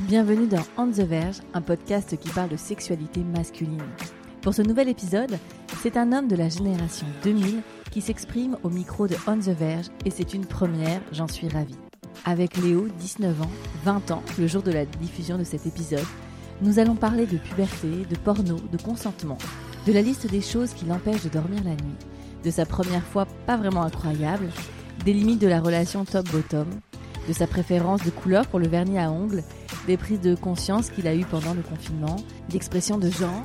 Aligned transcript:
Bienvenue 0.00 0.46
dans 0.46 0.62
On 0.76 0.88
the 0.88 1.00
Verge, 1.00 1.38
un 1.54 1.62
podcast 1.62 2.18
qui 2.18 2.28
parle 2.28 2.50
de 2.50 2.56
sexualité 2.56 3.24
masculine. 3.24 3.82
Pour 4.42 4.52
ce 4.52 4.60
nouvel 4.60 4.90
épisode, 4.90 5.38
c'est 5.82 5.96
un 5.96 6.12
homme 6.12 6.28
de 6.28 6.36
la 6.36 6.50
génération 6.50 7.06
2000 7.24 7.62
qui 7.90 8.02
s'exprime 8.02 8.58
au 8.62 8.68
micro 8.68 9.06
de 9.06 9.16
On 9.26 9.38
the 9.38 9.56
Verge 9.58 9.86
et 10.04 10.10
c'est 10.10 10.34
une 10.34 10.44
première, 10.44 11.00
j'en 11.12 11.26
suis 11.26 11.48
ravie. 11.48 11.78
Avec 12.26 12.58
Léo, 12.58 12.88
19 13.00 13.40
ans, 13.40 13.50
20 13.84 14.10
ans, 14.10 14.22
le 14.38 14.46
jour 14.46 14.62
de 14.62 14.70
la 14.70 14.84
diffusion 14.84 15.38
de 15.38 15.44
cet 15.44 15.66
épisode, 15.66 16.04
nous 16.60 16.78
allons 16.78 16.94
parler 16.94 17.24
de 17.24 17.38
puberté, 17.38 17.88
de 17.88 18.16
porno, 18.18 18.56
de 18.70 18.76
consentement, 18.76 19.38
de 19.86 19.92
la 19.92 20.02
liste 20.02 20.30
des 20.30 20.42
choses 20.42 20.74
qui 20.74 20.84
l'empêchent 20.84 21.24
de 21.24 21.30
dormir 21.30 21.64
la 21.64 21.70
nuit, 21.70 21.96
de 22.44 22.50
sa 22.50 22.66
première 22.66 23.04
fois 23.04 23.26
pas 23.46 23.56
vraiment 23.56 23.82
incroyable, 23.82 24.50
des 25.06 25.14
limites 25.14 25.40
de 25.40 25.48
la 25.48 25.60
relation 25.60 26.04
top-bottom, 26.04 26.66
de 27.28 27.32
sa 27.32 27.46
préférence 27.46 28.02
de 28.02 28.10
couleur 28.10 28.46
pour 28.46 28.58
le 28.58 28.68
vernis 28.68 28.98
à 28.98 29.10
ongles, 29.10 29.42
des 29.86 29.96
prises 29.96 30.20
de 30.20 30.34
conscience 30.34 30.90
qu'il 30.90 31.06
a 31.06 31.14
eues 31.14 31.24
pendant 31.24 31.54
le 31.54 31.62
confinement, 31.62 32.16
d'expressions 32.48 32.98
de 32.98 33.10
genre, 33.10 33.42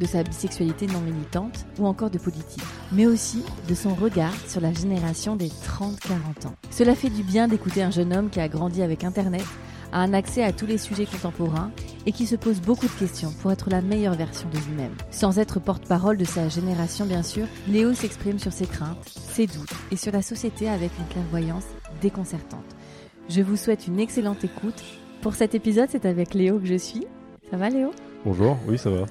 de 0.00 0.06
sa 0.06 0.22
bisexualité 0.22 0.86
non 0.86 1.00
militante 1.00 1.66
ou 1.78 1.86
encore 1.86 2.10
de 2.10 2.18
politique, 2.18 2.64
mais 2.90 3.06
aussi 3.06 3.42
de 3.68 3.74
son 3.74 3.94
regard 3.94 4.34
sur 4.48 4.60
la 4.60 4.72
génération 4.72 5.36
des 5.36 5.48
30-40 5.48 6.46
ans. 6.46 6.54
Cela 6.70 6.94
fait 6.94 7.10
du 7.10 7.22
bien 7.22 7.48
d'écouter 7.48 7.82
un 7.82 7.90
jeune 7.90 8.16
homme 8.16 8.30
qui 8.30 8.40
a 8.40 8.48
grandi 8.48 8.82
avec 8.82 9.04
Internet, 9.04 9.44
a 9.92 10.00
un 10.00 10.14
accès 10.14 10.42
à 10.42 10.52
tous 10.52 10.66
les 10.66 10.78
sujets 10.78 11.06
contemporains 11.06 11.70
et 12.06 12.12
qui 12.12 12.26
se 12.26 12.36
pose 12.36 12.60
beaucoup 12.60 12.86
de 12.86 12.92
questions 12.92 13.32
pour 13.42 13.52
être 13.52 13.70
la 13.70 13.82
meilleure 13.82 14.14
version 14.14 14.48
de 14.48 14.58
lui-même. 14.58 14.94
Sans 15.10 15.38
être 15.38 15.60
porte-parole 15.60 16.16
de 16.16 16.24
sa 16.24 16.48
génération 16.48 17.06
bien 17.06 17.22
sûr, 17.22 17.46
Léo 17.68 17.92
s'exprime 17.92 18.38
sur 18.38 18.52
ses 18.52 18.66
craintes, 18.66 19.04
ses 19.08 19.46
doutes 19.46 19.74
et 19.90 19.96
sur 19.96 20.12
la 20.12 20.22
société 20.22 20.68
avec 20.68 20.90
une 20.98 21.06
clairvoyance 21.06 21.66
déconcertante. 22.00 22.64
Je 23.32 23.42
vous 23.42 23.56
souhaite 23.56 23.86
une 23.86 24.00
excellente 24.00 24.42
écoute. 24.42 24.82
Pour 25.22 25.36
cet 25.36 25.54
épisode, 25.54 25.88
c'est 25.88 26.04
avec 26.04 26.34
Léo 26.34 26.58
que 26.58 26.66
je 26.66 26.74
suis. 26.74 27.06
Ça 27.48 27.56
va 27.56 27.70
Léo? 27.70 27.92
Bonjour, 28.24 28.58
oui 28.66 28.76
ça 28.76 28.90
va. 28.90 29.06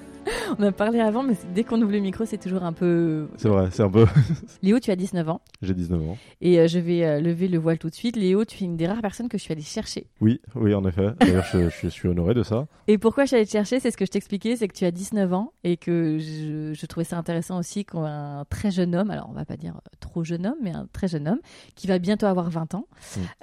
On 0.58 0.62
a 0.62 0.72
parlé 0.72 1.00
avant, 1.00 1.22
mais 1.22 1.34
dès 1.54 1.64
qu'on 1.64 1.80
ouvre 1.80 1.92
le 1.92 2.00
micro, 2.00 2.24
c'est 2.24 2.38
toujours 2.38 2.64
un 2.64 2.72
peu... 2.72 3.28
C'est 3.36 3.48
vrai, 3.48 3.68
c'est 3.70 3.82
un 3.82 3.90
peu... 3.90 4.06
Léo, 4.62 4.78
tu 4.80 4.90
as 4.90 4.96
19 4.96 5.28
ans. 5.28 5.40
J'ai 5.62 5.74
19 5.74 6.00
ans. 6.02 6.18
Et 6.40 6.58
euh, 6.58 6.66
je 6.66 6.78
vais 6.78 7.04
euh, 7.04 7.20
lever 7.20 7.48
le 7.48 7.58
voile 7.58 7.78
tout 7.78 7.88
de 7.88 7.94
suite. 7.94 8.16
Léo, 8.16 8.44
tu 8.44 8.62
es 8.62 8.66
une 8.66 8.76
des 8.76 8.86
rares 8.86 9.00
personnes 9.00 9.28
que 9.28 9.38
je 9.38 9.42
suis 9.42 9.52
allée 9.52 9.62
chercher. 9.62 10.06
Oui, 10.20 10.40
oui 10.54 10.74
en 10.74 10.84
effet. 10.84 11.10
D'ailleurs, 11.20 11.44
je, 11.52 11.68
je 11.68 11.88
suis 11.88 12.08
honoré 12.08 12.34
de 12.34 12.42
ça. 12.42 12.66
Et 12.88 12.98
pourquoi 12.98 13.24
je 13.24 13.28
suis 13.28 13.36
allée 13.36 13.46
te 13.46 13.52
chercher 13.52 13.80
C'est 13.80 13.90
ce 13.90 13.96
que 13.96 14.04
je 14.04 14.10
t'expliquais, 14.10 14.56
c'est 14.56 14.68
que 14.68 14.76
tu 14.76 14.84
as 14.84 14.90
19 14.90 15.32
ans 15.32 15.52
et 15.64 15.76
que 15.76 16.18
je, 16.18 16.72
je 16.74 16.86
trouvais 16.86 17.04
ça 17.04 17.16
intéressant 17.16 17.58
aussi 17.58 17.84
qu'un 17.84 18.44
très 18.50 18.70
jeune 18.70 18.94
homme, 18.94 19.10
alors 19.10 19.28
on 19.30 19.34
va 19.34 19.44
pas 19.44 19.56
dire 19.56 19.76
euh, 19.76 19.96
trop 20.00 20.24
jeune 20.24 20.46
homme, 20.46 20.58
mais 20.62 20.72
un 20.72 20.88
très 20.92 21.08
jeune 21.08 21.28
homme, 21.28 21.40
qui 21.76 21.86
va 21.86 21.98
bientôt 21.98 22.26
avoir 22.26 22.50
20 22.50 22.74
ans, 22.74 22.86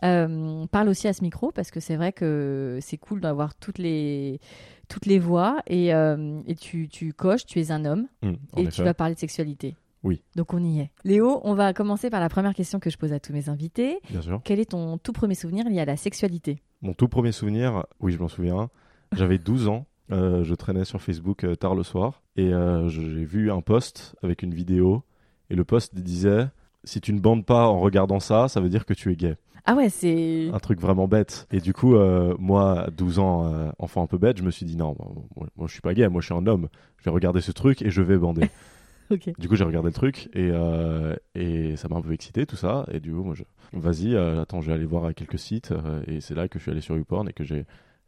euh, 0.03 0.65
parle 0.67 0.89
aussi 0.89 1.07
à 1.07 1.13
ce 1.13 1.23
micro 1.23 1.51
parce 1.51 1.71
que 1.71 1.79
c'est 1.79 1.95
vrai 1.95 2.11
que 2.11 2.79
c'est 2.81 2.97
cool 2.97 3.21
d'avoir 3.21 3.55
toutes 3.55 3.77
les 3.77 4.39
toutes 4.87 5.05
les 5.05 5.19
voix 5.19 5.57
et, 5.67 5.93
euh, 5.93 6.39
et 6.47 6.55
tu, 6.55 6.87
tu 6.97 7.13
coches, 7.13 7.45
tu 7.45 7.59
es 7.59 7.71
un 7.71 7.85
homme 7.85 8.07
en 8.23 8.29
et 8.57 8.61
effet. 8.63 8.71
tu 8.71 8.83
vas 8.83 8.93
parler 8.93 9.13
de 9.13 9.19
sexualité. 9.19 9.75
Oui. 10.03 10.23
Donc 10.35 10.53
on 10.53 10.63
y 10.63 10.79
est. 10.79 10.91
Léo, 11.03 11.41
on 11.43 11.53
va 11.53 11.73
commencer 11.73 12.09
par 12.09 12.19
la 12.19 12.29
première 12.29 12.53
question 12.55 12.79
que 12.79 12.89
je 12.89 12.97
pose 12.97 13.13
à 13.13 13.19
tous 13.19 13.33
mes 13.33 13.49
invités. 13.49 13.99
Bien 14.09 14.21
sûr. 14.21 14.41
Quel 14.43 14.59
est 14.59 14.71
ton 14.71 14.97
tout 14.97 15.11
premier 15.13 15.35
souvenir 15.35 15.67
lié 15.69 15.79
à 15.81 15.85
la 15.85 15.97
sexualité? 15.97 16.61
Mon 16.81 16.93
tout 16.93 17.07
premier 17.07 17.31
souvenir, 17.31 17.85
oui, 17.99 18.13
je 18.13 18.19
m'en 18.19 18.27
souviens. 18.27 18.69
J'avais 19.15 19.37
12 19.37 19.67
ans. 19.67 19.85
euh, 20.11 20.43
je 20.43 20.55
traînais 20.55 20.85
sur 20.85 21.01
Facebook 21.01 21.43
euh, 21.43 21.55
tard 21.55 21.75
le 21.75 21.83
soir 21.83 22.21
et 22.35 22.53
euh, 22.53 22.87
j'ai 22.87 23.25
vu 23.25 23.51
un 23.51 23.61
post 23.61 24.15
avec 24.23 24.41
une 24.41 24.53
vidéo 24.53 25.03
et 25.49 25.55
le 25.55 25.65
post 25.65 25.93
disait 25.95 26.47
si 26.87 27.01
tu 27.01 27.13
ne 27.13 27.19
bandes 27.19 27.45
pas 27.45 27.67
en 27.67 27.79
regardant 27.79 28.19
ça, 28.19 28.47
ça 28.47 28.59
veut 28.61 28.69
dire 28.69 28.85
que 28.85 28.93
tu 28.93 29.11
es 29.11 29.15
gay. 29.15 29.35
Ah 29.65 29.75
ouais, 29.75 29.89
c'est 29.89 30.49
Un 30.53 30.59
truc 30.59 30.79
vraiment 30.79 31.09
bête. 31.09 31.45
Et 31.51 31.59
du 31.59 31.73
coup, 31.73 31.95
euh, 31.95 32.33
moi, 32.39 32.85
à 32.85 32.89
12 32.89 33.19
ans, 33.19 33.53
euh, 33.53 33.69
enfant 33.79 34.01
un 34.01 34.07
peu 34.07 34.17
bête, 34.17 34.37
je 34.37 34.43
me 34.43 34.49
suis 34.49 34.65
dit 34.65 34.77
non, 34.77 34.95
moi, 34.97 35.11
moi, 35.35 35.47
moi, 35.57 35.67
je 35.67 35.73
suis 35.73 35.81
pas 35.81 35.93
gay, 35.93 36.07
moi 36.07 36.21
je 36.21 36.27
suis 36.27 36.33
un 36.33 36.47
homme. 36.47 36.69
Je 36.97 37.03
vais 37.03 37.11
regarder 37.11 37.41
ce 37.41 37.51
truc 37.51 37.81
et 37.81 37.91
je 37.91 38.01
vais 38.01 38.17
bander. 38.17 38.49
ok. 39.11 39.37
Du 39.37 39.49
coup, 39.49 39.57
j'ai 39.57 39.65
regardé 39.65 39.89
le 39.89 39.93
truc 39.93 40.29
et, 40.33 40.49
euh, 40.53 41.15
et 41.35 41.75
ça 41.75 41.89
m'a 41.89 41.97
un 41.97 42.01
peu 42.01 42.13
excité 42.13 42.45
tout 42.45 42.55
ça. 42.55 42.85
Et 42.93 43.01
du 43.01 43.11
coup, 43.11 43.23
moi, 43.23 43.35
je... 43.35 43.43
vas-y, 43.73 44.15
attends, 44.15 44.61
je 44.61 44.67
vais 44.67 44.73
aller 44.73 44.85
voir 44.85 45.03
à 45.03 45.13
quelques 45.13 45.39
sites. 45.39 45.73
et 46.07 46.21
c'est 46.21 46.33
là 46.33 46.47
que 46.47 46.59
je 46.59 46.63
suis 46.63 46.71
allé 46.71 46.81
sur 46.81 46.95
YouPorn 46.95 47.27
et 47.27 47.33
que 47.33 47.43
j'ai, 47.43 47.65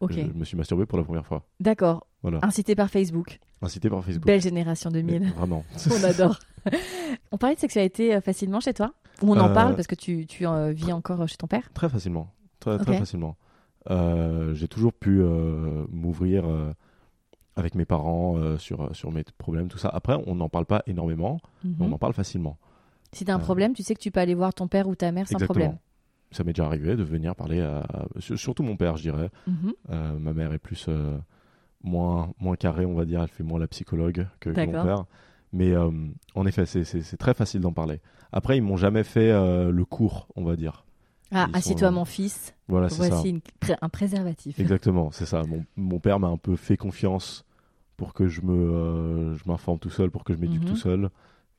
Je 0.08 0.22
me 0.34 0.46
suis 0.46 0.56
masturbé 0.58 0.86
pour 0.86 0.98
la 0.98 1.04
première 1.04 1.26
fois. 1.26 1.44
D'accord. 1.60 2.08
Voilà, 2.22 2.40
Incité 2.42 2.76
par 2.76 2.90
Facebook. 2.90 3.40
incité 3.62 3.90
par 3.90 4.04
Facebook. 4.04 4.26
Belle 4.26 4.42
génération 4.42 4.90
2000. 4.92 5.20
Mais 5.22 5.28
Vraiment. 5.30 5.64
On 5.92 6.04
adore. 6.04 6.40
on 7.32 7.38
parlait 7.38 7.56
de 7.56 7.60
sexualité 7.62 8.16
euh, 8.16 8.22
facilement 8.22 8.60
chez 8.60 8.74
toi 8.74 8.94
Ou 9.22 9.32
on 9.34 9.38
en 9.40 9.50
Euh, 9.50 9.54
parle 9.54 9.76
parce 9.76 9.88
que 9.88 9.96
tu, 9.96 10.26
tu 10.26 10.46
euh, 10.46 10.72
vis 10.72 10.92
encore 10.92 11.28
chez 11.28 11.38
ton 11.38 11.48
père? 11.48 11.70
Très 11.74 11.88
facilement. 11.90 12.32
Très, 12.60 12.78
facilement. 12.80 13.36
Euh, 13.90 14.54
j'ai 14.54 14.68
toujours 14.68 14.92
pu 14.94 15.22
m'ouvrir 15.92 16.44
avec 17.56 17.76
mes 17.76 17.86
parents 17.86 18.58
sur, 18.58 18.94
sur 18.96 19.12
mes 19.12 19.24
problèmes, 19.38 19.68
tout 19.70 19.78
ça. 19.78 19.90
Après, 19.90 20.18
on 20.28 20.36
n'en 20.36 20.50
parle 20.50 20.66
pas 20.66 20.84
énormément, 20.88 21.40
mais 21.64 21.72
on 21.80 21.88
Mhm. 21.88 21.94
en 21.94 21.98
parle 21.98 22.14
facilement. 22.14 22.58
Si 23.14 23.26
t'as 23.26 23.34
un 23.34 23.40
problème, 23.40 23.74
tu 23.74 23.81
sais 23.84 23.96
que 23.96 24.00
tu 24.02 24.12
peux 24.12 24.20
aller 24.20 24.36
voir 24.36 24.54
ton 24.54 24.68
père 24.68 24.88
ou 24.88 24.96
ta 24.96 25.12
mère 25.12 25.28
sans 25.28 25.36
Exactement. 25.36 25.48
problème. 25.48 25.78
Ça 26.31 26.44
m'est 26.44 26.53
déjà 26.53 26.66
arrivé 26.66 26.95
de 26.95 27.03
venir 27.03 27.35
parler 27.35 27.62
à. 27.62 27.85
sur- 28.19 28.38
Surtout 28.38 28.63
mon 28.63 28.75
père, 28.78 28.97
je 28.97 29.01
dirais. 29.03 29.29
Mhm. 29.47 29.73
Euh, 29.90 30.19
ma 30.19 30.34
mère 30.34 30.53
est 30.53 30.59
plus 30.59 30.85
euh, 30.88 31.17
moins 31.84 32.31
moins 32.40 32.56
carrée, 32.56 32.85
on 32.85 32.94
va 32.94 33.06
dire. 33.06 33.22
Elle 33.22 33.28
fait 33.29 33.44
moins 33.44 33.59
la 33.59 33.67
psychologue 33.67 34.28
que, 34.39 34.50
que 34.51 34.66
mon 34.66 34.72
père. 34.84 35.06
Mais 35.53 35.72
euh, 35.72 35.89
en 36.35 36.45
effet, 36.45 36.66
c'est- 36.66 37.18
très 37.18 37.34
facile 37.34 37.62
d'en 37.62 37.73
parler. 37.73 38.00
Après, 38.31 38.57
ils 38.57 38.62
m'ont 38.62 38.78
jamais 38.78 39.03
fait 39.03 39.31
le 39.31 39.84
cours, 39.85 40.28
on 40.35 40.44
va 40.44 40.56
dire. 40.56 40.85
Ah, 41.31 41.47
assieds-toi 41.53 41.91
mon 41.91 42.06
fils. 42.06 42.53
Voilà, 42.68 42.89
c'est 42.89 43.03
ça. 43.03 43.09
Voici 43.09 43.41
pré- 43.59 43.75
un 43.81 43.89
préservatif. 43.89 44.59
Exactement, 44.59 45.12
c'est 45.12 45.25
ça. 45.28 45.44
Mon, 45.44 45.63
mon 45.75 46.00
père 46.00 46.19
m'a 46.19 46.28
un 46.28 46.38
peu 46.38 46.56
fait 46.56 46.78
confiance 46.78 47.45
pour 47.97 48.13
que 48.13 48.28
je 48.28 48.41
me 48.41 48.53
euh, 48.53 49.35
je 49.35 49.44
m'informe 49.47 49.78
tout 49.79 49.89
seul, 49.89 50.09
pour 50.12 50.23
que 50.23 50.34
je 50.34 50.39
m'éduque 50.39 50.62
Mhm. 50.63 50.69
tout 50.69 50.75
seul. 50.75 51.09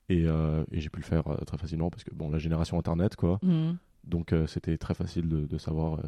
Et, 0.09 0.25
euh, 0.25 0.63
et 0.71 0.79
j'ai 0.81 0.89
pu 0.89 0.99
le 0.99 1.05
faire 1.05 1.25
euh, 1.27 1.37
très 1.45 1.57
facilement 1.57 1.89
parce 1.89 2.03
que 2.03 2.13
bon, 2.13 2.29
la 2.29 2.37
génération 2.37 2.77
internet, 2.79 3.15
quoi. 3.15 3.39
Mhm. 3.43 3.77
Donc 4.05 4.33
euh, 4.33 4.47
c'était 4.47 4.77
très 4.77 4.93
facile 4.93 5.27
de, 5.27 5.45
de 5.45 5.57
savoir 5.57 5.93
euh, 5.99 6.03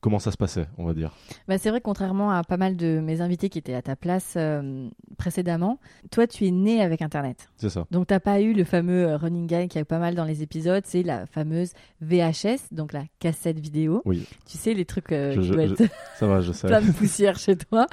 comment 0.00 0.18
ça 0.18 0.30
se 0.30 0.36
passait, 0.36 0.66
on 0.76 0.84
va 0.84 0.92
dire. 0.92 1.12
Bah, 1.48 1.56
c'est 1.56 1.70
vrai, 1.70 1.80
contrairement 1.80 2.30
à 2.30 2.44
pas 2.44 2.58
mal 2.58 2.76
de 2.76 3.00
mes 3.02 3.22
invités 3.22 3.48
qui 3.48 3.58
étaient 3.58 3.72
à 3.72 3.80
ta 3.80 3.96
place 3.96 4.34
euh, 4.36 4.90
précédemment, 5.16 5.80
toi, 6.10 6.26
tu 6.26 6.46
es 6.46 6.50
né 6.50 6.82
avec 6.82 7.00
Internet. 7.00 7.48
C'est 7.56 7.70
ça. 7.70 7.86
Donc, 7.90 8.08
t'as 8.08 8.20
pas 8.20 8.42
eu 8.42 8.52
le 8.52 8.64
fameux 8.64 9.14
running 9.14 9.46
gag 9.46 9.68
qui 9.70 9.78
a 9.78 9.84
pas 9.86 9.98
mal 9.98 10.14
dans 10.14 10.26
les 10.26 10.42
épisodes, 10.42 10.82
c'est 10.84 11.02
la 11.02 11.24
fameuse 11.24 11.72
VHS, 12.02 12.68
donc 12.72 12.92
la 12.92 13.04
cassette 13.18 13.58
vidéo. 13.58 14.02
Oui, 14.04 14.26
Tu 14.44 14.58
sais, 14.58 14.74
les 14.74 14.84
trucs 14.84 15.10
euh, 15.10 15.32
Je- 15.32 15.40
qui 15.40 15.46
je- 15.48 15.54
doivent 15.54 15.74
je- 15.78 15.84
être 15.84 15.92
ça 16.18 16.26
va, 16.26 16.42
je 16.42 16.52
sais. 16.52 16.66
plein 16.66 16.82
de 16.82 16.92
poussière 16.92 17.38
chez 17.38 17.56
toi, 17.56 17.86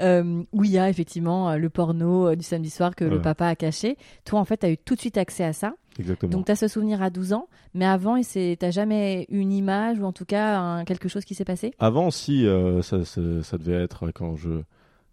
euh, 0.00 0.44
où 0.52 0.62
il 0.62 0.70
y 0.70 0.78
a 0.78 0.88
effectivement 0.88 1.56
le 1.56 1.68
porno 1.70 2.36
du 2.36 2.44
samedi 2.44 2.70
soir 2.70 2.94
que 2.94 3.04
le 3.04 3.20
papa 3.20 3.48
a 3.48 3.56
caché. 3.56 3.96
Toi, 4.24 4.38
en 4.38 4.44
fait, 4.44 4.58
tu 4.58 4.66
as 4.66 4.70
eu 4.70 4.78
tout 4.78 4.94
de 4.94 5.00
suite 5.00 5.18
accès 5.18 5.42
à 5.42 5.52
ça. 5.52 5.74
Exactement. 5.98 6.30
Donc, 6.32 6.46
tu 6.46 6.52
as 6.52 6.56
ce 6.56 6.68
souvenir 6.68 7.02
à 7.02 7.10
12 7.10 7.32
ans, 7.32 7.48
mais 7.74 7.84
avant, 7.84 8.20
tu 8.20 8.56
n'as 8.60 8.70
jamais 8.70 9.26
eu 9.30 9.38
une 9.38 9.52
image 9.52 9.98
ou 9.98 10.04
en 10.04 10.12
tout 10.12 10.24
cas 10.24 10.58
un- 10.58 10.84
quelque 10.84 11.08
chose 11.08 11.24
qui 11.24 11.34
s'est 11.34 11.44
passé? 11.44 11.72
Avant, 11.78 12.10
si, 12.10 12.46
euh, 12.46 12.82
ça, 12.82 13.04
ça, 13.04 13.20
ça 13.42 13.58
devait 13.58 13.82
être 13.82 14.10
quand 14.12 14.36
je, 14.36 14.50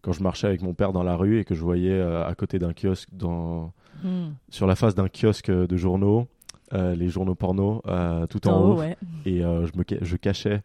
quand 0.01 0.11
je 0.11 0.21
marchais 0.21 0.47
avec 0.47 0.61
mon 0.61 0.73
père 0.73 0.93
dans 0.93 1.03
la 1.03 1.15
rue 1.15 1.39
et 1.39 1.43
que 1.45 1.55
je 1.55 1.61
voyais 1.63 1.91
euh, 1.91 2.25
à 2.25 2.35
côté 2.35 2.59
d'un 2.59 2.73
kiosque, 2.73 3.09
dans, 3.13 3.71
Hmm. 4.03 4.33
sur 4.49 4.67
la 4.67 4.75
face 4.75 4.93
d'un 4.93 5.07
kiosque 5.07 5.49
de 5.49 5.77
journaux, 5.77 6.27
euh, 6.73 6.95
les 6.95 7.07
journaux 7.07 7.33
porno, 7.33 7.81
tout 8.29 8.47
en, 8.47 8.51
En 8.51 8.61
haut, 8.61 8.73
haut, 8.73 8.79
ouais. 8.79 8.97
et 9.25 9.39
je, 9.39 9.71
me, 9.77 9.83
je 10.01 10.15
cachais, 10.17 10.61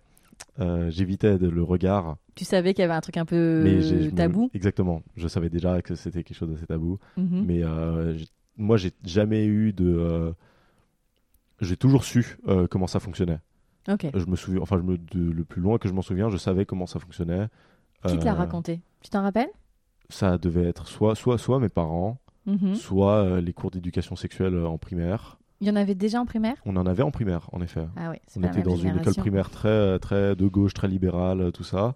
j'évitais 0.88 1.38
le 1.38 1.62
regard. 1.62 2.16
Tu 2.34 2.44
savais 2.44 2.74
qu'il 2.74 2.82
y 2.82 2.84
avait 2.84 2.94
un 2.94 3.00
truc 3.00 3.16
un 3.16 3.24
peu 3.24 3.60
mais 3.62 3.76
me- 3.76 4.10
tabou? 4.10 4.50
Exactement. 4.52 5.02
Je 5.16 5.28
savais 5.28 5.48
déjà 5.48 5.80
que 5.80 5.94
c'était 5.94 6.22
quelque 6.22 6.36
chose 6.36 6.50
d'assez 6.50 6.66
tabou. 6.66 6.98
Mhm. 7.16 7.44
Mais 7.46 7.62
moi, 8.60 8.76
j'ai 8.76 8.92
jamais 9.04 9.44
eu 9.46 9.72
de. 9.72 9.88
euh, 9.88 10.32
j'ai 11.60 11.76
toujours 11.76 12.04
su 12.04 12.38
euh, 12.48 12.66
comment 12.66 12.86
ça 12.86 13.00
fonctionnait. 13.00 13.38
Ok. 13.88 14.06
Je 14.14 14.24
me 14.26 14.36
souviens, 14.36 14.60
enfin, 14.62 14.76
je 14.78 14.82
me, 14.82 14.96
de- 14.98 15.30
le 15.32 15.44
plus 15.44 15.60
loin 15.60 15.78
que 15.78 15.88
je 15.88 15.92
m'en 15.92 16.02
souviens, 16.02 16.28
je 16.28 16.36
savais 16.36 16.64
comment 16.66 16.86
ça 16.86 16.98
fonctionnait. 17.00 17.48
Qui 18.06 18.16
te 18.18 18.24
l'a 18.24 18.32
Euh, 18.32 18.36
raconté? 18.36 18.80
Tu 19.02 19.10
t'en 19.10 19.22
rappelles? 19.22 19.50
Ça 20.08 20.38
devait 20.38 20.64
être 20.64 20.86
soit, 20.88 21.14
soit, 21.14 21.38
soit 21.38 21.58
mes 21.60 21.68
parents, 21.68 22.18
Mhm. 22.46 22.74
soit 22.74 23.40
les 23.40 23.52
cours 23.52 23.70
d'éducation 23.70 24.16
sexuelle 24.16 24.56
en 24.64 24.78
primaire. 24.78 25.38
Il 25.60 25.68
y 25.68 25.70
en 25.70 25.76
avait 25.76 25.94
déjà 25.94 26.20
en 26.20 26.24
primaire? 26.26 26.56
On 26.64 26.76
en 26.76 26.86
avait 26.86 27.02
en 27.02 27.10
primaire, 27.10 27.48
en 27.52 27.60
effet. 27.60 27.86
Ah 27.96 28.10
oui, 28.10 28.16
c'est 28.26 28.38
On 28.38 28.42
pas 28.42 28.48
la 28.48 28.52
était 28.54 28.62
dans 28.62 28.76
une 28.76 28.96
école 28.98 29.14
primaire 29.14 29.50
très, 29.50 29.98
très 29.98 30.34
de 30.34 30.46
gauche, 30.46 30.72
très 30.72 30.88
libérale, 30.88 31.52
tout 31.52 31.64
ça. 31.64 31.94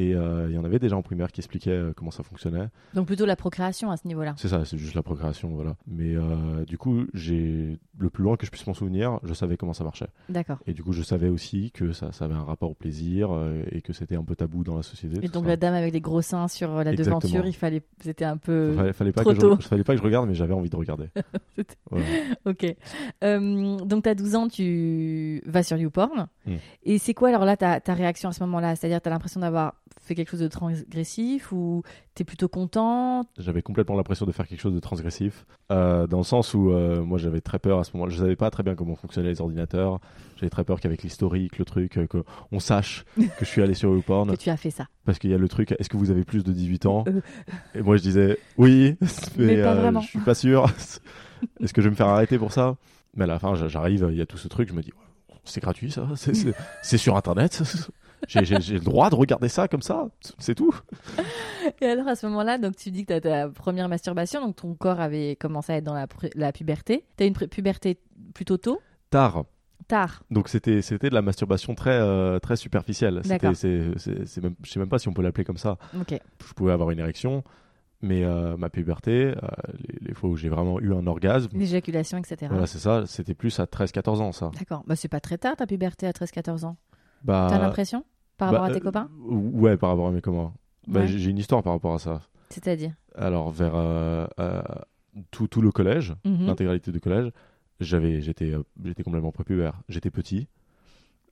Et 0.00 0.14
euh, 0.14 0.46
il 0.48 0.54
y 0.54 0.58
en 0.58 0.64
avait 0.64 0.78
déjà 0.78 0.96
en 0.96 1.02
primaire 1.02 1.30
qui 1.30 1.42
expliquaient 1.42 1.70
euh, 1.70 1.92
comment 1.94 2.10
ça 2.10 2.22
fonctionnait. 2.22 2.68
Donc 2.94 3.06
plutôt 3.06 3.26
la 3.26 3.36
procréation 3.36 3.90
à 3.90 3.98
ce 3.98 4.08
niveau-là. 4.08 4.32
C'est 4.38 4.48
ça, 4.48 4.64
c'est 4.64 4.78
juste 4.78 4.94
la 4.94 5.02
procréation, 5.02 5.50
voilà. 5.50 5.76
Mais 5.86 6.16
euh, 6.16 6.64
du 6.64 6.78
coup, 6.78 7.04
j'ai 7.12 7.78
le 7.98 8.08
plus 8.08 8.24
loin 8.24 8.38
que 8.38 8.46
je 8.46 8.50
puisse 8.50 8.66
m'en 8.66 8.72
souvenir, 8.72 9.20
je 9.24 9.34
savais 9.34 9.58
comment 9.58 9.74
ça 9.74 9.84
marchait. 9.84 10.08
D'accord. 10.30 10.56
Et 10.66 10.72
du 10.72 10.82
coup, 10.82 10.92
je 10.92 11.02
savais 11.02 11.28
aussi 11.28 11.70
que 11.72 11.92
ça, 11.92 12.12
ça 12.12 12.24
avait 12.24 12.34
un 12.34 12.44
rapport 12.44 12.70
au 12.70 12.74
plaisir 12.74 13.28
et 13.70 13.82
que 13.82 13.92
c'était 13.92 14.16
un 14.16 14.24
peu 14.24 14.34
tabou 14.34 14.64
dans 14.64 14.74
la 14.74 14.82
société. 14.82 15.18
Et 15.22 15.28
donc 15.28 15.44
ça. 15.44 15.50
la 15.50 15.56
dame 15.58 15.74
avec 15.74 15.92
les 15.92 16.00
gros 16.00 16.22
seins 16.22 16.48
sur 16.48 16.82
la 16.82 16.92
Exactement. 16.92 17.18
devanture, 17.18 17.46
il 17.46 17.52
fallait, 17.52 17.82
c'était 18.00 18.24
un 18.24 18.38
peu. 18.38 18.72
Fallait, 18.72 18.92
fallait 18.94 19.12
pas 19.12 19.20
trop 19.22 19.34
que 19.34 19.38
tôt. 19.38 19.56
je, 19.60 19.68
fallait 19.68 19.84
pas 19.84 19.92
que 19.92 19.98
je 19.98 20.04
regarde, 20.04 20.26
mais 20.28 20.34
j'avais 20.34 20.54
envie 20.54 20.70
de 20.70 20.76
regarder. 20.76 21.08
Voilà. 21.90 22.06
Ok. 22.46 22.64
Euh, 23.24 23.76
donc, 23.78 24.04
tu 24.04 24.08
as 24.08 24.14
12 24.14 24.34
ans, 24.34 24.48
tu 24.48 25.42
vas 25.44 25.62
sur 25.62 25.76
YouPorn. 25.76 26.28
Mm. 26.46 26.54
Et 26.84 26.98
c'est 26.98 27.14
quoi 27.14 27.28
alors 27.28 27.44
là 27.44 27.56
ta, 27.56 27.80
ta 27.80 27.94
réaction 27.94 28.30
à 28.30 28.32
ce 28.32 28.42
moment-là? 28.44 28.76
C'est-à-dire, 28.76 29.02
tu 29.02 29.08
as 29.08 29.10
l'impression 29.10 29.40
d'avoir 29.40 29.74
fait 30.02 30.14
quelque 30.14 30.30
chose 30.30 30.40
de 30.40 30.48
transgressif 30.48 31.52
ou 31.52 31.82
tu 32.14 32.22
es 32.22 32.24
plutôt 32.24 32.48
content? 32.48 33.24
J'avais 33.38 33.62
complètement 33.62 33.96
l'impression 33.96 34.26
de 34.26 34.32
faire 34.32 34.46
quelque 34.46 34.60
chose 34.60 34.74
de 34.74 34.80
transgressif, 34.80 35.46
euh, 35.72 36.06
dans 36.06 36.18
le 36.18 36.24
sens 36.24 36.54
où 36.54 36.70
euh, 36.70 37.02
moi 37.02 37.18
j'avais 37.18 37.40
très 37.40 37.58
peur 37.58 37.78
à 37.78 37.84
ce 37.84 37.92
moment-là. 37.94 38.12
Je 38.12 38.18
savais 38.18 38.36
pas 38.36 38.50
très 38.50 38.62
bien 38.62 38.74
comment 38.74 38.96
fonctionnaient 38.96 39.28
les 39.28 39.40
ordinateurs. 39.40 40.00
J'avais 40.36 40.50
très 40.50 40.64
peur 40.64 40.80
qu'avec 40.80 41.02
l'historique, 41.02 41.58
le 41.58 41.64
truc, 41.64 41.98
euh, 41.98 42.06
qu'on 42.06 42.60
sache 42.60 43.04
que 43.16 43.22
je 43.40 43.44
suis 43.44 43.62
allé 43.62 43.74
sur 43.74 43.90
que 43.90 43.96
YouPorn. 43.96 44.36
tu 44.36 44.50
as 44.50 44.56
fait 44.56 44.70
ça 44.70 44.86
Parce 45.04 45.18
qu'il 45.18 45.30
y 45.30 45.34
a 45.34 45.38
le 45.38 45.48
truc, 45.48 45.72
est-ce 45.78 45.88
que 45.88 45.96
vous 45.96 46.10
avez 46.10 46.24
plus 46.24 46.44
de 46.44 46.52
18 46.52 46.86
ans? 46.86 47.04
Et 47.74 47.82
moi 47.82 47.96
je 47.96 48.02
disais 48.02 48.38
oui, 48.58 48.96
mais, 49.38 49.46
Mais 49.46 49.62
pas 49.62 49.74
vraiment. 49.74 50.00
je 50.00 50.08
suis 50.08 50.20
pas 50.20 50.34
sûr. 50.34 50.66
est-ce 51.60 51.72
que 51.72 51.80
je 51.82 51.86
vais 51.86 51.90
me 51.90 51.96
faire 51.96 52.08
arrêter 52.08 52.38
pour 52.38 52.52
ça? 52.52 52.76
Mais 53.16 53.24
à 53.24 53.26
la 53.26 53.38
fin, 53.38 53.54
j'a- 53.54 53.68
j'arrive, 53.68 54.06
il 54.10 54.16
y 54.16 54.20
a 54.22 54.26
tout 54.26 54.38
ce 54.38 54.48
truc, 54.48 54.68
je 54.68 54.74
me 54.74 54.82
dis 54.82 54.92
c'est 55.44 55.60
gratuit 55.60 55.90
ça, 55.90 56.06
c'est 56.82 56.98
sur 56.98 57.16
internet. 57.16 57.62
J'ai 58.28 58.44
le 58.44 58.80
droit 58.80 59.10
de 59.10 59.14
regarder 59.14 59.48
ça 59.48 59.68
comme 59.68 59.82
ça, 59.82 60.08
c'est 60.38 60.54
tout. 60.54 60.74
Et 61.80 61.86
alors 61.86 62.08
à 62.08 62.14
ce 62.16 62.26
moment-là, 62.26 62.58
donc 62.58 62.76
tu 62.76 62.90
dis 62.90 63.04
que 63.04 63.08
tu 63.08 63.12
as 63.14 63.20
ta 63.20 63.48
première 63.48 63.88
masturbation, 63.88 64.40
donc 64.44 64.56
ton 64.56 64.74
corps 64.74 65.00
avait 65.00 65.36
commencé 65.36 65.72
à 65.72 65.76
être 65.76 65.84
dans 65.84 65.94
la, 65.94 66.06
la 66.34 66.52
puberté. 66.52 67.04
Tu 67.16 67.24
as 67.24 67.26
une 67.26 67.34
puberté 67.34 67.98
plutôt 68.34 68.56
tôt? 68.56 68.80
Tard. 69.10 69.44
Tard. 69.88 70.22
Donc 70.30 70.48
c'était 70.48 70.82
c'était 70.82 71.08
de 71.08 71.14
la 71.14 71.22
masturbation 71.22 71.74
très 71.74 71.90
euh, 71.98 72.38
très 72.38 72.56
superficielle. 72.56 73.22
C'était 73.24 73.54
c'est 73.54 74.42
même 74.42 74.54
je 74.62 74.70
sais 74.70 74.78
même 74.78 74.88
pas 74.88 74.98
si 74.98 75.08
on 75.08 75.12
peut 75.12 75.22
l'appeler 75.22 75.44
comme 75.44 75.56
ça. 75.56 75.78
Ok. 75.98 76.18
Je 76.46 76.52
pouvais 76.54 76.72
avoir 76.72 76.90
une 76.90 77.00
érection, 77.00 77.42
mais 78.00 78.22
euh, 78.22 78.56
ma 78.56 78.68
puberté, 78.70 79.28
euh, 79.28 79.34
les, 79.78 80.08
les 80.08 80.14
fois 80.14 80.30
où 80.30 80.36
j'ai 80.36 80.48
vraiment 80.48 80.78
eu 80.80 80.94
un 80.94 81.06
orgasme, 81.06 81.48
L'éjaculation, 81.54 82.18
etc. 82.18 82.46
voilà 82.50 82.66
c'est 82.66 82.78
ça, 82.78 83.04
c'était 83.06 83.34
plus 83.34 83.58
à 83.58 83.64
13-14 83.64 84.20
ans 84.20 84.32
ça. 84.32 84.50
D'accord. 84.58 84.84
Bah, 84.86 84.94
c'est 84.94 85.08
pas 85.08 85.20
très 85.20 85.38
tard 85.38 85.56
ta 85.56 85.66
puberté 85.66 86.06
à 86.06 86.12
13-14 86.12 86.66
ans. 86.66 86.76
Bah, 87.24 87.48
T'as 87.50 87.58
l'impression? 87.58 88.04
Par 88.40 88.50
bah, 88.52 88.58
rapport 88.60 88.70
à 88.70 88.74
tes 88.74 88.80
euh, 88.80 88.84
copains 88.84 89.08
Ouais, 89.28 89.76
par 89.76 89.90
rapport 89.90 90.08
à 90.08 90.10
mes 90.10 90.20
copains. 90.20 90.52
Bah, 90.88 91.00
Ouais. 91.00 91.06
j'ai 91.08 91.30
une 91.30 91.38
histoire 91.38 91.62
par 91.62 91.74
rapport 91.74 91.94
à 91.94 91.98
ça. 91.98 92.22
C'est-à-dire 92.48 92.92
Alors 93.14 93.50
vers 93.50 93.74
euh, 93.74 94.26
euh, 94.40 94.62
tout 95.30 95.46
tout 95.46 95.60
le 95.60 95.70
collège, 95.70 96.14
Mhm. 96.24 96.46
l'intégralité 96.46 96.90
du 96.90 97.00
collège, 97.00 97.30
j'avais 97.80 98.20
j'étais 98.22 98.52
euh, 98.52 98.62
j'étais 98.84 99.02
complètement 99.04 99.30
prépubère. 99.30 99.80
J'étais 99.88 100.10
petit. 100.10 100.48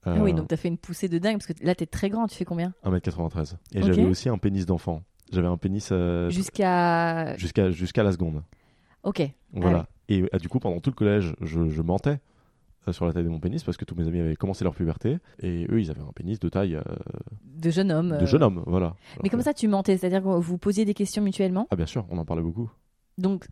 Ah 0.04 0.14
oui, 0.20 0.32
donc 0.32 0.48
t'as 0.48 0.56
fait 0.56 0.68
une 0.68 0.78
poussée 0.78 1.08
de 1.08 1.18
dingue 1.18 1.38
parce 1.38 1.46
que 1.46 1.64
là 1.64 1.74
t'es 1.74 1.86
très 1.86 2.08
grand, 2.08 2.28
tu 2.28 2.36
fais 2.36 2.44
combien 2.44 2.72
1m93. 2.84 3.54
Et 3.74 3.82
j'avais 3.82 4.04
aussi 4.04 4.28
un 4.28 4.38
pénis 4.38 4.64
d'enfant. 4.64 5.02
J'avais 5.32 5.48
un 5.48 5.56
pénis 5.56 5.92
Jusqu'à. 6.28 7.36
jusqu'à 7.36 7.70
jusqu'à 7.70 8.02
la 8.02 8.12
seconde. 8.12 8.42
Ok. 9.02 9.22
Voilà. 9.52 9.86
Et 10.08 10.22
du 10.40 10.48
coup, 10.48 10.58
pendant 10.60 10.80
tout 10.80 10.90
le 10.90 10.94
collège, 10.94 11.34
je, 11.40 11.68
je 11.68 11.82
mentais 11.82 12.20
sur 12.92 13.06
la 13.06 13.12
taille 13.12 13.24
de 13.24 13.28
mon 13.28 13.40
pénis 13.40 13.62
parce 13.64 13.76
que 13.76 13.84
tous 13.84 13.94
mes 13.94 14.06
amis 14.06 14.20
avaient 14.20 14.36
commencé 14.36 14.64
leur 14.64 14.74
puberté 14.74 15.18
et 15.42 15.66
eux, 15.70 15.80
ils 15.80 15.90
avaient 15.90 16.00
un 16.00 16.12
pénis 16.14 16.38
de 16.38 16.48
taille 16.48 16.76
euh, 16.76 16.82
De 17.44 17.70
jeune 17.70 17.90
homme. 17.92 18.10
de 18.10 18.22
euh. 18.22 18.26
jeune 18.26 18.42
homme. 18.42 18.62
Voilà. 18.66 18.94
Mais 19.16 19.20
Alors 19.22 19.30
comme 19.32 19.42
ça, 19.42 19.54
tu 19.54 19.68
mentais, 19.68 19.96
c'est-à-dire 19.96 20.22
que 20.22 20.28
vous 20.28 20.58
posiez 20.58 20.84
des 20.84 20.94
questions 20.94 21.22
mutuellement. 21.22 21.66
Ah, 21.70 21.76
bien 21.76 21.86
sûr, 21.86 22.06
on 22.10 22.18
en 22.18 22.24
parlait 22.24 22.42
beaucoup. 22.42 22.70
Donc, 23.18 23.46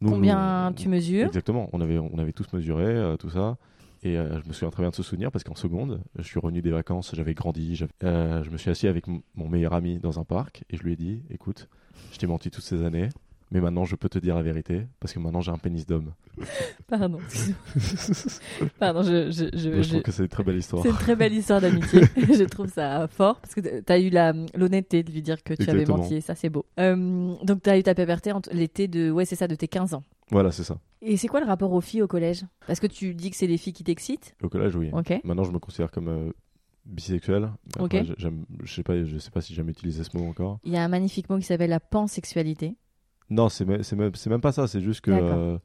Nous, 0.00 0.10
combien 0.10 0.70
nous, 0.70 0.76
tu 0.76 0.88
mesures 0.88 1.26
Exactement. 1.26 1.68
On 1.72 1.80
avait, 1.80 1.98
on 1.98 2.18
avait 2.18 2.32
tous 2.32 2.52
mesuré 2.52 2.84
euh, 2.84 3.16
tout 3.16 3.30
ça. 3.30 3.56
Et 4.04 4.18
euh, 4.18 4.40
je 4.42 4.48
me 4.48 4.52
souviens 4.52 4.70
très 4.70 4.82
bien 4.82 4.90
de 4.90 4.96
ce 4.96 5.02
souvenir 5.04 5.30
parce 5.30 5.44
qu'en 5.44 5.54
seconde, 5.54 6.00
je 6.18 6.22
suis 6.22 6.40
revenu 6.40 6.60
des 6.60 6.72
vacances, 6.72 7.14
j'avais 7.14 7.34
grandi. 7.34 7.84
euh, 8.02 8.42
je 8.42 8.50
me 8.50 8.56
suis 8.56 8.68
assis 8.68 8.88
avec 8.88 9.04
mon 9.06 9.48
meilleur 9.48 9.74
ami 9.74 10.00
dans 10.00 10.18
un 10.18 10.24
parc 10.24 10.64
et 10.70 10.76
je 10.76 10.82
lui 10.82 10.94
ai 10.94 10.96
dit 10.96 11.22
Écoute, 11.30 11.68
je 12.12 12.18
t'ai 12.18 12.26
menti 12.26 12.50
toutes 12.50 12.64
ces 12.64 12.82
années, 12.82 13.10
mais 13.52 13.60
maintenant 13.60 13.84
je 13.84 13.94
peux 13.94 14.08
te 14.08 14.18
dire 14.18 14.34
la 14.34 14.42
vérité 14.42 14.86
parce 14.98 15.12
que 15.12 15.18
maintenant 15.20 15.40
j'ai 15.40 15.52
un 15.52 15.58
pénis 15.58 15.86
d'homme. 15.86 16.12
Pardon. 16.88 17.18
Pardon, 18.78 19.02
je, 19.02 19.30
je, 19.30 19.44
je- 19.56 19.82
je 19.82 19.88
trouve 19.90 20.02
que 20.02 20.12
c'est 20.12 20.22
une 20.22 20.28
très 20.28 20.42
belle 20.42 20.56
histoire. 20.56 20.82
C'est 20.82 20.88
une 20.90 20.94
très 20.96 21.16
belle 21.16 21.32
histoire 21.34 21.60
d'amitié. 21.60 22.00
je 22.16 22.44
trouve 22.44 22.68
ça 22.68 23.06
fort 23.08 23.38
parce 23.40 23.54
que 23.54 23.60
tu 23.80 23.92
as 23.92 23.98
eu 24.00 24.10
l'honnêteté 24.58 25.02
de 25.02 25.10
lui 25.12 25.22
dire 25.22 25.42
que 25.42 25.54
tu 25.54 25.68
avais 25.70 25.84
menti 25.86 26.14
et 26.16 26.20
ça, 26.20 26.34
c'est 26.34 26.48
beau. 26.50 26.64
Euh, 26.80 27.34
donc, 27.44 27.62
tu 27.62 27.70
as 27.70 27.78
eu 27.78 27.82
ta 27.82 27.94
puberté 27.94 28.32
entre 28.32 28.50
l'été 28.52 28.88
de. 28.88 29.10
Ouais, 29.10 29.24
c'est 29.24 29.36
ça, 29.36 29.48
de 29.48 29.54
tes 29.54 29.68
15 29.68 29.94
ans. 29.94 30.02
Voilà, 30.30 30.50
c'est 30.50 30.64
ça. 30.64 30.78
Et 31.02 31.16
c'est 31.16 31.28
quoi 31.28 31.40
le 31.40 31.46
rapport 31.46 31.72
aux 31.72 31.80
filles 31.80 32.02
au 32.02 32.06
collège? 32.08 32.44
Parce 32.66 32.80
que 32.80 32.86
tu 32.86 33.14
dis 33.14 33.30
que 33.30 33.36
c'est 33.36 33.46
les 33.46 33.58
filles 33.58 33.72
qui 33.72 33.84
t'excitent. 33.84 34.34
Au 34.42 34.48
collège, 34.48 34.74
oui. 34.76 34.90
Ok. 34.92 35.12
Maintenant, 35.24 35.44
je 35.44 35.52
me 35.52 35.58
considère 35.58 35.90
comme 35.90 36.08
euh, 36.08 36.30
bisexuel. 36.86 37.50
Après, 37.78 38.04
je 38.62 38.72
sais 38.74 38.82
pas, 38.82 39.04
je 39.04 39.18
sais 39.18 39.30
pas 39.30 39.40
si 39.40 39.52
j'ai 39.52 39.56
jamais 39.58 39.72
utilisé 39.72 40.04
ce 40.04 40.16
mot 40.16 40.26
encore. 40.28 40.58
Il 40.64 40.72
y 40.72 40.76
a 40.76 40.82
un 40.84 40.88
magnifique 40.88 41.28
mot 41.28 41.36
qui 41.38 41.44
s'appelle 41.44 41.70
la 41.70 41.80
pansexualité. 41.80 42.76
Non, 43.32 43.48
c'est 43.48 43.64
même, 43.64 44.40
pas 44.40 44.52
ça. 44.52 44.66
C'est 44.66 44.80
juste 44.80 45.00
que 45.00 45.10
euh, 45.10 45.58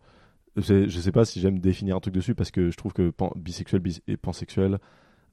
je 0.56 1.00
sais 1.00 1.12
pas 1.12 1.26
si 1.26 1.40
j'aime 1.40 1.60
définir 1.60 1.96
un 1.96 2.00
truc 2.00 2.14
dessus 2.14 2.34
parce 2.36 2.52
que 2.52 2.70
je 2.72 2.78
trouve 2.78 2.94
que 2.94 3.10
pan- 3.10 3.32
bisexuel 3.36 3.82
bis- 3.82 4.02
et 4.08 4.18
pansexuel, 4.18 4.78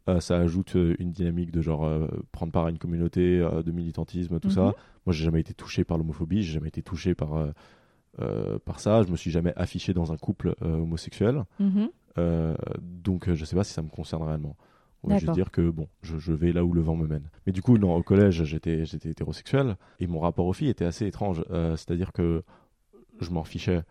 euh, 0.08 0.20
ça 0.20 0.36
ajoute 0.38 0.76
euh, 0.76 0.94
une 0.98 1.12
dynamique 1.12 1.50
de 1.50 1.62
genre 1.62 1.84
euh, 1.86 2.06
prendre 2.32 2.52
part 2.52 2.66
à 2.66 2.70
une 2.70 2.78
communauté, 2.78 3.38
de 3.38 3.72
militantisme, 3.72 4.38
tout 4.40 4.48
Mhm. 4.48 4.54
ça. 4.54 4.62
Moi, 5.06 5.12
j'ai 5.12 5.24
jamais 5.24 5.40
été 5.40 5.54
touché 5.54 5.84
par 5.84 5.96
l'homophobie, 5.98 6.42
j'ai 6.42 6.54
jamais 6.54 6.68
été 6.68 6.82
touché 6.82 7.14
par 7.14 7.30
par 8.64 8.80
ça. 8.80 9.02
Je 9.02 9.10
me 9.10 9.16
suis 9.16 9.30
jamais 9.30 9.52
affiché 9.56 9.92
dans 9.94 10.12
un 10.12 10.16
couple 10.16 10.54
homosexuel. 10.60 11.44
Mhm. 11.58 11.88
Donc 13.02 13.32
je 13.32 13.44
sais 13.44 13.56
pas 13.56 13.64
si 13.64 13.72
ça 13.72 13.82
me 13.82 13.88
concerne 13.88 14.22
réellement. 14.22 14.56
Juste 15.10 15.26
dire 15.32 15.50
que 15.50 15.70
bon, 15.70 15.88
je, 16.02 16.18
je 16.18 16.32
vais 16.32 16.52
là 16.52 16.64
où 16.64 16.72
le 16.72 16.80
vent 16.80 16.96
me 16.96 17.06
mène. 17.06 17.28
Mais 17.46 17.52
du 17.52 17.62
coup, 17.62 17.78
non, 17.78 17.94
au 17.94 18.02
collège, 18.02 18.44
j'étais 18.44 18.84
j'étais 18.86 19.10
hétérosexuel 19.10 19.76
et 20.00 20.06
mon 20.06 20.20
rapport 20.20 20.46
aux 20.46 20.52
filles 20.52 20.68
était 20.70 20.84
assez 20.84 21.06
étrange. 21.06 21.44
Euh, 21.50 21.76
C'est-à-dire 21.76 22.12
que 22.12 22.42
je 23.20 23.30
m'en 23.30 23.44
fichais. 23.44 23.82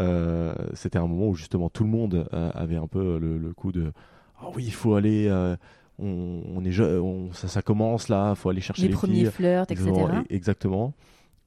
Euh, 0.00 0.54
C'était 0.74 0.98
un 0.98 1.06
moment 1.06 1.28
où 1.28 1.34
justement 1.34 1.70
tout 1.70 1.84
le 1.84 1.90
monde 1.90 2.26
euh, 2.32 2.50
avait 2.54 2.76
un 2.76 2.86
peu 2.88 3.18
le, 3.18 3.38
le 3.38 3.52
coup 3.54 3.72
de 3.72 3.92
ah 4.40 4.48
oui, 4.54 4.64
il 4.66 4.72
faut 4.72 4.94
aller. 4.94 5.30
on, 5.98 6.42
on 6.56 6.64
est 6.64 6.72
je- 6.72 6.98
on- 6.98 7.32
ça, 7.32 7.46
ça 7.48 7.62
commence 7.62 8.08
là, 8.08 8.34
faut 8.34 8.48
aller 8.48 8.60
chercher 8.60 8.82
Les 8.82 8.88
les, 8.88 8.94
premiers 8.94 9.14
filles. 9.24 9.30
flirts, 9.30 9.70
etc. 9.70 9.88
Exactement, 9.90 10.20
e- 10.20 10.24
Exactement. 10.30 10.94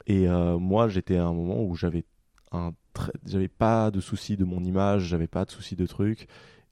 Et 0.08 0.28
moi, 0.60 0.88
j'étais 0.88 1.18
à 1.18 1.26
un 1.28 1.34
moment 1.34 1.64
où 1.64 1.76
j'avais 1.76 2.06
un 2.54 2.72
j'avais 3.28 3.50
pas 3.50 3.92
de 3.92 4.00
souci 4.00 4.38
de 4.38 4.46
mon 4.46 4.64
image, 4.64 5.04
j'avais 5.04 5.28
pas 5.28 5.46
de 5.46 5.52
souci 5.52 5.76
de 5.76 5.86
trucs, 5.86 6.28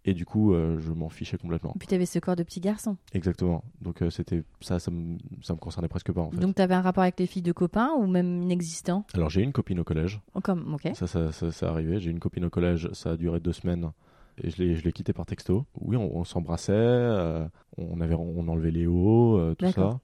et 0.05 0.13
du 0.13 0.25
coup, 0.25 0.53
euh, 0.53 0.79
je 0.79 0.91
m'en 0.93 1.09
fichais 1.09 1.37
complètement. 1.37 1.73
Et 1.75 1.79
puis 1.79 1.87
tu 1.87 1.95
avais 1.95 2.05
ce 2.05 2.19
corps 2.19 2.35
de 2.35 2.43
petit 2.43 2.59
garçon. 2.61 2.95
Exactement. 3.13 3.63
Donc 3.81 4.01
euh, 4.01 4.09
c'était 4.09 4.43
ça, 4.61 4.79
ça 4.79 4.91
me, 4.91 5.17
ça 5.41 5.53
me 5.53 5.59
concernait 5.59 5.87
presque 5.89 6.11
pas 6.13 6.21
en 6.21 6.31
fait. 6.31 6.37
Donc 6.39 6.55
tu 6.55 6.61
avais 6.61 6.75
un 6.75 6.81
rapport 6.81 7.03
avec 7.03 7.19
les 7.19 7.25
filles 7.27 7.41
de 7.41 7.51
copains 7.51 7.91
ou 7.97 8.07
même 8.07 8.43
inexistant? 8.43 9.05
Alors 9.13 9.29
j'ai 9.29 9.41
eu 9.41 9.43
une 9.43 9.51
copine 9.51 9.79
au 9.79 9.83
collège. 9.83 10.21
Oh, 10.35 10.41
Comme, 10.41 10.73
ok. 10.75 10.91
Ça, 10.93 11.07
ça, 11.07 11.31
ça, 11.31 11.51
ça 11.51 11.69
arrivé. 11.69 11.99
J'ai 11.99 12.09
eu 12.09 12.13
une 12.13 12.19
copine 12.19 12.45
au 12.45 12.49
collège. 12.49 12.89
Ça 12.93 13.11
a 13.11 13.17
duré 13.17 13.39
deux 13.39 13.53
semaines. 13.53 13.91
Et 14.37 14.49
je 14.49 14.61
l'ai, 14.61 14.75
je 14.75 14.83
l'ai 14.83 14.91
quitté 14.91 15.13
par 15.13 15.25
texto. 15.25 15.65
Oui, 15.79 15.95
on, 15.95 16.15
on 16.17 16.23
s'embrassait. 16.25 16.73
euh, 16.75 17.47
on 17.77 17.99
avait, 18.01 18.15
on 18.15 18.47
enlevait 18.47 18.71
les 18.71 18.85
hauts, 18.85 19.37
euh, 19.39 19.55
tout 19.55 19.65
D'accord. 19.65 19.99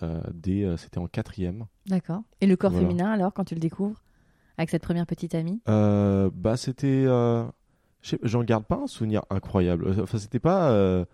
ça. 0.00 0.06
Euh, 0.06 0.20
dès, 0.32 0.66
c'était 0.78 0.98
en 0.98 1.06
quatrième. 1.08 1.66
D'accord. 1.86 2.22
Et 2.40 2.46
le 2.46 2.56
corps 2.56 2.70
Voilà. 2.72 2.86
féminin 2.88 3.10
alors, 3.10 3.32
quand 3.34 3.44
tu 3.44 3.54
le 3.54 3.60
découvres 3.60 4.02
Avec 4.56 4.70
cette 4.70 4.82
première 4.82 5.06
petite 5.06 5.34
amie? 5.34 5.60
Bah 5.66 6.56
c'était 6.56 7.06
j'en 8.22 8.42
garde 8.44 8.64
pas 8.64 8.76
un 8.76 8.86
souvenir 8.86 9.22
incroyable 9.30 9.94
enfin 10.02 10.18
c'était 10.18 10.40
pas 10.40 10.72
euh, 10.72 11.04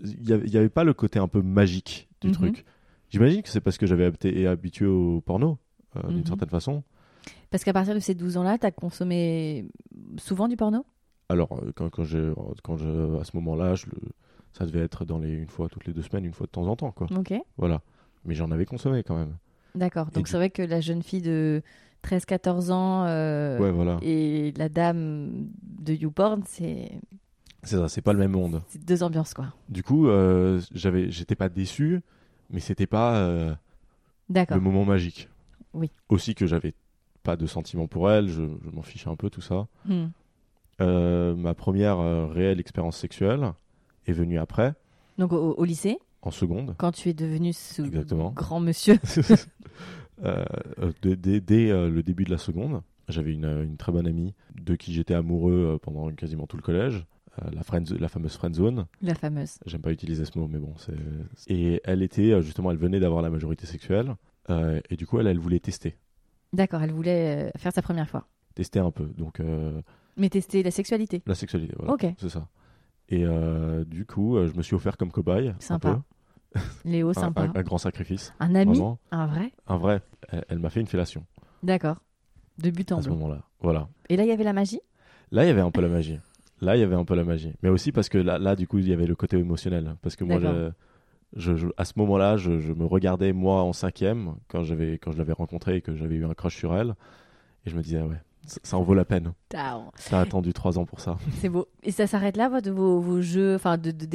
il 0.00 0.28
y 0.28 0.32
avait, 0.32 0.46
il 0.46 0.52
y 0.52 0.58
avait 0.58 0.68
pas 0.68 0.84
le 0.84 0.92
côté 0.92 1.18
un 1.18 1.28
peu 1.28 1.40
magique 1.42 2.08
du 2.20 2.28
Mhm. 2.28 2.34
truc 2.34 2.64
j'imagine 3.10 3.42
que 3.42 3.48
c'est 3.48 3.60
parce 3.60 3.78
que 3.78 3.86
j'avais 3.86 4.08
été 4.08 4.46
habitué 4.46 4.86
au 4.86 5.20
porno 5.20 5.58
euh, 5.96 6.08
d'une 6.08 6.18
Mhm. 6.18 6.26
certaine 6.26 6.48
façon 6.50 6.82
Parce 7.50 7.64
qu'à 7.64 7.72
partir 7.72 7.94
de 7.94 8.00
ces 8.00 8.14
12 8.14 8.36
ans-là, 8.36 8.58
tu 8.58 8.66
as 8.66 8.70
consommé 8.72 9.66
souvent 10.18 10.48
du 10.48 10.56
porno? 10.56 10.84
Alors 11.28 11.52
euh, 11.52 11.72
quand, 11.74 11.88
quand 11.90 12.04
quand 12.62 12.76
je 12.76 13.18
à 13.20 13.24
ce 13.24 13.36
moment-là 13.36 13.74
ça 14.52 14.64
devait 14.66 14.80
être 14.80 15.04
dans 15.04 15.18
les 15.18 15.30
une 15.32 15.48
fois 15.48 15.68
toutes 15.68 15.86
les 15.86 15.92
deux 15.92 16.02
semaines 16.02 16.24
une 16.24 16.32
fois 16.34 16.46
de 16.46 16.52
temps 16.52 16.66
en 16.66 16.76
temps 16.76 16.90
quoi 16.92 17.06
Ok. 17.16 17.32
voilà 17.56 17.82
mais 18.24 18.34
j'en 18.34 18.50
avais 18.50 18.64
consommé 18.66 19.02
quand 19.04 19.16
même 19.16 19.36
D'accord. 19.74 20.10
Donc 20.10 20.26
c'est 20.26 20.38
vrai 20.38 20.48
que 20.48 20.62
la 20.62 20.80
jeune 20.80 21.02
fille 21.02 21.20
de 21.20 21.62
13-14 22.06 22.70
ans 22.72 23.04
euh, 23.06 23.58
ouais 23.58 23.70
voilà 23.72 23.98
et 24.02 24.52
la 24.56 24.68
dame 24.68 25.48
de 25.62 25.92
YouPorn, 25.94 26.42
c'est 26.46 26.92
c'est 27.62 27.76
ça 27.76 27.88
c'est 27.88 28.02
pas 28.02 28.12
le 28.12 28.18
même 28.20 28.30
monde 28.32 28.62
c'est 28.68 28.84
deux 28.84 29.02
ambiances 29.02 29.34
quoi. 29.34 29.46
du 29.68 29.82
coup 29.82 30.08
euh, 30.08 30.60
j'avais 30.72 31.10
j'étais 31.10 31.34
pas 31.34 31.48
déçu 31.48 32.00
mais 32.50 32.60
c'était 32.60 32.86
pas 32.86 33.16
euh, 33.16 33.54
D'accord. 34.28 34.56
le 34.56 34.62
moment 34.62 34.84
magique. 34.84 35.28
Oui. 35.74 35.90
Aussi 36.08 36.34
que 36.36 36.46
j'avais 36.46 36.74
pas 37.24 37.36
de 37.36 37.46
sentiments 37.46 37.88
pour 37.88 38.08
elle, 38.10 38.28
je, 38.28 38.42
je 38.64 38.70
m'en 38.70 38.82
fichais 38.82 39.10
un 39.10 39.16
peu 39.16 39.30
tout 39.30 39.40
ça. 39.40 39.66
Hmm. 39.84 40.06
Ma 40.78 41.54
première 41.54 41.98
réelle 42.30 42.60
expérience 42.60 42.96
sexuelle 42.96 43.52
est 44.06 44.12
venue 44.12 44.38
après, 44.38 44.74
Donc 45.18 45.32
au, 45.32 45.54
au 45.54 45.64
lycée, 45.64 45.98
en 46.22 46.30
seconde. 46.30 46.74
quand 46.78 46.92
tu 46.92 47.08
es 47.08 47.14
devenu 47.14 47.52
ce 47.52 47.82
Exactement. 47.82 48.30
grand 48.30 48.60
monsieur. 48.60 48.98
Euh, 50.24 50.44
euh, 50.78 50.92
dès 51.16 51.70
euh, 51.70 51.90
le 51.90 52.02
début 52.02 52.24
de 52.24 52.30
la 52.30 52.38
seconde, 52.38 52.82
j'avais 53.08 53.32
une, 53.34 53.44
une 53.44 53.76
très 53.76 53.92
bonne 53.92 54.06
amie 54.06 54.34
de 54.54 54.74
qui 54.74 54.92
j'étais 54.92 55.14
amoureux 55.14 55.78
pendant 55.82 56.10
quasiment 56.12 56.46
tout 56.46 56.56
le 56.56 56.62
collège, 56.62 57.04
euh, 57.42 57.50
la, 57.52 57.62
friend, 57.62 57.88
la 58.00 58.08
fameuse 58.08 58.34
friend 58.36 58.54
zone. 58.54 58.86
la 59.02 59.14
fameuse. 59.14 59.58
J'aime 59.66 59.82
pas 59.82 59.92
utiliser 59.92 60.24
ce 60.24 60.38
mot, 60.38 60.48
mais 60.48 60.58
bon, 60.58 60.72
c'est. 60.76 60.94
Et 61.48 61.80
elle 61.84 62.02
était 62.02 62.40
justement, 62.42 62.70
elle 62.70 62.78
venait 62.78 62.98
d'avoir 63.00 63.22
la 63.22 63.30
majorité 63.30 63.66
sexuelle, 63.66 64.16
euh, 64.50 64.80
et 64.90 64.96
du 64.96 65.06
coup, 65.06 65.18
elle, 65.20 65.26
elle 65.26 65.38
voulait 65.38 65.60
tester, 65.60 65.96
D'accord, 66.52 66.80
elle 66.82 66.92
voulait 66.92 67.50
faire 67.58 67.72
sa 67.72 67.82
première 67.82 68.08
fois. 68.08 68.26
tester 68.54 68.78
un 68.78 68.90
peu. 68.90 69.06
Donc 69.18 69.40
euh, 69.40 69.82
Mais 70.16 70.30
tester 70.30 70.62
la 70.62 70.70
sexualité. 70.70 71.22
la 71.26 71.34
sexualité, 71.34 71.74
voilà, 71.76 71.92
Ok. 71.92 72.06
c'est 72.18 72.28
ça. 72.30 72.48
Et 73.08 73.24
du 73.86 74.04
coup, 74.06 74.36
je 74.46 74.52
me 74.56 74.62
suis 74.62 74.74
offert 74.74 74.96
comme 74.96 75.12
cobaye. 75.12 75.48
un 75.50 75.56
Sympa. 75.60 75.94
peu. 75.94 76.00
Léo, 76.84 77.12
sympa. 77.12 77.42
Un, 77.42 77.52
un 77.54 77.62
grand 77.62 77.78
sacrifice. 77.78 78.32
Un 78.40 78.54
ami 78.54 78.72
Vraiment. 78.72 78.98
Un 79.10 79.26
vrai 79.26 79.52
Un 79.66 79.76
vrai. 79.76 80.00
Elle, 80.28 80.44
elle 80.48 80.58
m'a 80.58 80.70
fait 80.70 80.80
une 80.80 80.86
fellation 80.86 81.24
D'accord. 81.62 81.96
De 82.58 82.70
but 82.70 82.90
en 82.92 82.98
à 82.98 83.02
ce 83.02 83.08
moment-là. 83.10 83.42
Voilà. 83.60 83.88
Et 84.08 84.16
là, 84.16 84.22
il 84.24 84.28
y 84.28 84.32
avait 84.32 84.44
la 84.44 84.52
magie? 84.52 84.80
Là, 85.30 85.44
il 85.44 85.48
y 85.48 85.50
avait 85.50 85.60
un 85.60 85.70
peu 85.70 85.80
la 85.80 85.88
magie. 85.88 86.18
Là, 86.60 86.76
il 86.76 86.80
y 86.80 86.82
avait 86.82 86.94
un 86.94 87.04
peu 87.04 87.14
la 87.14 87.24
magie. 87.24 87.52
Mais 87.62 87.68
aussi 87.68 87.92
parce 87.92 88.08
que 88.08 88.18
là, 88.18 88.38
là 88.38 88.56
du 88.56 88.66
coup, 88.66 88.78
il 88.78 88.88
y 88.88 88.92
avait 88.92 89.06
le 89.06 89.14
côté 89.14 89.36
émotionnel. 89.36 89.96
Parce 90.02 90.16
que 90.16 90.24
moi, 90.24 90.38
je, 90.40 90.70
je- 91.36 91.56
je- 91.56 91.68
à 91.76 91.84
ce 91.84 91.92
moment-là, 91.96 92.36
je, 92.36 92.60
je 92.60 92.72
me 92.72 92.86
regardais, 92.86 93.32
moi, 93.32 93.62
en 93.62 93.72
cinquième, 93.72 94.34
quand, 94.48 94.60
quand 94.60 95.12
je 95.12 95.18
l'avais 95.18 95.32
rencontrée 95.32 95.76
et 95.76 95.80
que 95.82 95.94
j'avais 95.94 96.14
eu 96.14 96.24
un 96.24 96.32
crush 96.34 96.56
sur 96.56 96.74
elle. 96.74 96.94
Et 97.66 97.70
je 97.70 97.76
me 97.76 97.82
disais, 97.82 98.00
ouais, 98.00 98.16
ça, 98.46 98.60
ça 98.62 98.76
en 98.78 98.82
vaut 98.82 98.94
la 98.94 99.04
peine. 99.04 99.32
Ah, 99.54 99.80
T'as 100.08 100.20
attendu 100.20 100.52
trois 100.54 100.78
ans 100.78 100.86
pour 100.86 101.00
ça. 101.00 101.18
C'est 101.40 101.48
beau. 101.50 101.66
Et 101.82 101.90
ça 101.90 102.06
s'arrête 102.06 102.36
là, 102.38 102.48
votre- 102.48 102.70
vos, 102.70 103.00
vos 103.00 103.20
jeux 103.20 103.56
enfin, 103.56 103.76
de- 103.76 103.90
de- 103.90 104.06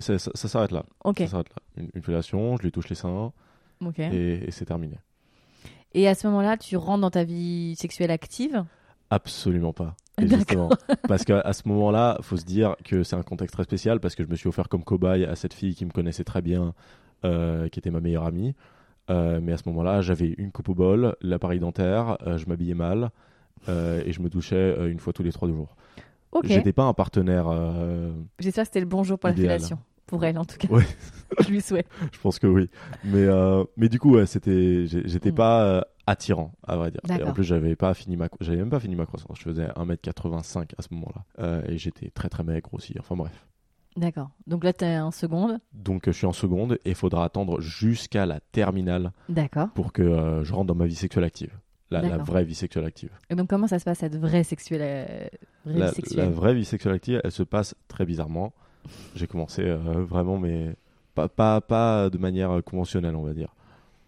ça, 0.00 0.18
ça 0.18 0.48
s'arrête 0.48 0.72
là. 0.72 0.84
Ok. 1.04 1.18
Ça 1.20 1.26
s'arrête 1.28 1.50
là. 1.50 1.62
Une, 1.82 1.90
une 1.94 2.02
fellation, 2.02 2.56
je 2.56 2.62
lui 2.62 2.72
touche 2.72 2.88
les 2.88 2.96
seins 2.96 3.32
et, 3.98 4.44
et 4.46 4.50
c'est 4.50 4.64
terminé. 4.66 4.98
Et 5.92 6.08
à 6.08 6.14
ce 6.14 6.26
moment-là, 6.28 6.56
tu 6.56 6.76
rentres 6.76 7.00
dans 7.00 7.10
ta 7.10 7.24
vie 7.24 7.74
sexuelle 7.76 8.10
active? 8.10 8.64
Absolument 9.10 9.72
pas. 9.72 9.96
Et 10.20 10.26
D'accord. 10.26 10.38
justement, 10.38 10.68
parce 11.08 11.24
qu'à 11.24 11.52
ce 11.52 11.62
moment-là, 11.68 12.18
faut 12.22 12.36
se 12.36 12.44
dire 12.44 12.76
que 12.84 13.02
c'est 13.02 13.16
un 13.16 13.22
contexte 13.22 13.54
très 13.54 13.64
spécial 13.64 13.98
parce 14.00 14.14
que 14.14 14.22
je 14.22 14.28
me 14.28 14.36
suis 14.36 14.48
offert 14.48 14.68
comme 14.68 14.84
cobaye 14.84 15.24
à 15.24 15.34
cette 15.34 15.54
fille 15.54 15.74
qui 15.74 15.84
me 15.84 15.90
connaissait 15.90 16.24
très 16.24 16.42
bien, 16.42 16.74
euh, 17.24 17.68
qui 17.68 17.78
était 17.78 17.90
ma 17.90 18.00
meilleure 18.00 18.24
amie. 18.24 18.54
Euh, 19.10 19.40
mais 19.42 19.52
à 19.52 19.56
ce 19.56 19.64
moment-là, 19.66 20.02
j'avais 20.02 20.34
une 20.38 20.52
coupe 20.52 20.68
au 20.68 20.74
bol, 20.74 21.16
l'appareil 21.20 21.58
dentaire, 21.58 22.18
euh, 22.26 22.38
je 22.38 22.46
m'habillais 22.46 22.74
mal 22.74 23.10
et 23.68 24.10
je 24.12 24.22
me 24.22 24.30
touchais 24.30 24.74
une 24.90 24.98
fois 25.00 25.12
tous 25.12 25.22
les 25.22 25.32
trois 25.32 25.46
jours. 25.46 25.76
Ok. 26.32 26.46
J'étais 26.46 26.72
pas 26.72 26.84
un 26.84 26.94
partenaire. 26.94 27.46
J'espère 28.38 28.64
que 28.64 28.68
c'était 28.68 28.80
le 28.80 28.86
bon 28.86 29.02
jour 29.04 29.18
pour 29.18 29.28
la 29.28 29.36
fellation. 29.36 29.78
Pour 30.10 30.24
elle, 30.24 30.36
en 30.38 30.44
tout 30.44 30.56
cas. 30.58 30.68
Ouais. 30.68 30.84
Je 31.40 31.48
lui 31.48 31.60
souhaite. 31.60 31.86
je 32.12 32.18
pense 32.18 32.38
que 32.38 32.46
oui. 32.46 32.68
Mais 33.04 33.24
euh, 33.24 33.64
mais 33.76 33.88
du 33.88 33.98
coup, 33.98 34.14
ouais, 34.16 34.26
c'était, 34.26 34.86
j'étais 34.86 35.30
Mm. 35.30 35.34
pas 35.36 35.64
euh, 35.64 35.80
attirant, 36.06 36.52
à 36.66 36.76
vrai 36.76 36.90
dire. 36.90 37.00
Et 37.18 37.22
en 37.22 37.32
plus, 37.32 37.44
j'avais 37.44 37.76
pas 37.76 37.94
fini 37.94 38.16
ma, 38.16 38.28
j'avais 38.40 38.58
même 38.58 38.70
pas 38.70 38.80
fini 38.80 38.96
ma 38.96 39.06
croissance. 39.06 39.38
Je 39.38 39.44
faisais 39.44 39.66
1m85 39.68 40.70
à 40.76 40.82
ce 40.82 40.88
moment-là 40.92 41.24
Euh, 41.38 41.62
et 41.68 41.78
j'étais 41.78 42.10
très 42.10 42.28
très 42.28 42.42
maigre 42.42 42.68
aussi. 42.74 42.94
Enfin 42.98 43.14
bref. 43.16 43.46
D'accord. 43.96 44.30
Donc 44.46 44.64
là, 44.64 44.72
tu 44.72 44.84
es 44.84 44.98
en 44.98 45.10
seconde. 45.12 45.58
Donc 45.72 46.02
je 46.06 46.10
suis 46.12 46.26
en 46.26 46.32
seconde 46.32 46.74
et 46.84 46.90
il 46.90 46.94
faudra 46.94 47.24
attendre 47.24 47.60
jusqu'à 47.60 48.26
la 48.26 48.40
terminale 48.40 49.12
D'accord. 49.28 49.68
pour 49.74 49.92
que 49.92 50.40
je 50.42 50.52
rentre 50.52 50.66
dans 50.66 50.74
ma 50.76 50.86
vie 50.86 50.94
sexuelle 50.94 51.24
active. 51.24 51.52
La, 51.92 52.18
vraie 52.18 52.44
vie 52.44 52.54
sexuelle 52.54 52.84
active. 52.84 53.10
Et 53.30 53.34
donc, 53.34 53.48
comment 53.48 53.66
ça 53.66 53.80
se 53.80 53.84
passe, 53.84 53.98
cette 53.98 54.14
vraie 54.14 54.44
sexuelle, 54.44 55.28
vraie 55.64 55.78
La, 55.80 55.88
vie 55.88 55.94
sexuelle? 55.96 56.24
la 56.24 56.30
vraie 56.30 56.54
vie 56.54 56.64
sexuelle 56.64 56.94
active, 56.94 57.20
elle 57.24 57.32
se 57.32 57.42
passe 57.42 57.74
très 57.88 58.04
bizarrement. 58.06 58.52
J'ai 59.14 59.26
commencé 59.26 59.62
euh, 59.62 59.76
vraiment, 60.04 60.38
mais 60.38 60.74
pas, 61.14 61.28
pas, 61.28 61.60
pas 61.60 62.10
de 62.10 62.18
manière 62.18 62.50
euh, 62.50 62.62
conventionnelle, 62.62 63.14
on 63.16 63.22
va 63.22 63.34
dire. 63.34 63.54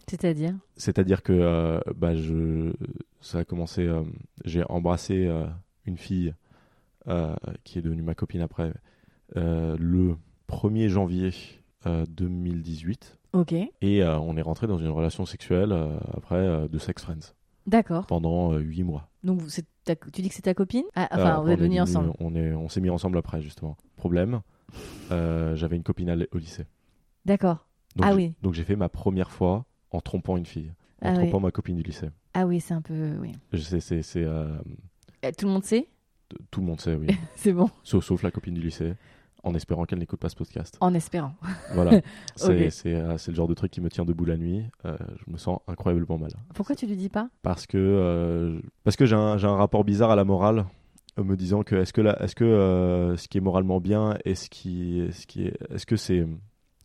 C'est-à-dire? 0.09 0.55
C'est-à-dire 0.77 1.23
que 1.23 1.33
euh, 1.33 1.81
bah, 1.97 2.15
je, 2.15 2.73
ça 3.21 3.39
a 3.41 3.45
commencé. 3.45 3.87
euh, 3.87 4.03
J'ai 4.45 4.65
embrassé 4.69 5.27
euh, 5.27 5.47
une 5.87 5.97
fille 5.97 6.35
euh, 7.09 7.35
qui 7.65 7.79
est 7.79 7.83
devenue 7.83 8.03
ma 8.03 8.15
copine 8.15 8.41
après 8.43 8.73
euh, 9.37 9.77
le 9.79 10.17
1er 10.49 10.89
janvier 10.89 11.31
euh, 11.87 12.05
2018. 12.09 13.19
Ok. 13.33 13.53
Et 13.53 14.03
euh, 14.03 14.19
on 14.19 14.37
est 14.37 14.43
rentré 14.43 14.67
dans 14.67 14.79
une 14.79 14.91
relation 14.91 15.25
sexuelle 15.25 15.73
euh, 15.73 15.97
après 16.15 16.35
euh, 16.37 16.69
de 16.69 16.79
sex 16.79 17.03
friends 17.03 17.33
D'accord. 17.67 18.07
pendant 18.07 18.53
euh, 18.53 18.59
8 18.59 18.83
mois. 18.83 19.09
Donc, 19.25 19.41
ta- 19.85 19.95
tu 19.97 20.21
dis 20.21 20.29
que 20.29 20.35
c'est 20.35 20.43
ta 20.43 20.55
copine? 20.55 20.85
Ah, 20.95 21.05
Euh, 21.05 21.07
Enfin, 21.13 21.37
après, 21.37 21.43
vous 21.45 21.51
êtes 21.53 21.59
on 21.61 21.63
est 21.63 21.69
venus 21.69 21.81
ensemble. 21.83 22.13
On 22.21 22.35
est, 22.35 22.53
on 22.53 22.69
s'est 22.69 22.81
mis 22.81 22.91
ensemble 22.91 23.17
après 23.19 23.41
justement. 23.41 23.77
Problème, 23.97 24.43
euh, 25.11 25.55
j'avais 25.57 25.77
une 25.77 25.83
copine 25.83 26.27
au 26.33 26.39
lycée. 26.39 26.67
D'accord. 27.25 27.67
Donc, 27.97 28.07
Ah 28.07 28.11
j'ai- 28.11 28.17
oui. 28.17 28.35
Donc 28.43 28.55
j'ai 28.55 28.65
fait 28.65 28.77
ma 28.77 28.89
première 28.89 29.31
fois 29.31 29.65
en 29.91 30.01
trompant 30.01 30.37
une 30.37 30.47
fille, 30.47 30.73
en 31.03 31.09
Ah 31.09 31.11
oui. 31.13 31.17
trompant 31.29 31.41
ma 31.41 31.51
copine 31.51 31.77
du 31.77 31.83
lycée. 31.83 32.09
Ah 32.35 32.47
oui, 32.47 32.61
c'est 32.61 32.75
un 32.75 32.81
peu. 32.83 33.13
Oui. 33.21 33.33
C'est, 33.53 34.03
euh, 34.17 34.57
Eh, 35.23 35.33
Tout 35.33 35.47
le 35.47 35.53
monde 35.53 35.65
sait? 35.65 35.89
tout 36.51 36.61
le 36.61 36.67
monde 36.67 36.81
sait, 36.81 36.95
oui. 36.95 37.07
C'est 37.37 37.53
bon. 37.53 37.69
sauf, 37.83 38.05
sauf 38.05 38.23
la 38.23 38.31
copine 38.31 38.55
du 38.55 38.63
lycée, 38.63 38.95
en 39.45 39.55
espérant 39.55 39.85
qu'elle 39.85 39.99
n'écoute 39.99 40.19
pas 40.19 40.31
ce 40.31 40.35
podcast. 40.37 40.79
En 40.81 40.95
espérant. 40.95 41.35
Voilà, 41.75 42.01
c'est, 42.37 42.65
Ok. 42.67 42.73
c'est, 42.73 42.95
euh, 42.95 43.17
le 43.29 43.35
genre 43.35 43.49
de 43.49 43.55
truc 43.55 43.71
qui 43.71 43.83
me 43.83 43.91
tient 43.91 44.07
debout 44.07 44.25
la 44.25 44.39
nuit. 44.39 44.65
Euh, 44.87 44.97
je 45.27 45.31
me 45.31 45.37
sens 45.37 45.59
incroyablement 45.69 46.17
mal. 46.17 46.31
Pourquoi 46.55 46.75
tu 46.75 46.87
lui 46.87 46.97
dis 46.97 47.11
pas? 47.11 47.29
Parce 47.43 47.67
que 47.67 47.77
euh, 47.77 48.61
parce 48.85 48.97
que 48.97 49.05
j'ai 49.05 49.15
un, 49.15 49.37
rapport 49.37 49.85
bizarre 49.85 50.11
à 50.11 50.17
la 50.17 50.25
morale 50.25 50.61
euh, 50.61 50.63
me 51.19 51.37
disant 51.37 51.63
que 51.63 51.75
est-ce 51.77 51.93
que 51.93 52.01
la, 52.01 52.21
est-ce 52.23 52.35
que 52.35 52.45
euh, 52.45 53.17
ce 53.17 53.29
qui 53.29 53.39
est 53.39 53.43
moralement 53.43 53.81
bien 53.81 54.17
est 54.25 54.35
ce 54.35 54.49
qui 54.49 55.03
ce 55.13 55.27
qui 55.27 55.47
est 55.47 55.57
est-ce 55.71 55.85
que 55.87 55.97
c'est 55.97 56.27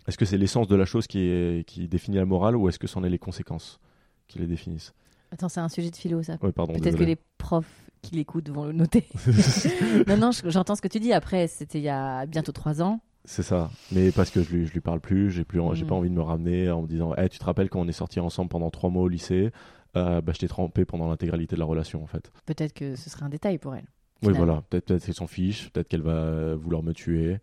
est-ce 0.08 0.18
que 0.18 0.26
c'est 0.26 0.38
l'essence 0.38 0.68
de 0.68 0.76
la 0.76 0.86
chose 0.86 1.08
qui 1.08 1.20
est 1.20 1.66
qui 1.68 1.88
définit 1.88 2.18
la 2.18 2.26
morale 2.26 2.56
ou 2.56 2.68
est-ce 2.70 2.80
que 2.80 2.88
c'en 2.88 3.04
est 3.04 3.10
les 3.10 3.20
conséquences 3.20 3.80
qui 4.28 4.40
les 4.40 4.48
définissent? 4.48 4.94
Attends, 5.32 5.50
c'est 5.50 5.60
un 5.60 5.70
sujet 5.70 5.90
de 5.92 5.96
philo, 5.96 6.24
ça. 6.24 6.38
ouais 6.42 6.52
pardon 6.52 6.74
Peut-être 6.74 6.98
que 6.98 7.04
les 7.04 7.18
profs 7.38 7.90
qui 8.02 8.16
l'écoutent 8.16 8.50
vont 8.50 8.66
le 8.66 8.72
noter. 8.74 9.06
non, 10.08 10.18
non, 10.18 10.32
je- 10.32 10.50
j'entends 10.50 10.76
ce 10.76 10.82
que 10.82 10.88
tu 10.88 11.00
dis. 11.00 11.12
Après, 11.14 11.48
c'était 11.48 11.80
il 11.80 11.84
y 11.84 11.90
a 11.90 12.26
bientôt 12.26 12.52
trois 12.54 12.82
ans. 12.82 13.02
c'est 13.26 13.44
ça 13.44 13.70
mais 13.92 14.12
parce 14.12 14.30
que 14.32 14.42
je 14.42 14.50
lui 14.56 14.66
je 14.68 14.72
lui 14.74 14.80
parle 14.82 15.02
plus 15.02 15.32
j'ai 15.32 15.44
plus 15.44 15.60
j'ai 15.74 15.84
pas 15.86 15.96
envie 15.96 16.10
de 16.10 16.16
me 16.16 16.22
ramener 16.22 16.70
en 16.72 16.82
me 16.84 16.88
disant 16.88 17.14
Eh, 17.18 17.28
tu 17.30 17.40
te 17.40 17.44
rappelles 17.46 17.70
quand 17.70 17.82
on 17.82 17.88
est 17.88 17.92
sortis 17.94 18.20
ensemble 18.22 18.50
pendant 18.50 18.70
trois 18.70 18.90
mois 18.90 19.04
au 19.04 19.08
lycée? 19.10 19.52
Euh, 19.96 20.22
bah, 20.22 20.32
je 20.34 20.40
t'ai 20.40 20.48
trompé 20.48 20.86
pendant 20.86 21.08
l'intégralité 21.10 21.56
de 21.56 21.60
la 21.60 21.66
relation 21.66 22.04
en 22.04 22.08
fait 22.08 22.30
Peut-être 22.46 22.74
que 22.74 22.96
ce 22.96 23.10
serait 23.10 23.24
un 23.24 23.30
détail 23.30 23.58
pour 23.58 23.74
elle. 23.76 23.86
Oui 24.24 24.34
voilà 24.34 24.64
peut-être 24.70 25.04
qu'elle 25.06 25.14
s'en 25.14 25.28
fiche 25.28 25.70
peut-être 25.72 25.88
qu'elle 25.88 26.02
va 26.02 26.56
vouloir 26.56 26.84
me 26.84 26.94
tuer 26.94 27.40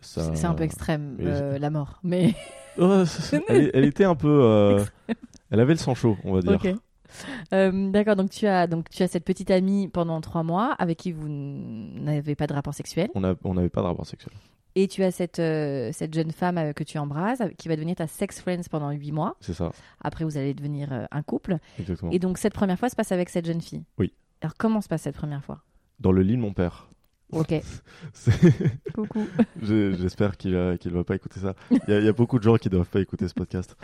Ça- 0.00 0.34
C'est 0.34 0.46
un 0.46 0.54
peu 0.54 0.62
extrême, 0.64 1.16
mais- 1.18 1.26
euh, 1.26 1.58
la 1.58 1.68
mort. 1.70 2.00
Mais 2.02 2.34
elle, 2.78 3.70
elle 3.74 3.84
était 3.84 4.04
un 4.04 4.14
peu. 4.14 4.40
euh, 4.44 4.82
elle 5.50 5.60
avait 5.60 5.74
le 5.74 5.78
sang 5.78 5.94
chaud, 5.94 6.16
on 6.24 6.32
va 6.32 6.40
dire. 6.40 6.76
Euh, 7.52 7.90
D'accord, 7.90 8.16
donc 8.16 8.30
tu 8.30 8.46
as 8.46 8.66
donc 8.66 8.88
tu 8.88 9.02
as 9.02 9.08
cette 9.08 9.24
petite 9.24 9.50
amie 9.50 9.88
pendant 9.88 10.20
trois 10.20 10.42
mois 10.42 10.72
avec 10.78 10.96
qui 10.98 11.12
vous 11.12 11.28
n'avez 11.28 12.34
pas 12.34 12.46
de 12.46 12.54
rapport 12.54 12.72
sexuel, 12.72 13.10
On 13.14 13.20
n'avait 13.20 13.68
pas 13.68 13.80
de 13.82 13.86
rapport 13.86 14.06
sexuel. 14.06 14.32
et 14.76 14.86
tu 14.88 15.02
as 15.02 15.10
cette 15.10 15.40
euh, 15.40 15.90
cette 15.92 16.14
jeune 16.14 16.30
femme 16.30 16.56
euh, 16.58 16.72
que 16.72 16.84
tu 16.84 16.96
embrasses 16.98 17.42
qui 17.58 17.68
va 17.68 17.74
devenir 17.74 17.96
ta 17.96 18.06
sex 18.06 18.40
friends 18.40 18.62
pendant 18.70 18.90
huit 18.92 19.10
mois. 19.12 19.36
C'est 19.40 19.54
ça, 19.54 19.72
Après, 20.00 20.24
vous 20.24 20.36
allez 20.38 20.54
devenir 20.54 20.92
euh, 20.92 21.04
un 21.10 21.22
couple, 21.22 21.58
exactement. 21.78 22.12
et 22.12 22.18
donc 22.20 22.38
cette 22.38 22.54
première 22.54 22.78
fois 22.78 22.88
se 22.88 22.96
passe 22.96 23.10
avec 23.12 23.28
cette 23.28 23.44
jeune 23.46 23.60
fille. 23.60 23.82
Oui. 23.98 24.12
Alors 24.40 24.54
comment 24.56 24.80
se 24.80 24.88
passe 24.88 25.02
cette 25.02 25.16
première 25.16 25.44
fois? 25.44 25.60
Dans 26.00 26.12
le 26.12 26.22
lit 26.22 26.36
de 26.36 26.40
mon 26.42 26.52
père. 26.52 26.88
Ok. 27.32 27.54
Coucou. 28.94 29.26
J'espère 29.62 30.36
qu'il 30.36 30.52
ne 30.52 30.90
va 30.90 31.04
pas 31.04 31.14
écouter 31.14 31.40
ça. 31.40 31.54
Il 31.70 31.78
y, 31.88 31.92
a- 31.92 31.98
il 32.00 32.04
y 32.04 32.08
a 32.08 32.12
beaucoup 32.12 32.38
de 32.38 32.42
gens 32.42 32.56
qui 32.56 32.68
ne 32.68 32.72
doivent 32.72 32.88
pas 32.88 33.00
écouter 33.00 33.28
ce 33.28 33.34
podcast. 33.34 33.76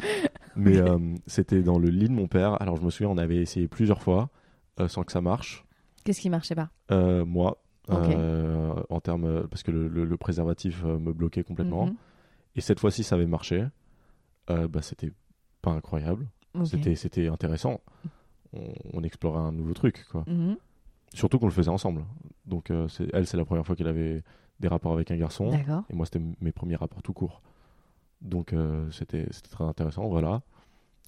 Mais 0.56 0.78
euh, 0.78 0.98
c'était 1.26 1.62
dans 1.62 1.78
le 1.78 1.88
lit 1.90 2.08
de 2.08 2.14
mon 2.14 2.26
père. 2.26 2.60
Alors 2.60 2.76
je 2.76 2.82
me 2.82 2.90
souviens, 2.90 3.10
on 3.10 3.18
avait 3.18 3.36
essayé 3.36 3.68
plusieurs 3.68 4.02
fois 4.02 4.30
euh, 4.80 4.88
sans 4.88 5.04
que 5.04 5.12
ça 5.12 5.20
marche. 5.20 5.64
Qu'est-ce 6.04 6.20
qui 6.20 6.30
marchait 6.30 6.54
pas? 6.54 6.70
Euh, 6.90 7.24
moi, 7.24 7.62
en 7.88 9.00
termes. 9.00 9.46
Parce 9.48 9.62
que 9.62 9.70
le, 9.70 9.88
le- 9.88 10.04
le 10.04 10.16
préservatif 10.16 10.82
me 10.84 11.12
bloquait 11.12 11.44
complètement. 11.44 11.86
Mhm. 11.86 11.94
Et 12.56 12.60
cette 12.60 12.80
fois-ci, 12.80 13.04
ça 13.04 13.14
avait 13.16 13.26
marché. 13.26 13.64
Bah, 14.48 14.80
c'était 14.82 15.12
pas 15.62 15.72
incroyable. 15.72 16.26
Ok. 16.54 16.78
C'était, 16.96 17.28
intéressant. 17.28 17.80
On, 18.52 18.72
on 18.94 19.02
explorait 19.02 19.40
un 19.40 19.52
nouveau 19.52 19.74
truc, 19.74 20.04
quoi. 20.10 20.24
Mhm. 20.26 20.56
Surtout 21.14 21.38
qu'on 21.38 21.46
le 21.46 21.52
faisait 21.52 21.70
ensemble. 21.70 22.04
Donc, 22.46 22.70
euh, 22.70 22.88
c'est, 22.88 23.08
elle, 23.12 23.26
c'est 23.26 23.36
la 23.36 23.44
première 23.44 23.66
fois 23.66 23.76
qu'elle 23.76 23.88
avait 23.88 24.22
des 24.60 24.68
rapports 24.68 24.92
avec 24.92 25.10
un 25.10 25.16
garçon. 25.16 25.50
D'accord. 25.50 25.82
Et 25.90 25.94
moi, 25.94 26.06
c'était 26.06 26.24
mes 26.40 26.52
premiers 26.52 26.76
rapports 26.76 27.02
tout 27.02 27.12
court. 27.12 27.42
Donc, 28.20 28.52
euh, 28.52 28.90
c'était, 28.90 29.26
c'était 29.30 29.50
très 29.50 29.64
intéressant, 29.64 30.08
voilà. 30.08 30.42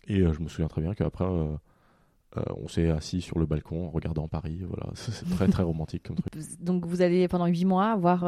Et 0.07 0.21
euh, 0.21 0.33
je 0.33 0.40
me 0.40 0.49
souviens 0.49 0.69
très 0.69 0.81
bien 0.81 0.95
qu'après, 0.95 1.25
on 2.35 2.69
s'est 2.69 2.90
assis 2.90 3.21
sur 3.21 3.38
le 3.38 3.47
balcon 3.47 3.87
en 3.87 3.90
regardant 3.90 4.28
Paris. 4.28 4.61
Voilà, 4.67 4.90
c'est, 4.95 5.28
très, 5.31 5.49
très 5.49 5.62
romantique 5.62 6.05
comme 6.07 6.17
truc. 6.17 6.33
Donc 6.61 6.87
vous 6.87 7.02
allez 7.02 7.26
pendant 7.26 7.47
huit 7.47 7.64
mois 7.64 7.97
voir 7.97 8.21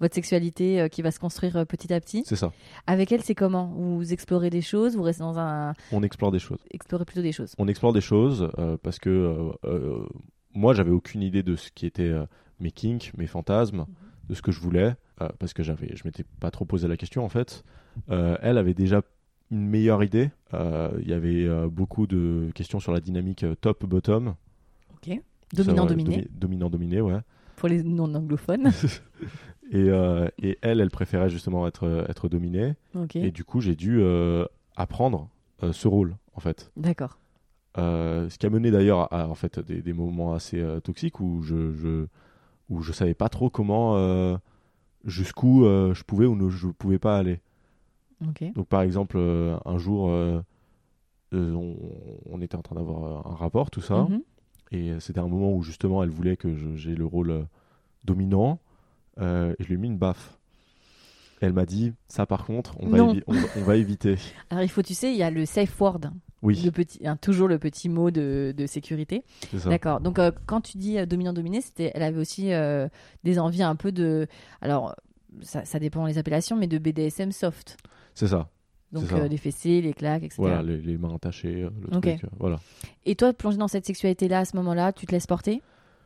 votre 0.00 0.14
sexualité 0.14 0.88
qui 0.90 1.02
va 1.02 1.10
se 1.10 1.18
construire 1.18 1.66
petit 1.66 1.92
à 1.92 2.00
petit. 2.00 2.22
C'est 2.26 2.36
ça. 2.36 2.52
Avec 2.86 3.12
elle, 3.12 3.22
c'est 3.22 3.34
comment? 3.34 3.72
Vous 3.74 4.12
explorez 4.12 4.50
des 4.50 4.60
choses, 4.60 4.96
vous 4.96 5.02
restez 5.02 5.22
dans 5.22 5.38
un 5.38 5.72
On 5.90 6.02
explore 6.02 6.32
des 6.32 6.38
choses. 6.38 6.60
explorez 6.70 7.04
plutôt 7.04 7.22
des 7.22 7.32
choses. 7.32 7.54
on 7.58 7.66
explore 7.66 7.92
des 7.92 8.02
choses 8.02 8.50
parce 8.82 8.98
que 8.98 9.50
moi 10.54 10.72
j'avais 10.74 10.90
aucune 10.90 11.22
idée 11.22 11.42
de 11.42 11.56
ce 11.56 11.70
qui 11.70 11.86
était 11.86 12.02
euh, 12.08 12.26
mes 12.60 12.70
kinks, 12.70 13.12
mes 13.16 13.26
fantasmes, 13.26 13.86
de 14.28 14.34
ce 14.34 14.42
que 14.42 14.52
je 14.52 14.60
voulais, 14.60 14.94
euh, 15.20 15.28
parce 15.38 15.52
que 15.52 15.62
j'avais, 15.62 15.94
je 15.96 16.02
m'étais 16.04 16.24
pas 16.40 16.50
trop 16.50 16.64
posé 16.64 16.88
la 16.88 16.96
question 16.96 17.24
en 17.24 17.28
fait. 17.28 17.64
Euh, 18.10 18.36
elle 18.42 18.58
avait 18.58 18.74
déjà 18.74 19.02
une 19.50 19.66
meilleure 19.68 20.02
idée. 20.02 20.30
Il 20.52 21.06
y 21.08 21.12
avait 21.12 21.48
beaucoup 21.68 22.06
de 22.06 22.50
questions 22.54 22.80
sur 22.80 22.92
la 22.92 23.00
dynamique 23.00 23.44
top-bottom. 23.60 24.34
Ok. 24.94 25.20
Dominant-dominé, 25.52 26.16
domi- 26.16 26.28
Dominant-dominé, 26.32 27.00
ouais. 27.00 27.18
pour 27.56 27.68
les 27.68 27.82
non-anglophones. 27.82 28.70
Et, 29.72 29.76
euh, 29.88 30.28
et 30.38 30.58
elle, 30.60 30.80
elle 30.80 30.90
préférait 30.90 31.30
justement 31.30 31.66
être, 31.66 32.04
être 32.08 32.28
dominée. 32.28 32.74
ok. 32.94 33.16
Et 33.16 33.30
du 33.30 33.44
coup, 33.44 33.60
j'ai 33.62 33.74
dû 33.74 33.98
euh, 34.00 34.44
apprendre 34.76 35.30
euh, 35.62 35.72
ce 35.72 35.88
rôle, 35.88 36.16
en 36.34 36.40
fait. 36.40 36.70
D'accord. 36.76 37.18
Euh, 37.76 38.28
ce 38.30 38.38
qui 38.38 38.46
a 38.46 38.50
mené 38.50 38.70
d'ailleurs 38.70 39.12
à 39.12 39.28
en 39.28 39.34
fait, 39.34 39.58
des, 39.58 39.82
des 39.82 39.92
moments 39.92 40.32
assez 40.34 40.60
euh, 40.60 40.78
toxiques 40.80 41.18
où 41.20 41.42
je, 41.42 41.72
je, 41.74 42.06
où 42.70 42.82
je 42.82 42.92
savais 42.92 43.14
pas 43.14 43.28
trop 43.28 43.50
comment, 43.50 43.96
euh, 43.96 44.36
jusqu'où 45.04 45.64
je 45.64 46.02
pouvais 46.04 46.26
ou 46.26 46.36
ne 46.36 46.48
je 46.50 46.68
pouvais 46.68 46.98
pas 47.00 47.18
aller. 47.18 47.40
Donc 48.54 48.68
par 48.68 48.82
exemple, 48.82 49.18
un 49.18 49.78
jour, 49.78 50.08
on, 51.32 51.76
on 52.30 52.40
était 52.40 52.56
en 52.56 52.62
train 52.62 52.76
d'avoir 52.76 53.26
un 53.26 53.34
rapport, 53.34 53.70
tout 53.70 53.80
ça, 53.80 54.04
Mhm. 54.08 54.22
et 54.72 55.00
c'était 55.00 55.20
un 55.20 55.28
moment 55.28 55.52
où 55.52 55.62
justement 55.62 56.02
elle 56.02 56.10
voulait 56.10 56.36
que 56.36 56.76
j'ai 56.76 56.94
le 56.94 57.04
rôle 57.04 57.46
dominant, 58.04 58.60
et 59.20 59.54
je 59.58 59.64
lui 59.66 59.74
ai 59.74 59.76
mis 59.78 59.88
une 59.88 59.98
baffe. 59.98 60.38
Elle 61.40 61.52
m'a 61.52 61.66
dit, 61.66 61.92
ça 62.08 62.24
par 62.24 62.46
contre, 62.46 62.76
va, 62.88 63.02
on 63.26 63.32
va- 63.32 63.48
on 63.56 63.62
va 63.64 63.76
éviter. 63.76 64.16
Alors 64.50 64.62
il 64.64 64.68
faut, 64.68 64.82
tu 64.82 64.94
sais, 64.94 65.10
il 65.12 65.16
y 65.18 65.22
a 65.22 65.30
le 65.30 65.44
safe 65.44 65.78
word, 65.80 66.00
Oui, 66.44 66.60
le 66.62 66.70
petit, 66.70 67.06
hein, 67.06 67.16
toujours 67.16 67.48
le 67.48 67.58
petit 67.58 67.88
mot 67.88 68.10
de, 68.10 68.54
de 68.56 68.66
sécurité. 68.66 69.24
D'accord. 69.64 70.00
Donc 70.00 70.18
euh, 70.18 70.30
quand 70.46 70.60
tu 70.60 70.76
dis 70.78 70.98
euh, 70.98 71.06
dominant-dominé, 71.06 71.60
c'était, 71.60 71.90
elle 71.94 72.02
avait 72.02 72.20
aussi 72.20 72.52
euh, 72.52 72.86
des 73.24 73.38
envies 73.38 73.62
un 73.62 73.74
peu 73.76 73.90
de, 73.92 74.26
alors 74.60 74.94
ça, 75.42 75.64
ça 75.64 75.78
dépend 75.78 76.06
les 76.06 76.18
appellations, 76.18 76.54
mais 76.56 76.66
de 76.66 76.78
BDSM 76.78 77.32
soft. 77.32 77.76
C'est 78.14 78.28
ça. 78.28 78.48
Donc 78.92 79.10
euh, 79.12 79.26
les 79.26 79.38
fessées, 79.38 79.80
les 79.80 79.92
claques, 79.92 80.22
etc. 80.22 80.36
Voilà, 80.38 80.62
les, 80.62 80.76
les 80.80 80.96
mains 80.98 81.14
attachées, 81.14 81.62
le 81.82 81.88
truc. 81.90 82.06
euh, 82.06 82.28
voilà. 82.38 82.60
Et 83.06 83.16
toi, 83.16 83.32
plongé 83.32 83.56
dans 83.56 83.66
cette 83.66 83.86
sexualité-là, 83.86 84.40
à 84.40 84.44
ce 84.44 84.54
moment-là, 84.56 84.92
tu 84.92 85.06
te 85.06 85.10
laisses 85.12 85.26
porter? 85.26 85.62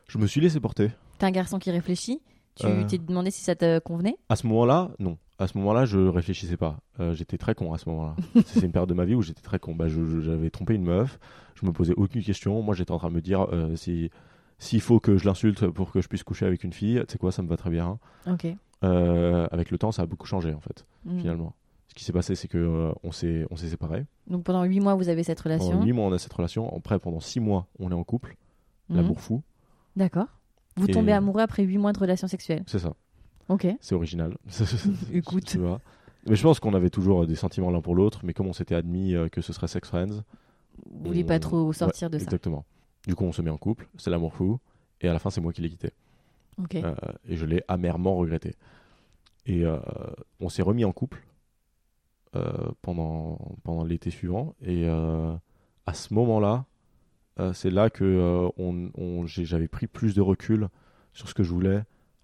Je 0.08 0.16
me 0.16 0.26
suis 0.26 0.40
laissé 0.40 0.58
porter. 0.58 0.90
T'es 1.18 1.26
un 1.26 1.30
garçon 1.30 1.58
qui 1.58 1.70
réfléchit? 1.70 2.22
Tu 2.54 2.64
Euh. 2.66 2.84
t'es 2.86 2.96
demandé 2.96 3.30
si 3.30 3.42
ça 3.44 3.54
te 3.54 3.78
convenait? 3.80 4.16
À 4.30 4.36
ce 4.36 4.46
moment-là, 4.46 4.90
non. 4.98 5.18
À 5.38 5.46
ce 5.46 5.56
moment-là, 5.58 5.84
je 5.84 5.98
réfléchissais 5.98 6.56
pas. 6.56 6.78
Euh, 6.98 7.14
j'étais 7.14 7.38
très 7.38 7.54
con 7.54 7.72
à 7.72 7.78
ce 7.78 7.88
moment-là. 7.90 8.16
C'est 8.46 8.62
une 8.64 8.72
période 8.72 8.88
de 8.88 8.94
ma 8.94 9.04
vie 9.04 9.14
où 9.14 9.22
j'étais 9.22 9.42
très 9.42 9.58
con. 9.58 9.74
Bah, 9.74 9.86
j'avais 9.88 10.50
trompé 10.50 10.74
une 10.74 10.82
meuf. 10.82 11.18
Je 11.54 11.64
me 11.64 11.72
posais 11.72 11.94
aucune 11.96 12.22
question. 12.22 12.60
Moi, 12.62 12.74
j'étais 12.74 12.90
en 12.90 12.98
train 12.98 13.08
de 13.10 13.14
me 13.14 13.20
dire 13.20 13.46
euh, 13.52 13.76
si 13.76 14.10
s'il 14.58 14.80
faut 14.80 14.98
que 14.98 15.16
je 15.16 15.24
l'insulte 15.24 15.68
pour 15.68 15.92
que 15.92 16.00
je 16.00 16.08
puisse 16.08 16.24
coucher 16.24 16.44
avec 16.44 16.64
une 16.64 16.72
fille, 16.72 17.00
sais 17.08 17.18
quoi, 17.18 17.30
ça 17.30 17.42
me 17.42 17.48
va 17.48 17.56
très 17.56 17.70
bien. 17.70 17.98
Ok. 18.26 18.46
Euh, 18.84 19.46
avec 19.52 19.70
le 19.70 19.78
temps, 19.78 19.92
ça 19.92 20.02
a 20.02 20.06
beaucoup 20.06 20.26
changé 20.26 20.52
en 20.52 20.60
fait. 20.60 20.84
Mm. 21.04 21.18
Finalement, 21.20 21.54
ce 21.86 21.94
qui 21.94 22.04
s'est 22.04 22.12
passé, 22.12 22.34
c'est 22.34 22.48
que 22.48 22.58
euh, 22.58 22.92
on 23.04 23.12
s'est 23.12 23.46
on 23.50 23.56
s'est 23.56 23.68
séparés. 23.68 24.04
Donc 24.26 24.42
pendant 24.44 24.64
huit 24.64 24.80
mois, 24.80 24.94
vous 24.96 25.08
avez 25.08 25.22
cette 25.22 25.40
relation. 25.40 25.70
Pendant 25.70 25.84
8 25.84 25.92
mois, 25.92 26.06
on 26.06 26.12
a 26.12 26.18
cette 26.18 26.32
relation. 26.32 26.76
Après, 26.76 26.98
pendant 26.98 27.20
6 27.20 27.38
mois, 27.40 27.66
on 27.78 27.90
est 27.90 27.94
en 27.94 28.04
couple. 28.04 28.36
Mhm. 28.88 28.96
L'amour 28.96 29.20
fou, 29.20 29.42
D'accord. 29.96 30.26
Vous 30.76 30.86
Et- 30.86 30.92
tombez 30.92 31.12
amoureux 31.12 31.42
après 31.42 31.64
huit 31.64 31.78
mois 31.78 31.92
de 31.92 31.98
relation 31.98 32.26
sexuelle. 32.28 32.62
c'est 32.66 32.78
ça. 32.78 32.94
Ok. 33.48 33.66
C'est 33.80 33.94
original. 33.94 34.36
Écoute. 35.12 35.44
Tu 35.46 35.58
vois. 35.58 35.80
Mais 36.28 36.36
je 36.36 36.42
pense 36.42 36.60
qu'on 36.60 36.74
avait 36.74 36.90
toujours 36.90 37.22
euh, 37.22 37.26
des 37.26 37.34
sentiments 37.36 37.70
l'un 37.70 37.80
pour 37.80 37.94
l'autre, 37.94 38.20
mais 38.24 38.34
comme 38.34 38.46
on 38.46 38.52
s'était 38.52 38.74
admis 38.74 39.14
euh, 39.14 39.28
que 39.28 39.40
ce 39.40 39.52
serait 39.52 39.68
sex 39.68 39.88
friends, 39.88 40.22
Vous 40.90 41.06
vouliez 41.06 41.24
on- 41.24 41.26
pas 41.26 41.38
trop 41.38 41.72
sortir 41.72 42.06
Ouais, 42.08 42.12
de 42.12 42.18
ça. 42.18 42.24
Exactement. 42.24 42.64
Du 43.06 43.14
coup, 43.14 43.24
on 43.24 43.32
se 43.32 43.40
met 43.40 43.50
en 43.50 43.56
couple, 43.56 43.88
c'est 43.96 44.10
l'amour 44.10 44.34
fou, 44.34 44.58
et 45.00 45.08
à 45.08 45.12
la 45.12 45.18
fin, 45.18 45.30
c'est 45.30 45.40
moi 45.40 45.52
qui 45.52 45.62
l'ai 45.62 45.70
quitté. 45.70 45.92
Ok. 46.62 46.74
Euh, 46.74 46.94
et 47.26 47.36
je 47.36 47.46
l'ai 47.46 47.62
amèrement 47.68 48.16
regretté. 48.16 48.54
Et 49.46 49.64
euh, 49.64 49.78
on 50.40 50.48
s'est 50.50 50.60
remis 50.62 50.84
en 50.84 50.92
couple 50.92 51.24
euh, 52.36 52.52
pendant, 52.82 53.38
pendant 53.62 53.84
l'été 53.84 54.10
suivant, 54.10 54.54
et 54.60 54.86
à 54.88 55.94
ce 55.94 56.12
moment-là, 56.12 56.66
c'est 57.54 57.70
là 57.70 57.88
que 57.88 58.50
on, 58.58 58.90
on- 58.98 59.24
j'ai- 59.26 59.44
j'avais 59.46 59.68
pris 59.68 59.86
plus 59.86 60.14
de 60.14 60.20
recul 60.20 60.68
sur 61.14 61.28
ce 61.28 61.34
que 61.34 61.42
je 61.44 61.50
voulais 61.52 61.82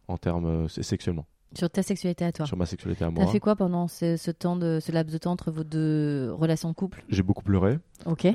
en 0.08 0.16
termes 0.18 0.46
euh, 0.46 0.68
sexuellement, 0.68 1.26
Sur 1.54 1.70
ta 1.70 1.82
sexualité 1.82 2.24
à 2.24 2.32
toi. 2.32 2.46
sur 2.46 2.56
ma 2.56 2.66
sexualité 2.66 3.04
à 3.04 3.08
T'as 3.08 3.22
moi. 3.22 3.26
fait 3.32 3.40
quoi 3.40 3.56
pendant 3.56 3.88
ce, 3.88 4.16
ce 4.16 4.30
temps 4.30 4.56
de 4.56 4.78
ce 4.80 4.92
laps 4.92 5.12
de 5.12 5.18
temps 5.18 5.32
entre 5.32 5.50
vos 5.50 5.64
deux 5.64 6.30
relations 6.32 6.68
de 6.68 6.74
couple? 6.74 7.04
J'ai 7.08 7.22
beaucoup 7.22 7.44
pleuré. 7.44 7.78
Ok. 8.06 8.26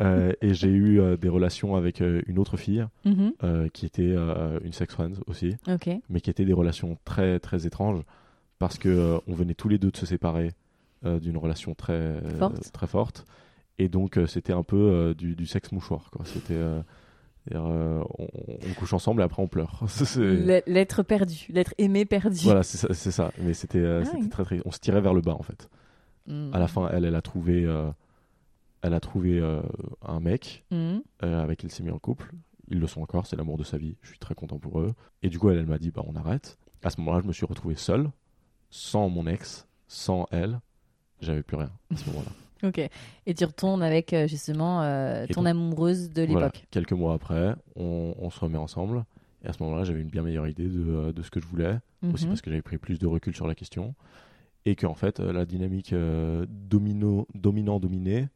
Euh, 0.00 0.32
et 0.42 0.54
j'ai 0.54 0.70
eu 0.70 1.00
euh, 1.00 1.16
des 1.16 1.28
relations 1.28 1.76
avec 1.76 2.00
euh, 2.00 2.20
une 2.26 2.40
autre 2.40 2.56
fille 2.56 2.84
Mhm. 3.04 3.32
euh, 3.44 3.68
qui 3.68 3.86
était 3.86 4.02
euh, 4.12 4.58
une 4.64 4.72
sex 4.72 4.92
friend 4.92 5.20
aussi, 5.28 5.54
Ok. 5.68 5.88
mais 6.08 6.20
qui 6.20 6.30
étaient 6.30 6.44
des 6.44 6.52
relations 6.52 6.98
très 7.04 7.38
très 7.38 7.64
étranges 7.64 8.00
parce 8.58 8.76
que 8.76 8.88
euh, 8.88 9.18
on 9.28 9.34
venait 9.34 9.54
tous 9.54 9.68
les 9.68 9.78
deux 9.78 9.92
de 9.92 9.96
se 9.96 10.04
séparer 10.04 10.50
euh, 11.04 11.20
d'une 11.20 11.36
relation 11.36 11.74
très 11.76 12.20
Forte. 12.40 12.72
très 12.72 12.86
forte 12.88 13.24
et 13.78 13.88
donc 13.88 14.18
euh, 14.18 14.26
c'était 14.26 14.52
un 14.52 14.64
peu 14.64 14.76
euh, 14.76 15.14
du, 15.14 15.36
du 15.36 15.46
sexe 15.46 15.70
mouchoir. 15.70 16.10
C'était 16.24 16.54
euh, 17.52 18.02
on, 18.18 18.26
on 18.26 18.74
couche 18.78 18.92
ensemble 18.94 19.20
et 19.20 19.24
après 19.24 19.42
on 19.42 19.48
pleure. 19.48 19.80
L'être 20.16 21.02
perdu, 21.02 21.46
l'être 21.50 21.74
aimé 21.78 22.04
perdu. 22.04 22.40
voilà, 22.44 22.62
c'est 22.62 22.94
ça. 23.10 23.30
Mais 23.38 23.52
c'était 23.54 23.78
euh, 23.78 24.02
Ah 24.06 24.16
oui. 24.18 24.28
très 24.28 24.44
très. 24.44 24.60
On 24.64 24.70
se 24.70 24.78
tirait 24.78 25.00
vers 25.00 25.14
le 25.14 25.20
bas 25.20 25.34
en 25.38 25.42
fait. 25.42 25.68
Mhm. 26.26 26.50
À 26.54 26.58
la 26.58 26.68
fin, 26.68 26.88
elle 26.90 27.04
elle 27.04 27.14
a 27.14 27.22
trouvé 27.22 27.64
euh, 27.64 27.90
elle 28.82 28.94
a 28.94 29.00
trouvé 29.00 29.38
euh, 29.40 29.60
un 30.02 30.20
mec 30.20 30.64
euh, 30.72 30.98
avec 31.20 31.58
qui 31.60 31.66
il 31.66 31.70
s'est 31.70 31.82
mis 31.82 31.90
en 31.90 31.98
couple. 31.98 32.32
Ils 32.68 32.80
le 32.80 32.86
sont 32.86 33.02
encore, 33.02 33.26
c'est 33.26 33.36
l'amour 33.36 33.58
de 33.58 33.64
sa 33.64 33.76
vie. 33.76 33.96
Je 34.00 34.08
suis 34.08 34.18
très 34.18 34.34
content 34.34 34.58
pour 34.58 34.80
eux. 34.80 34.94
Et 35.22 35.28
du 35.28 35.38
coup, 35.38 35.50
elle, 35.50 35.58
elle 35.58 35.66
m'a 35.66 35.76
dit, 35.78 35.90
bah, 35.90 36.02
on 36.06 36.16
arrête. 36.16 36.56
À 36.82 36.88
ce 36.88 36.98
moment-là, 37.00 37.20
je 37.22 37.26
me 37.28 37.32
suis 37.34 37.44
retrouvé 37.44 37.74
seul, 37.76 38.10
sans 38.70 39.10
mon 39.10 39.26
ex, 39.26 39.66
sans 39.86 40.26
elle. 40.30 40.60
J'avais 41.20 41.42
plus 41.42 41.56
rien 41.58 41.70
à 41.92 41.96
ce 41.96 42.08
moment-là. 42.10 42.30
Ok. 42.64 42.80
Et 43.26 43.34
tu 43.34 43.44
retournes 43.44 43.82
avec 43.82 44.12
euh, 44.12 44.26
justement 44.26 44.82
euh, 44.82 45.26
ton 45.26 45.42
donc- 45.42 45.50
amoureuse 45.50 46.10
de 46.10 46.24
Voilà. 46.26 46.46
l'époque. 46.46 46.66
Quelques 46.70 46.92
mois 46.92 47.14
après, 47.14 47.54
on, 47.76 48.14
on 48.18 48.30
se 48.30 48.40
remet 48.40 48.58
ensemble. 48.58 49.04
Et 49.44 49.48
à 49.48 49.52
ce 49.52 49.62
moment-là, 49.62 49.84
j'avais 49.84 50.00
une 50.00 50.08
bien 50.08 50.22
meilleure 50.22 50.48
idée 50.48 50.68
de, 50.68 50.84
euh, 50.88 51.12
de 51.12 51.22
ce 51.22 51.30
que 51.30 51.40
je 51.40 51.46
voulais. 51.46 51.78
Aussi 52.12 52.24
Mhm. 52.24 52.30
parce 52.30 52.40
que 52.42 52.50
j'avais 52.50 52.62
pris 52.62 52.78
plus 52.78 52.98
de 52.98 53.06
recul 53.06 53.34
sur 53.34 53.46
la 53.46 53.54
question. 53.54 53.94
Et 54.66 54.76
qu'en 54.76 54.94
fait, 54.94 55.20
la 55.20 55.44
dynamique 55.44 55.92
euh, 55.92 56.46
domino, 56.48 57.28
dominant-dominé 57.34 58.28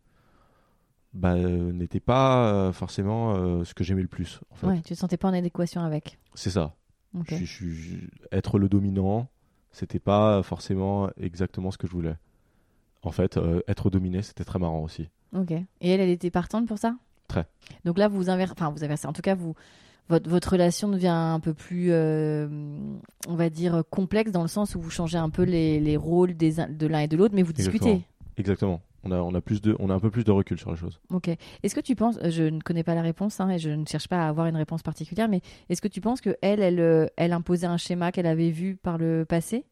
bah, 1.14 1.32
euh, 1.34 1.72
n'était 1.72 2.00
pas 2.00 2.70
forcément 2.72 3.64
ce 3.64 3.72
que 3.74 3.82
j'aimais 3.84 4.02
le 4.02 4.08
plus. 4.08 4.40
En 4.50 4.54
fait. 4.56 4.66
Ouais, 4.66 4.80
tu 4.82 4.94
te 4.94 4.98
sentais 4.98 5.16
pas 5.16 5.28
en 5.28 5.32
adéquation 5.34 5.80
avec. 5.80 6.18
C'est 6.34 6.50
ça. 6.50 6.74
Ok. 7.18 7.28
Je- 7.34 7.44
je- 7.46 7.70
je- 7.70 7.96
être 8.30 8.58
le 8.58 8.68
dominant, 8.68 9.28
c'était 9.72 9.98
pas 9.98 10.42
forcément 10.42 11.08
exactement 11.18 11.70
ce 11.70 11.78
que 11.78 11.86
je 11.86 11.92
voulais. 11.92 12.14
En 13.02 13.12
fait, 13.12 13.37
euh, 13.37 13.61
être 13.68 13.90
dominé, 13.90 14.22
c'était 14.22 14.44
très 14.44 14.58
marrant 14.58 14.82
aussi. 14.82 15.08
Ok. 15.37 15.52
Et 15.52 15.66
elle, 15.90 16.00
elle 16.00 16.08
était 16.11 16.30
partante 16.30 16.66
pour 16.66 16.78
ça? 16.78 16.96
Très. 17.28 17.46
Donc 17.84 17.98
là, 17.98 18.08
vous 18.08 18.30
inversez, 18.30 18.54
enfin, 18.56 18.70
vous 18.70 18.84
inversez. 18.84 19.06
En 19.06 19.12
tout 19.12 19.22
cas, 19.22 19.34
vous, 19.34 19.54
votre, 20.08 20.28
votre 20.28 20.52
relation 20.52 20.88
devient 20.88 21.08
un 21.08 21.40
peu 21.40 21.54
plus, 21.54 21.88
euh, 21.90 22.48
on 23.28 23.34
va 23.34 23.50
dire, 23.50 23.82
complexe 23.90 24.32
dans 24.32 24.42
le 24.42 24.48
sens 24.48 24.74
où 24.74 24.80
vous 24.80 24.90
changez 24.90 25.18
un 25.18 25.30
peu 25.30 25.42
les, 25.42 25.80
les 25.80 25.96
rôles 25.96 26.34
des, 26.34 26.54
de 26.68 26.87
l'un 26.87 27.00
et 27.00 27.08
de 27.08 27.16
l'autre, 27.16 27.34
mais 27.34 27.42
vous 27.42 27.52
discutez. 27.52 27.76
Exactement. 27.76 28.04
Exactement. 28.38 28.82
On 29.04 29.12
a, 29.12 29.18
on, 29.20 29.32
a 29.34 29.40
plus 29.40 29.61
de, 29.62 29.76
on 29.78 29.90
a 29.90 29.94
un 29.94 30.00
peu 30.00 30.11
plus 30.11 30.24
de 30.24 30.32
recul 30.32 30.58
sur 30.58 30.70
les 30.70 30.76
choses. 30.76 31.00
Ok. 31.12 31.28
Est-ce 31.62 31.74
que 31.74 31.80
tu 31.80 31.94
penses, 31.94 32.18
je 32.28 32.42
ne 32.42 32.61
connais 32.61 32.82
pas 32.82 32.96
la 32.96 33.02
réponse 33.02 33.40
hein, 33.40 33.48
et 33.48 33.58
je 33.58 33.70
ne 33.70 33.87
cherche 33.87 34.08
pas 34.08 34.24
à 34.24 34.28
avoir 34.28 34.46
une 34.48 34.56
réponse 34.56 34.82
particulière, 34.82 35.28
mais 35.28 35.40
est-ce 35.68 35.80
que 35.80 35.88
tu 35.88 36.00
penses 36.00 36.20
que 36.20 36.37
elle, 36.42 36.61
elle, 36.61 36.80
euh, 36.80 37.06
elle 37.16 37.32
imposait 37.32 37.68
un 37.68 37.76
schéma 37.76 38.11
qu'elle 38.11 38.26
avait 38.26 38.50
vu 38.50 38.74
par 38.76 38.98
le 38.98 39.24
passé? 39.24 39.64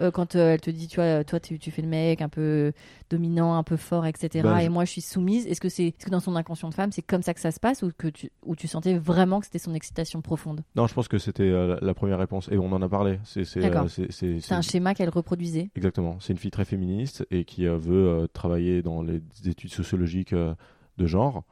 Euh, 0.00 0.10
Quand 0.10 0.36
euh, 0.36 0.54
elle 0.54 0.60
te 0.60 0.70
dit, 0.70 0.88
tu 0.88 0.96
vois, 0.96 1.24
toi, 1.24 1.40
tu, 1.40 1.58
tu 1.58 1.70
fais 1.70 1.82
le 1.82 1.88
mec 1.88 2.22
un 2.22 2.28
peu 2.28 2.72
dominant, 3.10 3.54
un 3.54 3.62
peu 3.62 3.76
fort, 3.76 4.06
etc. 4.06 4.42
Bah, 4.42 4.62
et 4.62 4.66
je- 4.66 4.70
moi, 4.70 4.84
je 4.84 4.90
suis 4.90 5.00
soumise. 5.00 5.46
Est-ce 5.46 5.60
que 5.60 5.68
c'est, 5.68 5.88
est-ce 5.88 6.06
que 6.06 6.10
dans 6.10 6.20
son 6.20 6.36
inconscient 6.36 6.68
de 6.68 6.74
femme, 6.74 6.92
c'est 6.92 7.02
comme 7.02 7.22
ça 7.22 7.34
que 7.34 7.40
ça 7.40 7.50
se 7.50 7.60
passe 7.60 7.82
ou 7.82 7.90
que 7.96 8.08
tu, 8.08 8.30
ou 8.44 8.56
tu 8.56 8.68
sentais 8.68 8.96
vraiment 8.96 9.40
que 9.40 9.46
c'était 9.46 9.58
son 9.58 9.74
excitation 9.74 10.22
profonde? 10.22 10.62
Non, 10.76 10.86
je 10.86 10.94
pense 10.94 11.08
que 11.08 11.18
c'était 11.18 11.42
euh, 11.42 11.78
la, 11.80 11.94
première 11.94 12.18
réponse. 12.18 12.48
Et 12.50 12.58
on 12.58 12.72
en 12.72 12.82
a 12.82 12.88
parlé. 12.88 13.18
C'est, 13.24 14.52
un 14.52 14.62
schéma 14.62 14.94
qu'elle 14.94 15.10
reproduisait. 15.10 15.70
Exactement. 15.76 16.16
C'est 16.20 16.32
une 16.32 16.38
fille 16.38 16.50
très 16.50 16.64
féministe 16.64 17.26
et 17.30 17.44
qui 17.44 17.66
veut 17.66 18.28
travailler 18.32 18.82
dans 18.82 19.02
les 19.02 19.22
études 19.46 19.72
sociologiques 19.72 20.34
de 20.34 21.06
genre. 21.06 21.44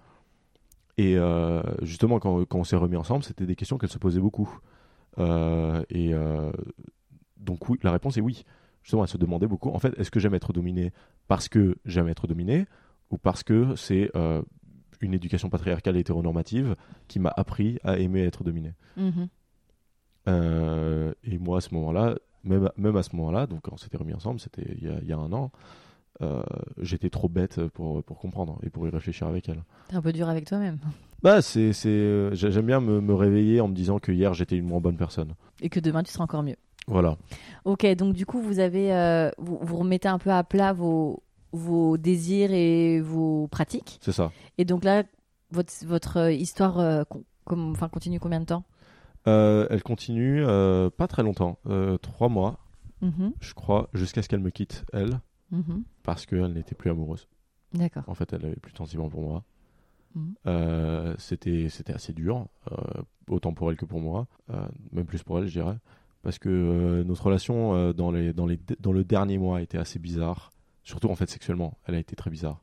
Et 0.98 1.16
justement, 1.82 2.18
quand, 2.18 2.44
quand 2.44 2.58
on 2.58 2.64
s'est 2.64 2.76
remis 2.76 2.96
ensemble, 2.96 3.24
c'était 3.24 3.46
des 3.46 3.56
questions 3.56 3.78
qu'elle 3.78 3.90
se 3.90 3.98
posait 3.98 4.20
beaucoup. 4.20 4.58
Euh, 5.18 5.82
et 5.90 6.14
euh, 6.14 6.52
donc, 7.40 7.68
oui, 7.68 7.78
la 7.82 7.92
réponse 7.92 8.16
est 8.16 8.20
oui. 8.20 8.44
Justement, 8.82 9.02
elle 9.04 9.08
se 9.10 9.18
demandait 9.18 9.46
beaucoup, 9.46 9.70
en 9.70 9.78
fait, 9.78 9.98
est-ce 9.98 10.10
que 10.10 10.20
j'aime 10.20 10.34
être 10.34 10.52
dominé 10.52 10.92
parce 11.28 11.48
que 11.48 11.76
j'aime 11.84 12.08
être 12.08 12.26
dominé 12.26 12.66
ou 13.10 13.18
parce 13.18 13.42
que 13.42 13.74
c'est 13.76 14.10
euh, 14.16 14.40
une 15.00 15.12
éducation 15.14 15.50
patriarcale 15.50 15.96
et 15.96 16.00
hétéronormative 16.00 16.76
qui 17.08 17.18
m'a 17.18 17.32
appris 17.36 17.78
à 17.84 17.98
aimer 17.98 18.22
être 18.24 18.42
dominé? 18.44 18.72
Mhm. 18.96 19.28
euh, 20.28 21.12
et 21.24 21.38
moi, 21.38 21.58
à 21.58 21.60
ce 21.60 21.74
moment-là, 21.74 22.16
même, 22.44 22.70
même 22.76 22.96
à 22.96 23.02
ce 23.02 23.14
moment-là, 23.16 23.46
donc 23.46 23.62
quand 23.62 23.72
on 23.72 23.76
s'était 23.76 23.96
remis 23.96 24.14
ensemble, 24.14 24.40
c'était 24.40 24.64
il 24.78 24.84
y 24.84 24.88
a, 24.88 24.98
il 25.02 25.08
y 25.08 25.12
a 25.12 25.18
un 25.18 25.32
an, 25.32 25.50
euh, 26.22 26.42
j'étais 26.80 27.10
trop 27.10 27.28
bête 27.28 27.66
pour, 27.68 28.02
pour 28.02 28.18
comprendre 28.18 28.58
et 28.62 28.70
pour 28.70 28.86
y 28.86 28.90
réfléchir 28.90 29.26
avec 29.26 29.48
elle. 29.48 29.62
T'es 29.88 29.96
un 29.96 30.02
peu 30.02 30.12
dur 30.12 30.28
avec 30.28 30.46
toi-même. 30.46 30.78
Bah, 31.22 31.42
c'est, 31.42 31.72
c'est, 31.74 32.34
j'ai- 32.34 32.50
j'aime 32.50 32.66
bien 32.66 32.80
me, 32.80 33.00
me 33.00 33.14
réveiller 33.14 33.60
en 33.60 33.68
me 33.68 33.74
disant 33.74 33.98
que 33.98 34.10
hier 34.12 34.32
j'étais 34.34 34.56
une 34.56 34.66
moins 34.66 34.80
bonne 34.80 34.96
personne. 34.96 35.34
Et 35.60 35.68
que 35.68 35.80
demain, 35.80 36.02
tu 36.02 36.10
seras 36.12 36.24
encore 36.24 36.42
mieux. 36.42 36.56
Voilà. 36.86 37.16
Ok, 37.64 37.86
donc 37.94 38.14
du 38.14 38.26
coup, 38.26 38.40
vous 38.40 38.58
avez, 38.58 38.92
euh, 38.92 39.30
vous, 39.38 39.58
vous 39.60 39.76
remettez 39.76 40.08
un 40.08 40.18
peu 40.18 40.30
à 40.30 40.42
plat 40.44 40.72
vos, 40.72 41.22
vos 41.52 41.96
désirs 41.96 42.52
et 42.52 43.00
vos 43.00 43.48
pratiques. 43.48 43.98
C'est 44.02 44.12
ça. 44.12 44.32
Et 44.58 44.64
donc 44.64 44.84
là, 44.84 45.04
votre, 45.50 45.72
votre 45.86 46.16
euh, 46.18 46.32
histoire 46.32 46.78
euh, 46.78 47.02
enfin, 47.46 47.88
continue 47.88 48.18
combien 48.18 48.40
de 48.40 48.46
temps? 48.46 48.64
Euh, 49.28 49.66
elle 49.70 49.82
continue 49.82 50.42
pas 50.96 51.06
très 51.06 51.22
longtemps, 51.22 51.58
trois 52.00 52.28
mois, 52.30 52.58
Mhm, 53.02 53.32
je 53.40 53.54
crois, 53.54 53.88
jusqu'à 53.94 54.22
ce 54.22 54.28
qu'elle 54.28 54.40
me 54.40 54.50
quitte, 54.50 54.84
elle, 54.92 55.20
mhm. 55.50 55.84
parce 56.02 56.26
qu'elle 56.26 56.52
n'était 56.52 56.74
plus 56.74 56.90
amoureuse. 56.90 57.28
D'accord. 57.72 58.04
En 58.06 58.14
fait, 58.14 58.32
elle 58.32 58.44
avait 58.44 58.56
plus 58.56 58.72
de 58.72 58.78
sentiments 58.78 59.08
pour 59.08 59.22
moi. 59.22 59.44
Mhm. 60.14 60.34
Euh, 60.46 61.14
c'était, 61.18 61.68
c'était 61.68 61.94
assez 61.94 62.12
dur, 62.12 62.48
euh, 62.70 63.02
autant 63.28 63.54
pour 63.54 63.70
elle 63.70 63.76
que 63.76 63.84
pour 63.84 64.00
moi, 64.00 64.26
euh, 64.50 64.66
même 64.92 65.06
plus 65.06 65.22
pour 65.22 65.38
elle, 65.38 65.46
je 65.46 65.52
dirais. 65.52 65.78
Parce 66.22 66.38
que 66.38 66.48
euh, 66.48 67.04
notre 67.04 67.24
relation 67.24 67.74
euh, 67.74 67.92
dans, 67.92 68.10
le 68.10 69.04
dernier 69.04 69.38
mois 69.38 69.62
était 69.62 69.78
assez 69.78 69.98
bizarre, 69.98 70.52
surtout 70.82 71.08
en 71.08 71.14
fait 71.14 71.30
sexuellement, 71.30 71.78
elle 71.86 71.94
a 71.94 71.98
été 71.98 72.14
très 72.14 72.30
bizarre. 72.30 72.60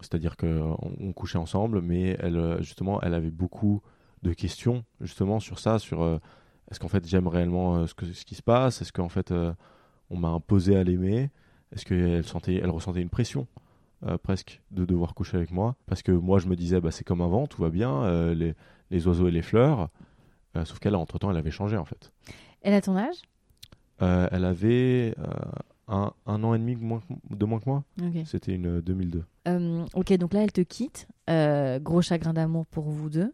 C'est-à-dire 0.00 0.38
qu'on 0.38 0.78
on 0.98 1.12
couchait 1.12 1.38
ensemble, 1.38 1.82
mais 1.82 2.16
elle, 2.20 2.38
euh, 2.38 2.62
justement, 2.62 3.00
elle 3.02 3.12
avait 3.12 3.30
beaucoup 3.30 3.82
de 4.22 4.32
questions 4.32 4.84
justement 5.00 5.40
sur 5.40 5.58
ça, 5.58 5.78
sur 5.78 6.04
est-ce 6.70 6.78
qu'en 6.78 6.88
fait 6.88 7.06
j'aime 7.08 7.26
réellement 7.26 7.86
ce, 7.86 7.94
qui 7.94 8.34
se 8.34 8.42
passe, 8.42 8.82
est-ce 8.82 8.92
qu'en 8.92 9.08
fait 9.08 9.32
on 10.10 10.16
m'a 10.18 10.28
imposé 10.28 10.76
à 10.76 10.84
l'aimer, 10.84 11.30
est-ce 11.72 11.86
qu'elle 11.86 12.22
sentait, 12.24 12.56
elle 12.56 12.68
ressentait 12.68 13.00
une 13.00 13.08
pression 13.08 13.46
presque 14.22 14.60
de 14.72 14.84
devoir 14.84 15.14
coucher 15.14 15.38
avec 15.38 15.52
moi, 15.52 15.74
parce 15.86 16.02
que 16.02 16.12
moi 16.12 16.38
je 16.38 16.48
me 16.48 16.54
disais 16.54 16.82
bah, 16.82 16.90
c'est 16.90 17.02
comme 17.02 17.22
avant, 17.22 17.46
tout 17.46 17.62
va 17.62 17.70
bien, 17.70 18.34
les, 18.34 19.06
oiseaux 19.06 19.28
et 19.28 19.30
les 19.30 19.40
fleurs, 19.40 19.88
sauf 20.64 20.78
qu'elle 20.78 20.94
entre 20.96 21.18
temps 21.18 21.30
elle 21.30 21.36
avait 21.36 21.50
changé 21.50 21.76
en 21.76 21.84
fait. 21.84 22.12
Elle 22.62 22.74
a 22.74 22.80
ton 22.80 22.96
âge? 22.96 23.16
Euh, 24.02 24.28
elle 24.32 24.44
avait 24.44 25.14
euh, 25.18 25.26
un, 25.88 26.12
un 26.26 26.42
an 26.44 26.54
et 26.54 26.58
demi 26.58 26.74
de 26.76 26.82
moins, 26.82 27.00
que- 27.00 27.34
de 27.36 27.44
moins 27.44 27.60
que 27.60 27.68
moi, 27.68 27.84
Ok. 28.02 28.22
c'était 28.24 28.54
une 28.54 28.78
euh, 28.78 28.82
2002. 28.82 29.24
Euh, 29.48 29.84
ok, 29.94 30.12
donc 30.14 30.32
là, 30.34 30.42
elle 30.42 30.52
te 30.52 30.60
quitte. 30.62 31.06
Euh, 31.28 31.78
gros 31.78 32.00
chagrin 32.02 32.32
d'amour 32.32 32.66
pour 32.66 32.84
vous 32.88 33.10
deux. 33.10 33.32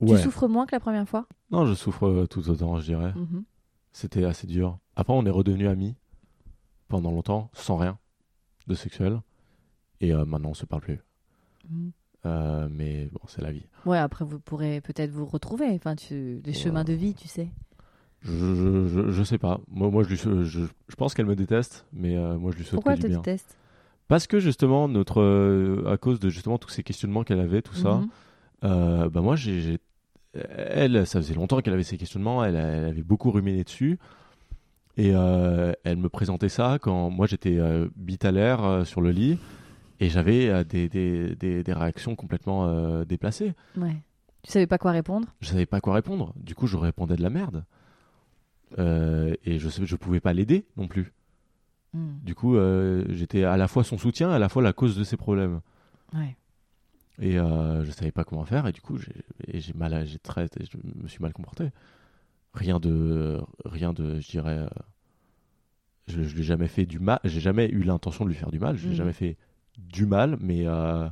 Ouais. 0.00 0.16
Tu 0.16 0.22
souffres 0.24 0.48
moins 0.48 0.66
que 0.66 0.74
la 0.74 0.80
première 0.80 1.08
fois? 1.08 1.26
Non, 1.50 1.64
je 1.64 1.72
souffre 1.74 2.06
euh, 2.06 2.26
tout 2.26 2.48
autant, 2.50 2.76
je 2.78 2.84
dirais. 2.84 3.12
Mhm. 3.14 3.44
C'était 3.92 4.24
assez 4.24 4.46
dur. 4.46 4.78
Après, 4.96 5.14
on 5.14 5.24
est 5.24 5.30
redevenus 5.30 5.68
amis 5.68 5.94
pendant 6.88 7.10
longtemps, 7.10 7.50
sans 7.54 7.76
rien 7.76 7.98
de 8.66 8.74
sexuel. 8.74 9.20
Et 10.02 10.12
euh, 10.12 10.26
maintenant, 10.26 10.50
on 10.50 10.54
se 10.54 10.66
parle 10.66 10.82
plus. 10.82 11.00
Mhm. 11.70 11.92
Euh, 12.26 12.68
mais 12.70 13.08
bon, 13.12 13.20
c'est 13.28 13.42
la 13.42 13.52
vie. 13.52 13.66
Ouais, 13.84 13.98
après, 13.98 14.24
vous 14.24 14.40
pourrez 14.40 14.80
peut-être 14.80 15.10
vous 15.10 15.26
retrouver. 15.26 15.68
Enfin, 15.70 15.94
tu... 15.94 16.40
les 16.44 16.52
chemins 16.52 16.84
de 16.84 16.92
vie, 16.92 17.14
tu 17.14 17.28
sais. 17.28 17.48
Je, 18.22 18.32
je, 18.32 18.88
je, 18.88 19.10
je 19.12 19.22
sais 19.22 19.38
pas. 19.38 19.60
Moi, 19.68 19.90
moi 19.90 20.02
je, 20.02 20.16
je, 20.16 20.44
je 20.88 20.94
pense 20.96 21.14
qu'elle 21.14 21.26
me 21.26 21.36
déteste, 21.36 21.86
mais 21.92 22.16
euh, 22.16 22.36
moi, 22.36 22.50
je 22.50 22.56
lui 22.58 22.64
souhaite 22.64 22.74
Pourquoi 22.74 22.94
que 22.96 23.02
elle 23.06 23.12
te 23.12 23.16
déteste? 23.16 23.56
Parce 24.08 24.26
que 24.26 24.40
justement, 24.40 24.88
notre, 24.88 25.20
euh, 25.20 25.84
à 25.92 25.96
cause 25.96 26.18
de 26.18 26.28
justement 26.28 26.58
tous 26.58 26.70
ces 26.70 26.82
questionnements 26.82 27.22
qu'elle 27.22 27.40
avait, 27.40 27.62
tout 27.62 27.74
ça. 27.74 28.02
Euh, 28.64 29.08
bah 29.10 29.20
moi, 29.20 29.36
j'ai, 29.36 29.60
j'ai- 29.60 29.78
elle, 30.34 31.06
ça 31.06 31.20
faisait 31.20 31.34
longtemps 31.34 31.60
qu'elle 31.60 31.74
avait 31.74 31.82
ces 31.82 31.96
questionnements, 31.98 32.44
elle, 32.44 32.56
elle 32.56 32.84
avait 32.86 33.02
beaucoup 33.02 33.30
ruminé 33.30 33.62
dessus. 33.64 33.98
Et 34.96 35.08
elle 35.10 35.96
me 35.96 36.08
présentait 36.08 36.48
ça 36.48 36.78
quand 36.80 37.10
moi 37.10 37.26
j'étais 37.26 37.58
bite 37.96 38.24
à 38.24 38.32
l'air 38.32 38.64
euh, 38.64 38.84
sur 38.84 39.00
le 39.02 39.10
lit 39.10 39.38
et 40.00 40.08
j'avais 40.08 40.48
euh, 40.48 40.64
des, 40.64 40.88
des, 40.88 41.34
des, 41.36 41.62
des 41.62 41.72
réactions 41.72 42.14
complètement 42.16 42.66
euh, 42.66 43.04
déplacées. 43.04 43.54
Ouais. 43.76 43.96
Tu 44.42 44.50
savais 44.52 44.66
pas 44.66 44.78
quoi 44.78 44.92
répondre? 44.92 45.28
Je 45.40 45.48
savais 45.48 45.66
pas 45.66 45.80
quoi 45.80 45.94
répondre. 45.94 46.32
Du 46.36 46.54
coup, 46.54 46.66
je 46.66 46.76
répondais 46.76 47.16
de 47.16 47.22
la 47.22 47.30
merde. 47.30 47.64
Euh, 48.78 49.34
et 49.44 49.58
je, 49.58 49.68
je 49.84 49.96
pouvais 49.96 50.20
pas 50.20 50.32
l'aider 50.32 50.66
non 50.76 50.88
plus. 50.88 51.12
Mhm. 51.94 52.18
Du 52.22 52.34
coup, 52.34 52.56
euh, 52.56 53.04
j'étais 53.10 53.44
à 53.44 53.56
la 53.56 53.68
fois 53.68 53.84
son 53.84 53.96
soutien, 53.98 54.30
à 54.30 54.38
la 54.38 54.48
fois 54.48 54.62
la 54.62 54.72
cause 54.72 54.96
de 54.96 55.04
ses 55.04 55.16
problèmes. 55.16 55.60
Ouais. 56.14 56.36
Et 57.18 57.32
je 57.36 57.90
savais 57.92 58.12
pas 58.12 58.24
comment 58.24 58.44
faire 58.44 58.66
et 58.66 58.72
du 58.72 58.82
coup 58.82 58.98
j'ai 58.98 59.72
mal 59.74 60.04
j'ai 60.06 60.18
très 60.18 60.48
je 60.60 60.76
me 61.02 61.08
suis 61.08 61.20
mal 61.22 61.32
comporté. 61.32 61.70
Rien 62.52 62.78
de 62.78 63.40
rien 63.64 63.94
de 63.94 64.20
je 64.20 64.28
dirais 64.28 64.68
je, 66.08 66.22
je 66.24 66.36
l'ai 66.36 66.42
jamais 66.42 66.68
fait 66.68 66.84
du 66.84 66.98
mal, 66.98 67.18
j'ai 67.24 67.40
jamais 67.40 67.70
eu 67.70 67.82
l'intention 67.84 68.24
de 68.26 68.28
lui 68.30 68.36
faire 68.36 68.50
du 68.50 68.58
mal, 68.58 68.76
je 68.76 68.84
l'ai 68.84 68.90
Mhm. 68.90 68.96
jamais 68.96 69.12
fait 69.14 69.38
du 69.78 70.06
mal 70.06 70.36
mais 70.40 70.66
euh, 70.66 71.08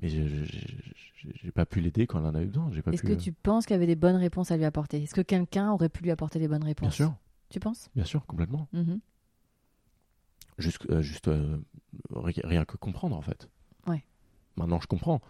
mais 0.00 0.08
j'ai 0.08 1.50
pas 1.52 1.66
pu 1.66 1.80
l'aider 1.80 2.06
quand 2.06 2.20
elle 2.20 2.26
en 2.26 2.34
a 2.34 2.42
eu 2.42 2.46
besoin, 2.46 2.70
Est-ce 2.70 2.82
pu 3.02 3.12
euh, 3.12 3.14
que 3.16 3.20
tu 3.20 3.32
penses 3.32 3.66
qu'il 3.66 3.74
y 3.74 3.76
avait 3.76 3.86
des 3.86 3.96
bonnes 3.96 4.16
réponses 4.16 4.50
à 4.50 4.56
lui 4.56 4.64
apporter? 4.64 5.02
Est-ce 5.02 5.14
que 5.14 5.20
quelqu'un 5.20 5.72
aurait 5.72 5.88
pu 5.88 6.02
lui 6.04 6.10
apporter 6.10 6.38
les 6.38 6.48
bonnes 6.48 6.64
réponses? 6.64 6.96
Bien 6.96 7.06
sûr, 7.06 7.14
Tu 7.50 7.58
penses? 7.60 7.90
Bien 7.94 8.04
sûr, 8.04 8.24
complètement. 8.26 8.68
Mhm. 8.72 9.00
Juste 10.58 10.86
euh, 10.90 11.02
juste 11.02 11.28
euh, 11.28 11.58
ri- 12.10 12.40
rien 12.44 12.64
que 12.64 12.76
comprendre 12.76 13.16
en 13.16 13.20
fait. 13.22 13.48
Ouais. 13.86 14.04
Maintenant 14.56 14.80
je 14.80 14.86
comprends. 14.86 15.20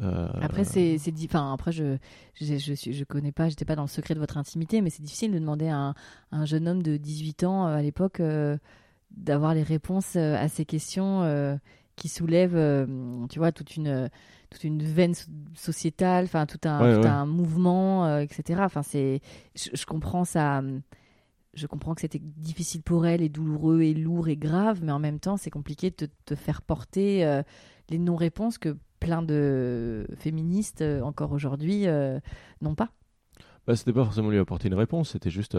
Euh, 0.00 0.28
Après, 0.40 0.64
c'est, 0.64 0.96
enfin, 1.26 1.52
après, 1.52 1.72
je, 1.72 1.98
je, 2.34 2.56
je, 2.56 2.72
suis, 2.72 2.94
je 2.94 3.04
connais 3.04 3.32
pas, 3.32 3.50
j'étais 3.50 3.66
pas 3.66 3.76
dans 3.76 3.82
le 3.82 3.88
secret 3.88 4.14
de 4.14 4.18
votre 4.20 4.38
intimité, 4.38 4.80
mais 4.80 4.88
c'est 4.88 5.02
difficile 5.02 5.30
de 5.32 5.38
demander 5.38 5.68
à 5.68 5.76
un, 5.76 5.90
à 5.90 6.36
un 6.38 6.44
jeune 6.46 6.68
homme 6.68 6.82
de 6.82 6.96
18 6.96 7.44
ans 7.44 7.66
à 7.66 7.82
l'époque 7.82 8.20
euh, 8.20 8.56
d'avoir 9.10 9.52
les 9.52 9.62
réponses 9.62 10.16
à 10.16 10.48
ces 10.48 10.64
questions 10.64 11.22
euh, 11.22 11.56
qui 12.00 12.08
soulèvent, 12.08 12.56
euh, 12.56 12.86
tu 13.28 13.38
vois, 13.38 13.52
toute 13.52 13.76
une, 13.76 14.10
toute 14.50 14.64
une 14.64 14.82
veine 14.82 15.14
so- 15.14 15.30
sociétale, 15.54 16.24
enfin, 16.24 16.46
tout 16.46 16.58
un, 16.64 16.80
Ouais, 16.80 16.94
tout 16.94 17.02
ouais. 17.02 17.06
un 17.06 17.26
mouvement, 17.26 18.06
euh, 18.06 18.20
etc. 18.20 18.62
Enfin, 18.64 18.82
c'est, 18.82 19.20
je, 19.54 19.68
je 19.74 19.86
comprends 19.86 20.24
ça. 20.24 20.62
Je 21.52 21.66
comprends 21.66 21.94
que 21.94 22.00
c'était 22.00 22.22
difficile 22.22 22.82
pour 22.82 23.06
elle 23.06 23.22
et 23.22 23.28
douloureux 23.28 23.82
et 23.82 23.92
lourd 23.92 24.28
et 24.28 24.36
grave, 24.36 24.80
mais 24.82 24.92
en 24.92 25.00
même 25.00 25.18
temps, 25.20 25.36
c'est 25.36 25.50
compliqué 25.50 25.90
de 25.90 26.08
te, 26.24 26.34
faire 26.36 26.62
porter 26.62 27.26
euh, 27.26 27.42
les 27.90 27.98
non-réponses 27.98 28.56
que 28.56 28.76
plein 29.00 29.20
de 29.22 30.06
féministes, 30.16 30.84
encore 31.02 31.32
aujourd'hui, 31.32 31.86
n'ont 32.60 32.74
pas. 32.76 32.90
Bah, 33.66 33.76
c'était 33.76 33.92
pas 33.92 34.04
forcément 34.04 34.30
lui 34.30 34.38
apporter 34.38 34.68
une 34.68 34.74
réponse, 34.74 35.10
c'était 35.10 35.30
juste 35.30 35.56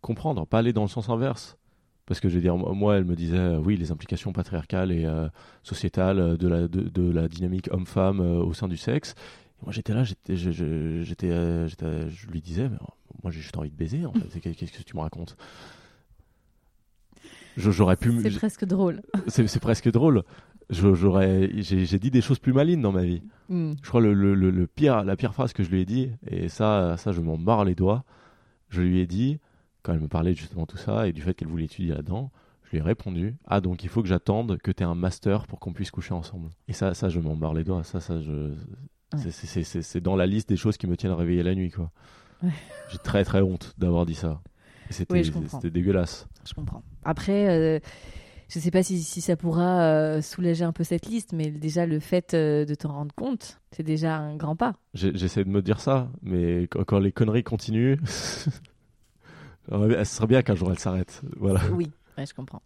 comprendre, 0.00 0.46
pas 0.46 0.58
aller 0.58 0.72
dans 0.72 0.82
le 0.82 0.88
sens 0.88 1.08
inverse. 1.08 1.56
Parce 2.06 2.20
que 2.20 2.28
je 2.28 2.34
veux 2.34 2.40
dire, 2.42 2.56
moi, 2.56 2.96
elle 2.98 3.04
me 3.04 3.16
disait, 3.16 3.38
euh, 3.38 3.58
oui, 3.58 3.76
les 3.78 3.90
implications 3.90 4.32
patriarcales 4.32 4.92
et 4.92 5.06
euh, 5.06 5.28
sociétales 5.62 6.18
euh, 6.18 6.36
de 6.36 6.48
la, 6.48 6.68
de, 6.68 6.82
de 6.82 7.10
la 7.10 7.28
dynamique 7.28 7.68
homme-femme 7.72 8.20
euh, 8.20 8.42
au 8.42 8.52
sein 8.52 8.68
du 8.68 8.76
sexe. 8.76 9.14
Et 9.60 9.64
moi, 9.64 9.72
j'étais 9.72 9.94
là, 9.94 10.04
j'étais, 10.04 10.36
je, 10.36 10.50
je- 10.50 11.02
j'étais, 11.02 11.30
je 11.30 12.26
lui 12.28 12.42
disais, 12.42 12.68
mais, 12.68 12.76
euh, 12.76 12.86
moi, 13.22 13.32
j'ai 13.32 13.40
juste 13.40 13.56
envie 13.56 13.70
de 13.70 13.76
baiser, 13.76 14.04
en 14.04 14.12
fait. 14.12 14.40
Qu'est-ce 14.40 14.72
que 14.72 14.82
tu 14.82 14.96
me 14.96 15.00
racontes? 15.00 15.36
Je- 17.56 17.70
J'aurais 17.70 17.96
pu. 17.96 18.12
C'est 18.20 18.30
presque 18.36 18.64
drôle. 18.64 19.00
C'est 19.28 19.46
c'est 19.46 19.60
presque 19.60 19.90
drôle. 19.90 20.24
Je- 20.70 20.94
J'aurais, 20.94 21.50
j'ai 21.62 21.86
j'ai 21.86 21.98
dit 21.98 22.10
des 22.10 22.20
choses 22.20 22.38
plus 22.38 22.52
malines 22.52 22.82
dans 22.82 22.92
ma 22.92 23.04
vie. 23.04 23.22
Hmm. 23.48 23.74
Je 23.82 23.88
crois 23.88 24.00
le, 24.00 24.12
le, 24.14 24.34
le, 24.34 24.50
le 24.50 24.66
pire, 24.66 25.04
la 25.04 25.16
pire 25.16 25.32
phrase 25.34 25.52
que 25.52 25.62
je 25.62 25.70
lui 25.70 25.80
ai 25.80 25.84
dit, 25.84 26.10
et 26.26 26.48
ça, 26.48 26.96
ça 26.96 27.12
je 27.12 27.20
m'en 27.20 27.36
barre 27.38 27.64
les 27.64 27.74
doigts, 27.74 28.04
je 28.70 28.80
lui 28.82 28.98
ai 29.00 29.06
dit, 29.06 29.38
quand 29.84 29.92
elle 29.92 30.00
me 30.00 30.08
parlait 30.08 30.34
justement 30.34 30.62
de 30.62 30.66
tout 30.66 30.76
ça 30.78 31.06
et 31.06 31.12
du 31.12 31.22
fait 31.22 31.34
qu'elle 31.34 31.46
voulait 31.48 31.66
étudier 31.66 31.92
là-dedans, 31.94 32.32
je 32.64 32.70
lui 32.70 32.78
ai 32.78 32.82
répondu, 32.82 33.36
ah 33.46 33.60
donc 33.60 33.84
il 33.84 33.88
faut 33.90 34.02
que 34.02 34.08
j'attende 34.08 34.58
que 34.58 34.72
tu 34.72 34.82
aies 34.82 34.86
un 34.86 34.94
master 34.96 35.46
pour 35.46 35.60
qu'on 35.60 35.72
puisse 35.72 35.90
coucher 35.92 36.14
ensemble. 36.14 36.48
Et 36.66 36.72
ça, 36.72 36.94
ça 36.94 37.08
je 37.10 37.20
m'en 37.20 37.36
barre 37.36 37.54
les 37.54 37.62
doigts, 37.62 37.84
ça, 37.84 38.00
ça 38.00 38.20
je... 38.20 38.52
c'est- 39.30 40.00
dans 40.00 40.16
la 40.16 40.26
liste 40.26 40.48
des 40.48 40.56
choses 40.56 40.76
qui 40.78 40.86
me 40.86 40.96
tiennent 40.96 41.12
réveillé 41.12 41.42
la 41.42 41.54
nuit, 41.54 41.70
quoi. 41.70 41.92
Ouais. 42.42 42.50
J'ai 42.90 42.98
très 42.98 43.24
très 43.24 43.42
honte 43.42 43.74
d'avoir 43.78 44.06
dit 44.06 44.14
ça. 44.14 44.40
C'était 44.90 45.14
Oui, 45.14 45.70
dégueulasse. 45.70 46.26
Je 46.46 46.52
comprends. 46.54 46.82
Après, 47.04 47.48
euh, 47.48 47.78
je 48.48 48.58
sais 48.58 48.70
pas 48.70 48.82
si, 48.82 49.02
si 49.02 49.20
ça 49.20 49.36
pourra 49.36 49.82
euh, 49.82 50.22
soulager 50.22 50.64
un 50.64 50.72
peu 50.72 50.84
cette 50.84 51.06
liste, 51.06 51.32
mais 51.32 51.50
déjà 51.50 51.86
le 51.86 52.00
fait 52.00 52.34
euh, 52.34 52.64
de 52.64 52.74
t'en 52.74 52.92
rendre 52.92 53.14
compte, 53.14 53.60
c'est 53.72 53.82
déjà 53.82 54.16
un 54.16 54.36
grand 54.36 54.56
pas. 54.56 54.74
J'essaie 54.92 55.44
de 55.44 55.48
me 55.50 55.62
dire 55.62 55.80
ça, 55.80 56.10
mais 56.22 56.62
quand, 56.64 56.84
quand 56.84 56.98
les 56.98 57.12
conneries 57.12 57.44
continuent, 57.44 57.98
ce 59.70 60.04
serait 60.04 60.26
bien 60.26 60.42
qu'un 60.42 60.54
jour 60.54 60.70
elle 60.70 60.78
s'arrête. 60.78 61.22
Voilà, 61.36 61.60
Oui, 61.72 61.90
ouais, 62.18 62.26
je 62.26 62.34
comprends. 62.34 62.62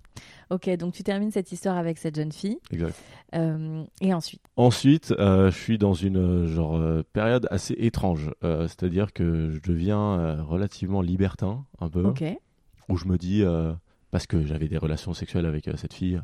Ok, 0.50 0.68
donc 0.76 0.94
tu 0.94 1.02
termines 1.02 1.30
cette 1.30 1.52
histoire 1.52 1.76
avec 1.76 1.98
cette 1.98 2.16
jeune 2.16 2.32
fille, 2.32 2.58
exact. 2.70 2.94
euh, 3.34 3.84
et 4.00 4.14
ensuite? 4.14 4.40
Ensuite, 4.56 5.12
euh, 5.18 5.50
je 5.50 5.56
suis 5.58 5.76
dans 5.78 5.92
une 5.92 6.16
euh, 6.16 6.46
genre 6.46 6.80
période 7.12 7.46
assez 7.50 7.74
étrange, 7.78 8.30
Euh, 8.44 8.62
c'est-à-dire 8.66 9.12
que 9.12 9.50
je 9.50 9.60
deviens 9.60 10.42
relativement 10.42 11.02
libertin 11.02 11.64
un 11.80 11.88
peu, 11.90 12.04
Ok. 12.04 12.24
où 12.88 12.96
je 12.96 13.04
me 13.06 13.18
dis 13.18 13.44
parce 14.10 14.26
que 14.26 14.44
j'avais 14.46 14.68
des 14.68 14.78
relations 14.78 15.12
sexuelles 15.12 15.44
avec 15.46 15.68
cette 15.76 15.92
fille, 15.92 16.20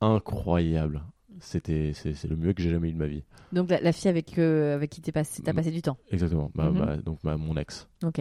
incroyable. 0.00 1.02
C'était 1.40 1.92
c'est 1.94 2.24
le 2.26 2.36
mieux 2.36 2.52
que 2.52 2.62
j'ai 2.62 2.70
jamais 2.70 2.88
eu 2.88 2.92
de 2.92 2.98
ma 2.98 3.06
vie. 3.06 3.22
Donc 3.52 3.70
la, 3.70 3.80
la 3.80 3.92
fille 3.92 4.08
avec, 4.10 4.36
avec 4.38 4.90
qui 4.90 5.00
t'es 5.00 5.12
passé, 5.12 5.42
t'as 5.42 5.52
Mm. 5.52 5.56
passé 5.56 5.70
du 5.70 5.82
temps. 5.82 5.96
Exactement. 6.10 6.50
Ma- 6.54 6.70
Mhm. 6.70 6.78
ma- 6.78 6.96
donc 6.96 7.22
ma- 7.22 7.36
mon 7.36 7.56
ex. 7.56 7.88
Ok. 8.04 8.20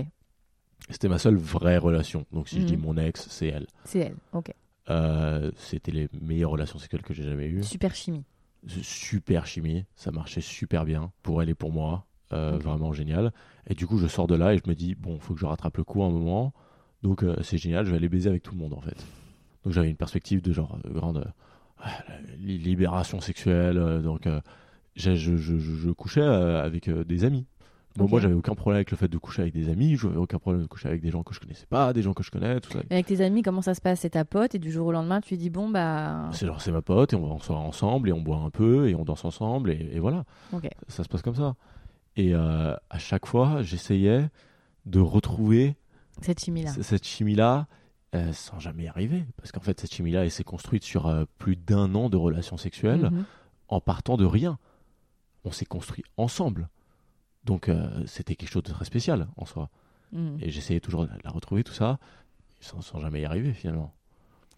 C'était 0.90 1.10
ma 1.10 1.18
seule 1.18 1.36
vraie 1.38 1.78
relation. 1.78 2.26
Donc 2.32 2.48
si 2.48 2.62
je 2.62 2.66
dis 2.66 2.78
Mhm. 2.78 2.84
mon 2.84 2.98
ex, 2.98 3.28
c'est 3.30 3.48
elle. 3.48 3.68
C'est 3.84 4.00
elle. 4.00 4.16
Ok. 4.34 4.52
Euh, 4.90 5.52
C'était 5.58 5.92
les 5.92 6.08
meilleures 6.22 6.52
relations 6.52 6.80
sexuelles 6.80 7.02
que 7.02 7.14
j'ai 7.14 7.24
jamais 7.24 7.48
eues. 7.48 7.64
Super 7.64 7.94
chimie. 7.96 8.24
super 8.82 9.46
chimie, 9.46 9.86
ça 9.96 10.12
marchait 10.12 10.42
super 10.42 10.84
bien 10.84 11.12
pour 11.24 11.42
elle 11.42 11.50
et 11.50 11.54
pour 11.56 11.72
moi, 11.72 12.06
euh, 12.34 12.58
vraiment 12.58 12.92
génial. 12.92 13.32
Et 13.70 13.76
du 13.76 13.86
coup, 13.88 13.98
je 13.98 14.08
sors 14.08 14.28
de 14.28 14.36
là 14.36 14.54
et 14.54 14.58
je 14.58 14.64
me 14.70 14.76
dis, 14.76 14.96
bon, 14.96 15.20
faut 15.20 15.34
que 15.34 15.40
je 15.40 15.46
rattrape 15.46 15.78
le 15.78 15.84
coup 15.86 16.04
un 16.04 16.10
moment. 16.10 16.54
Donc, 17.04 17.24
euh, 17.24 17.36
c'est 17.44 17.58
génial, 17.58 17.86
je 17.86 17.92
vais 17.92 17.98
aller 17.98 18.10
baiser 18.10 18.28
avec 18.30 18.44
tout 18.44 18.54
le 18.54 18.58
monde 18.60 18.74
en 18.74 18.82
fait. 18.82 19.06
Donc, 19.64 19.72
j'avais 19.74 19.90
une 19.90 19.96
perspective 19.96 20.42
de 20.42 20.52
genre 20.52 20.80
grande 20.86 21.32
li- 22.38 22.58
libération 22.58 23.22
sexuelle. 23.22 24.02
donc, 24.04 24.28
je, 24.96 25.16
je- 25.16 25.38
je- 25.38 25.58
je 25.60 25.90
couchais 25.92 26.22
avec 26.24 26.90
des 26.90 27.24
amis. 27.24 27.46
Bon. 27.98 28.08
Moi, 28.08 28.20
j'avais 28.20 28.34
aucun 28.36 28.54
problème 28.56 28.78
avec 28.78 28.92
le 28.92 28.98
fait 28.98 29.08
de 29.08 29.18
coucher 29.18 29.42
avec 29.42 29.54
des 29.54 29.70
amis, 29.70 29.96
j'avais 29.98 30.16
aucun 30.18 30.38
problème 30.40 30.62
de 30.62 30.68
coucher 30.68 30.88
avec 30.88 31.02
des 31.02 31.10
gens 31.10 31.24
que 31.24 31.34
je 31.34 31.40
connaissais 31.40 31.66
pas, 31.66 31.92
des 31.94 32.02
gens 32.04 32.14
que 32.14 32.22
je 32.24 32.30
connais, 32.32 32.60
tout 32.62 32.72
ça. 32.72 32.80
Avec 32.90 33.08
tes 33.08 33.22
amis, 33.22 33.42
comment 33.42 33.62
ça 33.64 33.74
se 33.74 33.82
passe? 33.82 34.02
C'est 34.02 34.12
ta 34.12 34.24
pote 34.24 34.54
et 34.56 34.60
du 34.60 34.72
jour 34.72 34.88
au 34.88 34.92
lendemain, 34.92 35.20
tu 35.20 35.34
lui 35.34 35.38
dis 35.40 35.50
bon 35.50 35.68
bah. 35.70 36.30
C'est 36.32 36.46
genre, 36.46 36.62
c'est 36.62 36.72
ma 36.72 36.82
pote 36.84 37.14
et 37.14 37.16
on 37.16 37.26
va 37.38 37.56
ensemble 37.56 38.10
et 38.10 38.14
on 38.14 38.22
boit 38.22 38.38
un 38.38 38.50
peu 38.52 38.88
et 38.88 38.96
on 38.96 39.04
danse 39.04 39.26
ensemble 39.26 39.72
et, 39.72 39.90
et 39.94 40.00
voilà. 40.00 40.24
Ça 40.88 41.04
se 41.04 41.10
passe 41.10 41.22
comme 41.24 41.36
ça. 41.36 41.56
Et 42.16 42.34
euh, 42.34 42.76
à 42.90 42.98
chaque 43.00 43.26
fois, 43.26 43.62
j'essayais 43.64 44.30
de 44.86 45.00
retrouver 45.00 45.76
Cette 46.22 46.40
chimie 46.44 46.64
là. 46.64 46.72
cette 46.82 47.06
chimie-là 47.06 47.68
euh, 48.16 48.32
sans 48.32 48.60
jamais 48.60 48.84
y 48.84 48.88
arriver. 48.88 49.26
Parce 49.38 49.52
qu'en 49.52 49.60
fait, 49.60 49.80
cette 49.80 49.94
chimie-là, 49.94 50.24
elle 50.24 50.32
s'est 50.32 50.44
construite 50.44 50.84
sur 50.84 51.08
euh, 51.08 51.26
plus 51.40 51.56
d'un 51.56 51.94
an 51.96 52.10
de 52.10 52.18
relations 52.18 52.58
sexuelles 52.58 53.10
Mhm. 53.12 53.26
en 53.70 53.82
partant 53.82 54.18
de 54.18 54.26
rien. 54.26 54.58
On 55.44 55.52
s'est 55.52 55.66
construit 55.66 56.04
ensemble. 56.18 56.70
Donc, 57.48 57.70
euh, 57.70 58.04
c'était 58.06 58.36
quelque 58.36 58.52
chose 58.52 58.64
de 58.64 58.72
très 58.72 58.86
spécial 58.86 59.28
en 59.38 59.46
soi. 59.46 59.70
Mhm. 60.12 60.38
Et 60.42 60.52
j'essayais 60.52 60.80
toujours 60.80 61.06
de 61.08 61.10
la 61.24 61.32
retrouver, 61.32 61.64
tout 61.64 61.74
ça, 61.74 61.98
sans, 62.60 62.82
sans 62.82 63.00
jamais 63.00 63.22
y 63.22 63.26
arriver 63.26 63.54
finalement. 63.54 63.94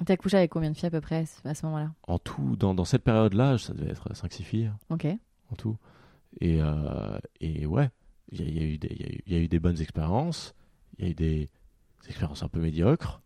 T'as 0.05 0.17
couché 0.17 0.37
avec 0.37 0.51
combien 0.51 0.71
de 0.71 0.75
filles 0.75 0.87
à 0.87 0.91
peu 0.91 1.01
près 1.01 1.25
à 1.45 1.53
ce 1.53 1.65
moment-là? 1.65 1.91
En 2.07 2.19
tout, 2.19 2.55
dans, 2.57 2.73
dans 2.73 2.85
cette 2.85 3.03
période-là, 3.03 3.57
ça 3.57 3.73
devait 3.73 3.91
être 3.91 4.09
5-6 4.13 4.43
filles. 4.43 4.71
Ok. 4.89 5.05
en 5.51 5.55
tout. 5.55 5.77
Et, 6.41 6.59
euh, 6.61 7.19
et 7.41 7.65
ouais, 7.65 7.89
il 8.31 8.41
y, 8.41 8.43
y 8.43 8.73
y, 8.75 9.33
y 9.33 9.35
a 9.35 9.39
eu 9.39 9.47
des 9.47 9.59
bonnes 9.59 9.81
expériences, 9.81 10.53
il 10.97 11.05
y 11.05 11.07
a 11.07 11.11
eu 11.11 11.15
des, 11.15 11.49
des 12.03 12.07
expériences 12.09 12.43
un 12.43 12.47
peu 12.47 12.59
médiocres, 12.59 13.21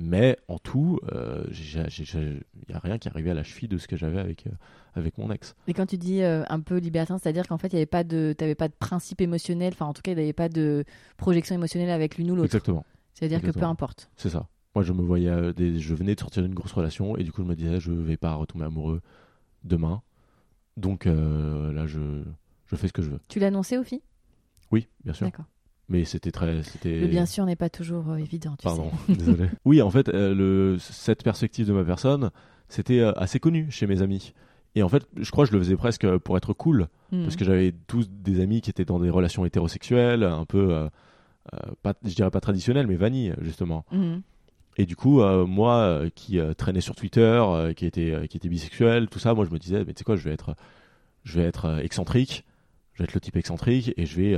mais 0.00 0.38
en 0.48 0.58
tout, 0.58 0.98
euh, 1.12 1.44
il 1.50 2.40
n'y 2.68 2.74
a 2.74 2.78
rien 2.78 2.98
qui 2.98 3.08
arrivait 3.08 3.30
à 3.30 3.34
la 3.34 3.42
cheville 3.42 3.68
de 3.68 3.78
ce 3.78 3.86
que 3.86 3.96
j'avais 3.96 4.18
avec, 4.18 4.46
euh, 4.46 4.50
avec 4.94 5.18
mon 5.18 5.30
ex. 5.30 5.54
Et 5.68 5.74
quand 5.74 5.86
tu 5.86 5.96
dis 5.98 6.22
euh, 6.22 6.44
un 6.48 6.60
peu 6.60 6.78
libertin, 6.78 7.18
c'est-à-dire 7.18 7.46
qu'en 7.46 7.58
fait, 7.58 7.68
il 7.68 7.74
y 7.74 7.76
avait 7.76 7.86
pas 7.86 8.04
de, 8.04 8.34
t'avais 8.36 8.54
pas 8.54 8.68
de 8.68 8.74
principe 8.74 9.20
émotionnel. 9.20 9.72
Enfin, 9.74 9.86
en 9.86 9.92
tout 9.92 10.02
cas, 10.02 10.12
il 10.12 10.16
n'y 10.16 10.22
avait 10.22 10.32
pas 10.32 10.48
de 10.48 10.84
projection 11.16 11.54
émotionnelle 11.54 11.90
avec 11.90 12.16
l'une 12.18 12.30
ou 12.30 12.34
l'autre. 12.36 12.46
Exactement, 12.46 12.84
C'est-à-dire 13.14 13.42
que 13.42 13.50
peu 13.50 13.64
importe. 13.64 14.10
c'est 14.16 14.30
ça. 14.30 14.48
Moi, 14.74 14.84
je 14.84 14.92
me 14.92 15.02
voyais, 15.02 15.52
des, 15.52 15.80
je 15.80 15.94
venais 15.94 16.14
de 16.14 16.20
sortir 16.20 16.42
d'une 16.44 16.54
grosse 16.54 16.72
relation 16.72 17.16
et 17.16 17.24
du 17.24 17.32
coup, 17.32 17.42
je 17.42 17.48
me 17.48 17.54
disais, 17.56 17.80
je 17.80 17.92
vais 17.92 18.16
pas 18.16 18.34
retomber 18.34 18.64
amoureux 18.64 19.00
demain. 19.64 20.02
Donc 20.76 21.06
euh, 21.06 21.72
là, 21.72 21.86
je, 21.86 22.22
je 22.66 22.76
fais 22.76 22.88
ce 22.88 22.92
que 22.92 23.02
je 23.02 23.10
veux. 23.10 23.20
Tu 23.28 23.38
l'as 23.40 23.48
annoncé 23.48 23.76
aux 23.76 23.82
filles? 23.84 24.02
Oui, 24.70 24.86
bien 25.04 25.12
sûr. 25.12 25.26
D'accord. 25.26 25.46
Mais 25.90 26.04
c'était 26.04 26.30
très, 26.30 26.62
c'était. 26.62 27.00
Le 27.00 27.06
bien 27.08 27.26
sûr 27.26 27.44
n'est 27.44 27.56
pas 27.56 27.68
toujours 27.68 28.10
euh, 28.10 28.16
évident, 28.16 28.54
tu 28.58 28.62
Pardon, 28.64 28.90
sais. 29.08 29.12
désolé. 29.16 29.46
Oui, 29.64 29.82
en 29.82 29.90
fait, 29.90 30.08
euh, 30.08 30.34
le, 30.34 30.78
cette 30.78 31.22
perspective 31.24 31.66
de 31.66 31.72
ma 31.72 31.84
personne, 31.84 32.30
c'était 32.68 33.00
euh, 33.00 33.12
assez 33.18 33.40
connu 33.40 33.66
chez 33.70 33.86
mes 33.88 34.00
amis. 34.00 34.32
Et 34.76 34.84
en 34.84 34.88
fait, 34.88 35.04
je 35.16 35.28
crois 35.32 35.44
que 35.44 35.50
je 35.50 35.56
le 35.56 35.62
faisais 35.62 35.76
presque 35.76 36.06
pour 36.18 36.36
être 36.36 36.52
cool, 36.52 36.86
Mhm. 37.10 37.24
parce 37.24 37.34
que 37.34 37.44
j'avais 37.44 37.74
tous 37.88 38.08
des 38.08 38.38
amis 38.40 38.60
qui 38.60 38.70
étaient 38.70 38.84
dans 38.84 39.00
des 39.00 39.10
relations 39.10 39.44
hétérosexuelles, 39.44 40.22
un 40.22 40.44
peu, 40.44 40.72
euh, 40.72 40.88
euh, 41.54 41.58
pas, 41.82 41.92
je 42.04 42.14
dirais 42.14 42.30
pas 42.30 42.40
traditionnelles, 42.40 42.86
mais 42.86 42.94
vanille, 42.94 43.34
justement. 43.40 43.84
Mhm. 43.90 44.22
Et 44.76 44.86
du 44.86 44.94
coup, 44.94 45.20
euh, 45.22 45.44
moi, 45.44 46.02
qui 46.14 46.38
traînais 46.56 46.80
sur 46.80 46.94
Twitter, 46.94 47.42
qui 47.76 47.84
était, 47.84 48.28
qui 48.30 48.36
était 48.36 48.48
bisexuel, 48.48 49.08
tout 49.08 49.18
ça, 49.18 49.34
moi, 49.34 49.44
je 49.44 49.50
me 49.50 49.58
disais, 49.58 49.84
mais 49.84 49.92
tu 49.92 49.98
sais 49.98 50.04
quoi, 50.04 50.14
je 50.14 50.22
vais 50.22 50.32
être, 50.32 50.54
je 51.24 51.40
vais 51.40 51.44
être 51.46 51.80
excentrique, 51.82 52.44
je 52.94 52.98
vais 53.02 53.04
être 53.06 53.14
le 53.14 53.20
type 53.20 53.36
excentrique, 53.36 53.92
et 53.96 54.06
je 54.06 54.16
vais, 54.16 54.36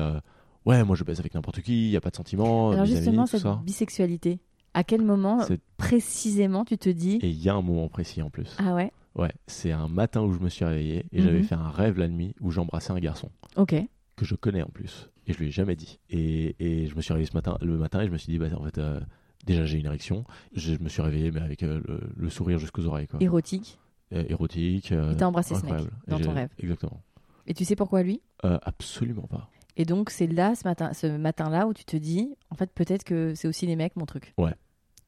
ouais, 0.66 0.84
moi, 0.84 0.96
je 0.96 1.04
baise 1.04 1.20
avec 1.20 1.34
n'importe 1.34 1.60
qui, 1.62 1.86
il 1.86 1.90
y 1.90 1.96
a 1.96 2.00
pas 2.00 2.10
de 2.10 2.16
sentiments, 2.16 2.70
Alors 2.72 2.84
vis-à-vis, 2.84 3.04
justement, 3.04 3.26
cette 3.26 3.42
ça. 3.42 3.60
bisexualité, 3.64 4.40
à 4.74 4.84
quel 4.84 5.02
moment 5.02 5.40
précisément 5.76 6.64
tu 6.64 6.78
te 6.78 6.88
dis 6.88 7.18
Et 7.22 7.28
il 7.30 7.42
y 7.42 7.48
a 7.48 7.54
un 7.54 7.62
moment 7.62 7.88
précis 7.88 8.22
en 8.22 8.30
plus. 8.30 8.56
Ah 8.58 8.74
ouais, 8.74 8.92
Ouais, 9.14 9.32
c'est 9.46 9.72
un 9.72 9.88
matin 9.88 10.22
où 10.22 10.32
je 10.32 10.38
me 10.38 10.48
suis 10.48 10.64
réveillé 10.64 11.04
et 11.12 11.18
Mhm. 11.18 11.24
j'avais 11.24 11.42
fait 11.42 11.54
un 11.54 11.68
rêve 11.68 11.98
la 11.98 12.08
nuit 12.08 12.34
où 12.40 12.50
j'embrassais 12.50 12.92
un 12.92 12.98
garçon 12.98 13.28
ok. 13.56 13.74
que 14.16 14.24
je 14.24 14.34
connais 14.34 14.62
en 14.62 14.68
plus 14.70 15.10
et 15.26 15.34
je 15.34 15.38
lui 15.38 15.48
ai 15.48 15.50
jamais 15.50 15.76
dit. 15.76 15.98
Et, 16.08 16.56
et 16.58 16.86
je 16.86 16.94
me 16.96 17.02
suis 17.02 17.12
réveillé 17.12 17.28
ce 17.30 17.36
matin, 17.36 17.58
le 17.60 17.76
matin 17.76 18.00
et 18.00 18.06
je 18.06 18.10
me 18.10 18.16
suis 18.16 18.32
dit 18.32 18.38
bah 18.38 18.46
en 18.58 18.64
fait 18.64 18.78
euh, 18.78 19.00
déjà 19.44 19.66
j'ai 19.66 19.78
une 19.78 19.84
érection. 19.84 20.24
Je, 20.54 20.76
me 20.80 20.88
suis 20.88 21.02
réveillé 21.02 21.30
mais 21.30 21.42
avec 21.42 21.62
euh, 21.62 21.82
le, 21.86 22.00
le 22.16 22.30
sourire 22.30 22.58
jusqu'aux 22.58 22.86
oreilles 22.86 23.06
quoi. 23.06 23.20
Érotique. 23.22 23.78
Euh, 24.14 24.24
érotique. 24.30 24.92
euh, 24.92 25.12
Et 25.12 25.16
t'as 25.18 25.26
embrassé 25.26 25.56
ce 25.56 25.66
mec 25.66 25.74
dans 26.08 26.18
ton 26.18 26.32
rêve. 26.32 26.48
Exactement. 26.58 27.02
Et 27.46 27.52
tu 27.52 27.66
sais 27.66 27.76
pourquoi 27.76 28.02
lui? 28.02 28.22
Euh, 28.46 28.58
absolument 28.62 29.26
pas. 29.26 29.50
Et 29.82 29.84
donc 29.84 30.10
c'est 30.10 30.28
là, 30.28 30.54
ce 30.54 30.62
matin, 30.62 30.92
ce 30.92 31.08
matin-là, 31.08 31.66
où 31.66 31.74
tu 31.74 31.84
te 31.84 31.96
dis, 31.96 32.36
en 32.50 32.54
fait, 32.54 32.70
peut-être 32.72 33.02
que 33.02 33.34
c'est 33.34 33.48
aussi 33.48 33.66
les 33.66 33.74
mecs 33.74 33.96
mon 33.96 34.06
truc. 34.06 34.32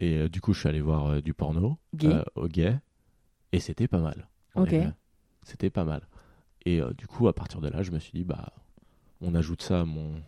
Et 0.01 0.19
euh, 0.19 0.29
du 0.29 0.41
coup 0.41 0.53
je 0.53 0.59
suis 0.59 0.69
allé 0.69 0.81
voir 0.81 1.07
euh, 1.07 1.21
du 1.21 1.33
porno 1.33 1.79
Gay. 1.95 2.09
euh, 2.09 2.25
au 2.35 2.49
gay 2.49 2.77
et 3.53 3.61
c'était 3.61 3.87
pas 3.87 4.01
mal. 4.01 4.27
Ok. 4.57 4.75
C'était 5.45 5.71
pas 5.71 5.85
mal. 5.85 6.03
Et 6.67 6.81
du 6.99 7.07
coup 7.07 7.29
à 7.29 7.33
partir 7.33 7.61
de 7.61 7.69
là 7.69 7.85
je 7.85 7.93
me 7.93 8.01
suis 8.01 8.11
dit 8.13 8.25
bah 8.25 8.53
on 9.21 9.37
ajoute 9.37 9.63
ça 9.63 9.83
à 9.83 9.85
mon 9.85 10.21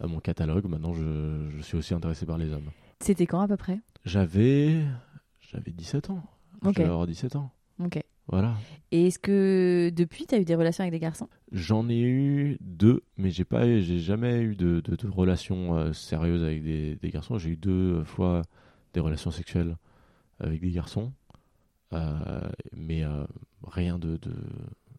à 0.00 0.06
mon 0.06 0.20
catalogue. 0.20 0.66
Maintenant 0.66 0.94
je, 0.94 1.50
je 1.56 1.60
suis 1.60 1.76
aussi 1.76 1.92
intéressé 1.94 2.24
par 2.26 2.38
les 2.38 2.52
hommes. 2.52 2.70
C'était 3.00 3.26
quand 3.26 3.40
à 3.40 3.48
peu 3.48 3.56
près? 3.56 3.80
J'avais 4.04 4.84
j'avais 5.50 5.72
17 5.72 6.10
ans. 6.10 6.22
Ok. 6.62 6.74
Je 6.74 6.78
devais 6.82 6.90
avoir 6.90 7.08
17 7.08 7.34
ans. 7.34 7.50
Ok. 7.80 8.00
Voilà. 8.28 8.54
Et 8.90 9.08
est-ce 9.08 9.18
que 9.18 9.90
depuis, 9.94 10.26
tu 10.26 10.34
as 10.34 10.38
eu 10.38 10.44
des 10.44 10.54
relations 10.54 10.82
avec 10.82 10.92
des 10.92 10.98
garçons? 11.00 11.28
J'en 11.52 11.88
ai 11.88 12.00
eu 12.00 12.56
deux, 12.60 13.02
mais 13.18 13.30
j'ai 13.30 13.44
pas, 13.44 13.66
j'ai 13.80 13.98
jamais 13.98 14.40
eu 14.40 14.56
de, 14.56 14.80
de, 14.80 14.96
de 14.96 15.08
relations 15.08 15.76
euh, 15.76 15.92
sérieuses 15.92 16.42
avec 16.42 16.62
des, 16.62 16.96
des 16.96 17.10
garçons. 17.10 17.36
J'ai 17.38 17.50
eu 17.50 17.56
deux 17.56 18.02
fois 18.04 18.42
des 18.94 19.00
relations 19.00 19.30
sexuelles 19.30 19.76
avec 20.40 20.60
des 20.60 20.70
garçons, 20.70 21.12
Euh, 21.92 22.40
mais 22.74 23.04
euh, 23.04 23.24
rien 23.62 23.98
de, 23.98 24.16
de, 24.16 24.32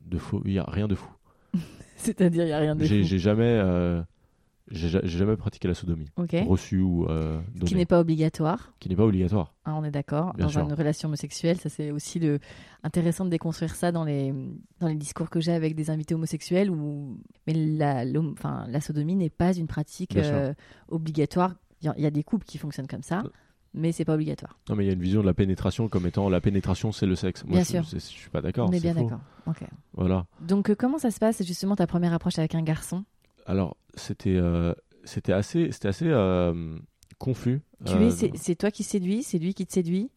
de 0.06 0.18
faux. 0.18 0.42
Il 0.46 0.54
y 0.54 0.60
a 0.60 0.64
rien 0.66 0.88
de 0.88 0.96
fou. 0.96 1.12
C'est-à-dire, 1.98 2.44
il 2.44 2.48
n'y 2.48 2.54
a 2.54 2.60
rien 2.60 2.76
de 2.76 2.86
fou. 2.86 2.94
j'ai 3.04 3.20
jamais, 3.20 3.60
j'ai 4.72 4.90
ja- 4.90 5.02
j'ai 5.04 5.18
jamais 5.20 5.36
pratiqué 5.38 5.68
la 5.68 5.74
sodomie, 5.76 6.08
Ok. 6.18 6.36
reçue 6.48 6.80
ou 6.82 7.06
euh, 7.08 7.40
Qui 7.66 7.76
n'est 7.76 7.86
pas 7.86 8.00
obligatoire. 8.00 8.74
qui 8.80 8.90
n'est 8.90 8.96
pas 8.96 9.04
obligatoire. 9.06 9.54
hein, 9.66 9.76
on 9.78 9.84
est 9.84 9.92
d'accord. 9.92 10.34
Dans 10.38 10.50
sûr. 10.50 10.62
une 10.62 10.74
relation 10.74 11.08
homosexuelle, 11.08 11.60
ça 11.60 11.70
c'est 11.70 11.92
aussi 11.92 12.20
le... 12.20 12.40
intéressant 12.84 13.26
de 13.26 13.30
déconstruire 13.30 13.76
ça 13.76 13.92
dans 13.92 14.04
les, 14.04 14.34
dans 14.80 14.88
les 14.88 14.96
discours 14.96 15.30
que 15.30 15.40
j'ai 15.40 15.52
avec 15.54 15.76
des 15.76 15.90
invités 15.90 16.16
homosexuels. 16.16 16.70
Où... 16.72 17.18
Mais 17.48 17.54
la, 17.54 18.06
l'hom- 18.06 18.34
enfin, 18.34 18.66
la 18.68 18.82
sodomie 18.82 19.16
n'est 19.16 19.30
pas 19.30 19.54
une 19.54 19.68
pratique 19.68 20.16
euh, 20.18 20.54
obligatoire. 20.90 21.54
Il 21.82 21.86
y, 21.86 21.90
a- 21.90 21.94
il 21.98 22.04
y 22.04 22.08
a 22.08 22.12
des 22.12 22.24
couples 22.24 22.46
qui 22.46 22.58
fonctionnent 22.58 22.88
comme 22.88 23.04
ça, 23.04 23.24
mais 23.74 23.92
c'est 23.92 24.06
pas 24.06 24.14
obligatoire. 24.16 24.58
Non, 24.70 24.76
mais 24.76 24.86
il 24.86 24.88
y 24.88 24.90
a 24.90 24.94
une 24.94 25.02
vision 25.02 25.22
de 25.22 25.26
la 25.28 25.34
pénétration 25.34 25.88
comme 25.90 26.08
étant 26.08 26.30
la 26.30 26.42
pénétration, 26.42 26.92
c'est 26.92 27.06
le 27.06 27.16
sexe. 27.16 27.44
Moi, 27.44 27.56
Bien 27.56 27.64
je, 27.64 27.68
sûr. 27.70 27.86
c'est- 27.88 28.00
je 28.00 28.18
suis 28.18 28.30
pas 28.30 28.42
d'accord. 28.42 28.70
on 28.70 28.72
est 28.72 28.80
bien 28.80 28.94
d'accord. 28.96 29.20
Ok. 29.46 29.64
Voilà. 29.94 30.26
Donc, 30.42 30.70
euh, 30.70 30.76
comment 30.76 30.98
ça 30.98 31.12
se 31.12 31.20
passe 31.20 31.44
justement 31.46 31.76
ta 31.76 31.86
première 31.86 32.14
approche 32.14 32.40
avec 32.40 32.56
un 32.56 32.64
garçon? 32.64 33.04
Alors, 33.46 33.78
c'était 33.96 34.36
euh, 34.36 34.74
c'était 35.04 35.34
assez, 35.34 35.72
c'était 35.72 35.88
assez 35.88 36.08
euh, 36.08 36.78
confus. 37.20 37.62
Tu 37.86 37.94
Euh, 37.94 38.08
es, 38.08 38.12
c'est, 38.12 38.32
c'est 38.36 38.56
toi 38.56 38.72
qui 38.72 38.84
séduis, 38.84 39.24
c'est 39.24 39.38
lui 39.40 39.54
qui 39.54 39.66
te 39.66 39.74
séduit? 39.74 40.10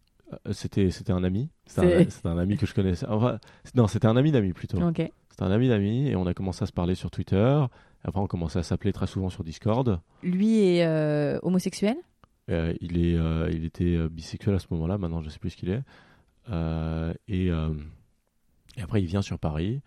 c'était 0.53 0.91
c'était 0.91 1.13
un 1.13 1.25
ami. 1.25 1.49
C'était 1.67 2.07
un, 2.25 2.37
ami 2.37 2.59
que 2.59 2.67
je 2.67 2.75
connaissais. 2.75 3.07
Enfin, 3.09 3.39
non, 3.75 3.87
c'était 3.87 4.07
un 4.07 4.17
ami 4.17 4.31
d'amis 4.31 4.53
plutôt. 4.53 4.79
C'était 4.95 5.43
un 5.43 5.51
ami 5.51 5.69
d'amis 5.69 6.09
et 6.09 6.17
on 6.17 6.27
a 6.27 6.35
commencé 6.35 6.63
à 6.63 6.67
se 6.67 6.73
parler 6.73 6.95
sur 6.95 7.11
Twitter. 7.11 7.65
Après, 8.05 8.21
on 8.21 8.27
commençait 8.27 8.59
à 8.59 8.63
s'appeler 8.63 8.93
très 8.93 9.07
souvent 9.07 9.31
sur 9.31 9.43
Discord. 9.43 10.01
Lui 10.23 10.61
est 10.61 10.85
euh, 10.85 11.39
homosexuel? 11.43 11.97
Euh, 12.51 12.75
il, 12.81 12.99
est, 12.99 13.17
euh, 13.17 13.51
il 13.53 13.65
était 13.65 14.09
bisexuel 14.09 14.55
à 14.55 14.59
ce 14.59 14.67
moment-là, 14.71 14.99
maintenant 14.99 15.23
je 15.23 15.31
sais 15.31 15.39
plus 15.39 15.51
ce 15.51 15.57
qu'il 15.57 15.71
est. 15.71 15.83
Et, 17.29 17.47
et 17.47 18.83
après, 18.83 19.01
il 19.03 19.07
vient 19.07 19.23
sur 19.23 19.39
Paris 19.39 19.81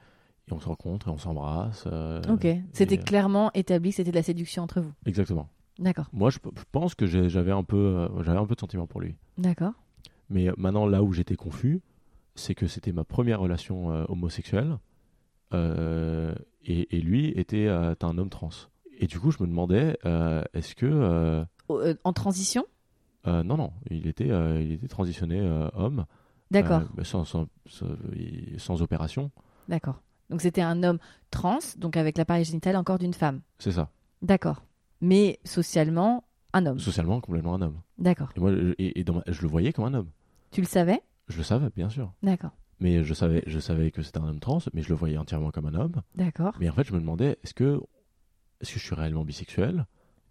et 0.50 0.54
on 0.54 0.60
se 0.60 0.68
rencontre 0.68 1.08
et 1.08 1.12
on 1.12 1.18
s'embrasse. 1.18 1.86
euh, 1.92 2.22
Ok. 2.30 2.48
C'était 2.74 3.00
euh, 3.00 3.04
clairement 3.04 3.52
établi 3.54 3.90
que 3.92 3.98
c'était 3.98 4.12
de 4.12 4.16
la 4.16 4.24
séduction 4.24 4.64
entre 4.64 4.82
vous. 4.82 4.92
Exactement. 5.06 5.50
D'accord. 5.80 6.08
Moi, 6.14 6.30
je, 6.30 6.38
je 6.56 6.64
pense 6.72 6.96
que 6.96 7.06
j'avais 7.08 7.52
un, 7.52 7.64
peu, 7.64 7.78
euh, 7.78 8.24
j'avais 8.24 8.38
un 8.40 8.46
peu 8.46 8.56
de 8.56 8.60
sentiment 8.60 8.88
pour 8.88 9.02
lui. 9.02 9.16
D'accord. 9.38 9.74
Mais 10.30 10.50
maintenant, 10.58 10.86
là 10.86 11.02
où 11.04 11.12
j'étais 11.14 11.36
confus, 11.36 11.82
c'est 12.36 12.56
que 12.56 12.68
c'était 12.68 12.92
ma 12.92 13.04
première 13.04 13.40
relation 13.40 13.92
euh, 13.92 14.06
homosexuelle 14.10 14.78
euh, 15.54 16.34
et, 16.64 16.96
et 16.98 17.02
lui 17.02 17.28
était 17.30 17.68
euh, 17.68 17.94
un 18.02 18.18
homme 18.18 18.30
trans. 18.30 18.50
Et 18.98 19.08
du 19.08 19.20
coup, 19.20 19.32
je 19.32 19.38
me 19.42 19.48
demandais, 19.48 19.98
est-ce 20.54 20.76
que. 20.76 21.44
en 22.04 22.14
transition? 22.14 22.66
non, 23.26 23.58
non, 23.58 23.74
il 23.90 24.08
était, 24.08 24.28
il 24.62 24.72
était 24.74 24.88
transitionné 24.88 25.42
homme. 25.74 26.06
D'accord. 26.52 26.82
mais 26.98 27.04
sans, 27.04 27.26
sans, 27.26 27.48
sans, 27.66 27.88
sans 28.58 28.82
opération. 28.84 29.32
D'accord. 29.70 30.02
Donc 30.32 30.42
c'était 30.42 30.62
un 30.62 30.82
homme 30.82 30.98
trans, 31.30 31.60
donc 31.78 31.98
avec 31.98 32.18
l'appareil 32.18 32.44
génital 32.46 32.76
encore 32.78 32.98
d'une 32.98 33.14
femme. 33.14 33.42
C'est 33.60 33.74
ça. 33.74 33.90
D'accord. 34.22 34.64
Mais 35.02 35.40
socialement, 35.44 36.24
un 36.54 36.66
homme. 36.66 36.80
Socialement, 36.80 37.22
complètement 37.22 37.56
un 37.56 37.62
homme. 37.62 37.82
D'accord. 37.98 38.30
Et 38.36 38.40
moi, 38.40 38.52
je, 38.54 38.74
et, 38.80 39.00
et 39.00 39.04
dans 39.04 39.16
ma- 39.16 39.24
je 39.28 39.42
le 39.42 39.48
voyais 39.48 39.74
comme 39.74 39.86
un 39.86 39.94
homme. 39.94 40.10
Tu 40.52 40.62
le 40.62 40.68
savais? 40.68 41.02
Je 41.28 41.38
le 41.38 41.44
savais, 41.44 41.70
bien 41.76 41.90
sûr. 41.90 42.14
D'accord. 42.24 42.52
Mais 42.80 43.04
je 43.04 43.14
savais, 43.14 43.44
je 43.46 43.60
savais 43.60 43.92
que 43.92 44.02
c'était 44.02 44.20
un 44.20 44.28
homme 44.28 44.40
trans, 44.40 44.60
mais 44.74 44.82
je 44.82 44.90
le 44.90 44.96
voyais 44.96 45.18
entièrement 45.18 45.52
comme 45.52 45.68
un 45.68 45.76
homme. 45.76 46.02
D'accord. 46.16 46.56
Mais 46.60 46.70
en 46.70 46.74
fait, 46.74 46.86
je 46.88 46.94
me 46.94 47.00
demandais, 47.00 47.38
est-ce 47.44 47.54
que, 47.54 47.80
est-ce 48.60 48.74
que 48.74 48.80
je 48.80 48.84
suis 48.86 48.96
réellement 48.96 49.24
bisexuel 49.24 49.86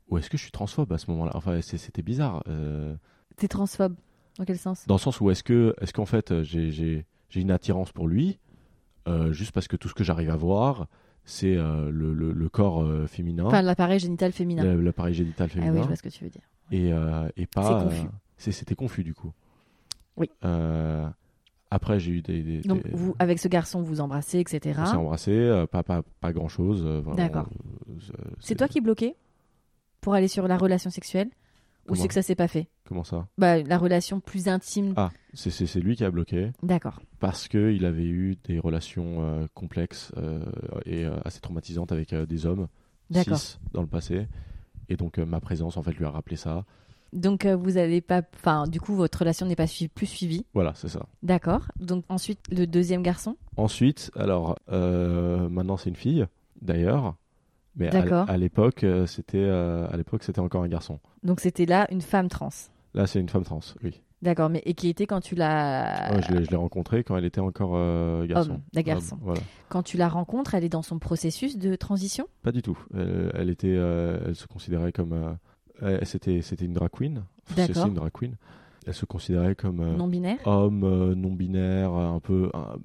ou 0.09 0.19
est-ce 0.19 0.29
que 0.31 0.37
je 0.37 0.43
suis 0.43 0.51
transphobe 0.51 0.93
à 0.93 0.99
ce 0.99 1.11
moment-là? 1.11 1.33
Enfin, 1.35 1.61
c'était 1.61 2.03
bizarre. 2.03 2.43
euh, 2.49 2.97
T'es 3.37 3.49
transphobe. 3.49 3.95
Dans 4.39 4.45
quel 4.45 4.59
sens? 4.59 4.87
Dans 4.87 4.95
le 4.95 5.01
sens 5.01 5.21
où 5.21 5.31
est-ce 5.31 5.43
que, 5.45 5.75
est-ce 5.81 5.93
qu'en 5.93 6.07
fait, 6.07 6.33
euh, 6.33 6.43
j'ai, 6.43 7.07
une 7.35 7.51
attirance 7.51 7.93
pour 7.93 8.09
lui, 8.09 8.39
juste 9.33 9.53
parce 9.53 9.69
que 9.69 9.77
tout 9.77 9.89
ce 9.89 9.95
que 9.95 10.05
j'arrive 10.05 10.31
à 10.31 10.37
voir, 10.37 10.87
c'est 11.25 11.57
euh, 11.57 11.91
le, 11.91 12.13
le- 12.15 12.33
le 12.33 12.49
corps 12.49 12.83
euh, 12.83 13.07
féminin, 13.07 13.45
Enfin, 13.45 13.63
l'appareil 13.63 13.99
génital 13.99 14.33
féminin. 14.33 14.75
l'appareil 14.77 15.15
génital 15.15 15.49
ah 15.51 15.55
féminin, 15.55 15.73
oui, 15.73 15.81
je 15.83 15.87
vois 15.87 15.97
ce 15.97 16.03
que 16.03 16.09
tu 16.09 16.25
veux 16.25 16.31
dire. 16.31 16.43
et, 16.73 16.93
euh, 16.93 17.29
et 17.37 17.47
pas. 17.47 17.85
Confus. 17.85 18.07
euh, 18.07 18.11
c'était 18.39 18.75
confus 18.75 19.05
du 19.05 19.15
coup. 19.15 19.33
Oui. 20.17 20.31
Euh, 20.45 21.07
après, 21.71 22.01
j'ai 22.01 22.11
eu 22.13 22.23
des. 22.23 22.43
des- 22.43 22.61
Donc, 22.63 22.83
des- 22.83 22.91
vous, 22.91 23.15
avec 23.19 23.39
ce 23.39 23.47
garçon, 23.49 23.83
vous 23.83 24.01
embrassez, 24.01 24.41
etc. 24.41 24.81
on 24.83 24.87
s'est 24.87 24.97
embrassé, 24.97 25.31
euh, 25.33 25.67
pas, 25.67 25.83
pas, 25.83 26.03
pas 26.21 26.33
grand 26.33 26.49
chose. 26.49 26.85
D'accord. 27.17 27.49
C'est 28.41 28.57
toi 28.57 28.67
qui 28.67 28.81
bloquais 28.81 29.15
pour 30.01 30.15
aller 30.15 30.29
sur 30.29 30.49
la 30.49 30.57
relation 30.57 30.91
sexuelle? 30.91 31.29
Ou 31.89 31.95
c'est 31.97 32.09
que 32.09 32.15
ça 32.15 32.23
s'est 32.23 32.35
pas 32.37 32.49
fait 32.49 32.69
Comment 32.85 33.05
ça? 33.05 33.27
Bah, 33.39 33.63
La 33.63 33.79
relation 33.79 34.21
plus 34.21 34.49
intime. 34.49 34.95
Ah, 34.97 35.11
c'est- 35.35 35.51
c'est 35.51 35.67
c'est 35.67 35.81
lui 35.81 35.97
qui 35.97 36.05
a 36.05 36.11
bloqué 36.11 36.51
D'accord. 36.63 37.01
parce 37.19 37.49
qu'il 37.49 37.85
avait 37.85 38.07
eu 38.07 38.37
des 38.45 38.59
relations 38.59 39.23
euh, 39.25 39.47
complexes 39.55 40.13
euh, 40.17 40.45
et 40.87 41.05
euh, 41.05 41.17
assez 41.25 41.41
traumatisantes 41.41 41.93
avec 41.93 42.15
des 42.15 42.47
hommes 42.47 42.69
D'accord. 43.11 43.39
cis 43.39 43.59
dans 43.73 43.81
le 43.83 43.87
passé. 43.89 44.27
Et 44.89 44.97
donc 44.97 45.19
ma 45.19 45.41
présence 45.41 45.77
en 45.77 45.83
fait 45.83 45.93
lui 45.93 46.05
a 46.05 46.11
rappelé 46.11 46.37
ça. 46.37 46.65
Donc, 47.13 47.45
vous 47.45 47.77
allez 47.77 48.01
pas. 48.01 48.23
Enfin, 48.37 48.69
du 48.69 48.81
coup, 48.81 48.95
votre 48.95 49.19
relation 49.19 49.45
n'est 49.45 49.57
pas 49.57 49.67
plus 49.97 50.07
suivie. 50.07 50.47
Voilà, 50.55 50.75
c'est 50.77 50.87
ça. 50.87 51.07
D'accord. 51.25 51.63
Donc, 51.81 52.05
ensuite, 52.09 52.39
le 52.53 52.69
deuxième 52.69 53.03
garçon? 53.03 53.37
Ensuite, 53.57 54.13
alors 54.15 54.57
maintenant 54.69 55.77
c'est 55.77 55.91
une 55.91 55.97
fille 55.97 56.25
d'ailleurs, 56.63 57.17
mais 57.81 57.89
à, 57.89 58.37
l'époque 58.37 58.85
euh, 58.85 59.07
c'était 59.07 59.39
euh, 59.39 59.89
à 59.91 59.97
l'époque 59.97 60.23
c'était 60.23 60.41
encore 60.41 60.63
un 60.63 60.69
garçon. 60.69 61.01
Donc, 61.23 61.41
c'était 61.41 61.67
là 61.67 61.87
une 61.91 62.01
femme 62.03 62.29
trans. 62.29 62.51
Là 62.95 63.07
c'est 63.07 63.21
une 63.21 63.29
femme 63.29 63.45
trans, 63.45 63.61
oui. 63.83 64.01
D'accord. 64.23 64.51
Mais 64.51 64.63
et 64.67 64.75
qui 64.75 64.89
était 64.89 65.07
quand 65.07 65.21
tu 65.21 65.35
l'as. 65.35 66.13
Ouais, 66.15 66.21
je 66.23 66.35
l'ai- 66.35 66.57
rencontrée 66.57 67.05
quand 67.05 67.17
elle 67.17 67.25
était 67.25 67.41
encore 67.41 67.73
euh, 67.75 68.27
garçon. 68.27 68.51
Homme, 68.53 68.61
la 68.75 68.83
garçon. 68.83 69.15
Homme, 69.15 69.21
voilà. 69.23 69.41
Quand 69.71 69.83
tu 69.83 69.97
la 69.97 70.09
rencontres, 70.09 70.55
elle 70.55 70.65
est 70.65 70.69
dans 70.69 70.83
son 70.83 70.99
processus 70.99 71.57
de 71.57 71.75
transition? 71.75 72.27
Pas 72.43 72.53
du 72.53 72.61
tout. 72.61 72.79
Elle, 72.95 73.33
elle 73.35 73.49
était, 73.51 73.75
euh, 73.75 74.19
elle 74.27 74.37
se 74.37 74.47
considérait 74.47 74.93
comme, 74.93 75.37
euh, 75.83 75.99
c'était, 76.03 76.43
c'était 76.43 76.67
une 76.67 76.75
drag 76.75 76.91
queen. 76.91 77.23
D'accord. 77.57 77.75
C'est 77.85 77.89
une 77.89 77.95
drag 77.95 78.13
queen. 78.13 78.37
Elle 78.87 78.95
se 78.95 79.07
considérait 79.07 79.55
comme 79.55 79.97
non 79.97 80.07
binaire. 80.09 80.39
homme 80.47 81.15
non 81.15 81.33
binaire, 81.33 81.93
un 81.93 82.21
peu 82.21 82.51
un- 82.53 82.77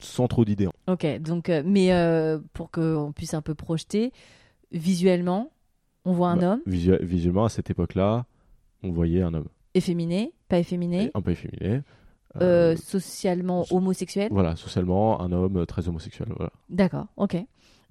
sans 0.00 0.26
trop 0.26 0.44
d'idées. 0.44 0.68
Ok. 0.88 1.06
Donc, 1.20 1.52
mais 1.64 1.92
pour 2.52 2.70
qu'on 2.72 3.12
puisse 3.14 3.34
un 3.34 3.42
peu 3.42 3.54
projeter, 3.54 4.12
visuellement, 4.72 5.50
on 6.04 6.12
voit 6.12 6.30
un 6.30 6.36
Bah, 6.36 6.52
homme 6.52 6.60
visu- 6.66 6.98
visuellement, 7.02 7.44
à 7.44 7.48
cette 7.48 7.70
époque-là, 7.70 8.26
on 8.82 8.90
voyait 8.92 9.22
un 9.22 9.34
homme 9.34 9.48
efféminé, 9.74 10.32
pas 10.48 10.58
efféminé, 10.58 11.10
un 11.14 11.20
peu 11.22 11.30
efféminé. 11.32 11.82
euh, 12.36 12.72
Euh, 12.72 12.76
socialement 12.76 13.64
homosexuel. 13.70 14.28
voilà, 14.30 14.54
socialement, 14.56 15.20
un 15.20 15.32
homme 15.32 15.66
très 15.66 15.88
homosexuel. 15.88 16.28
Voilà. 16.36 16.52
D'accord. 16.68 17.06
Ok. 17.16 17.36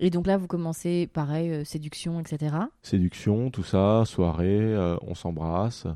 Et 0.01 0.09
donc 0.09 0.27
là, 0.27 0.37
vous 0.37 0.47
commencez, 0.47 1.07
pareil, 1.11 1.49
euh, 1.51 1.63
séduction, 1.65 2.19
etc. 2.21 2.55
Séduction, 2.81 3.51
tout 3.51 3.63
ça, 3.63 4.03
soirée, 4.05 4.47
euh, 4.61 4.95
on 5.01 5.13
s'embrasse. 5.13 5.87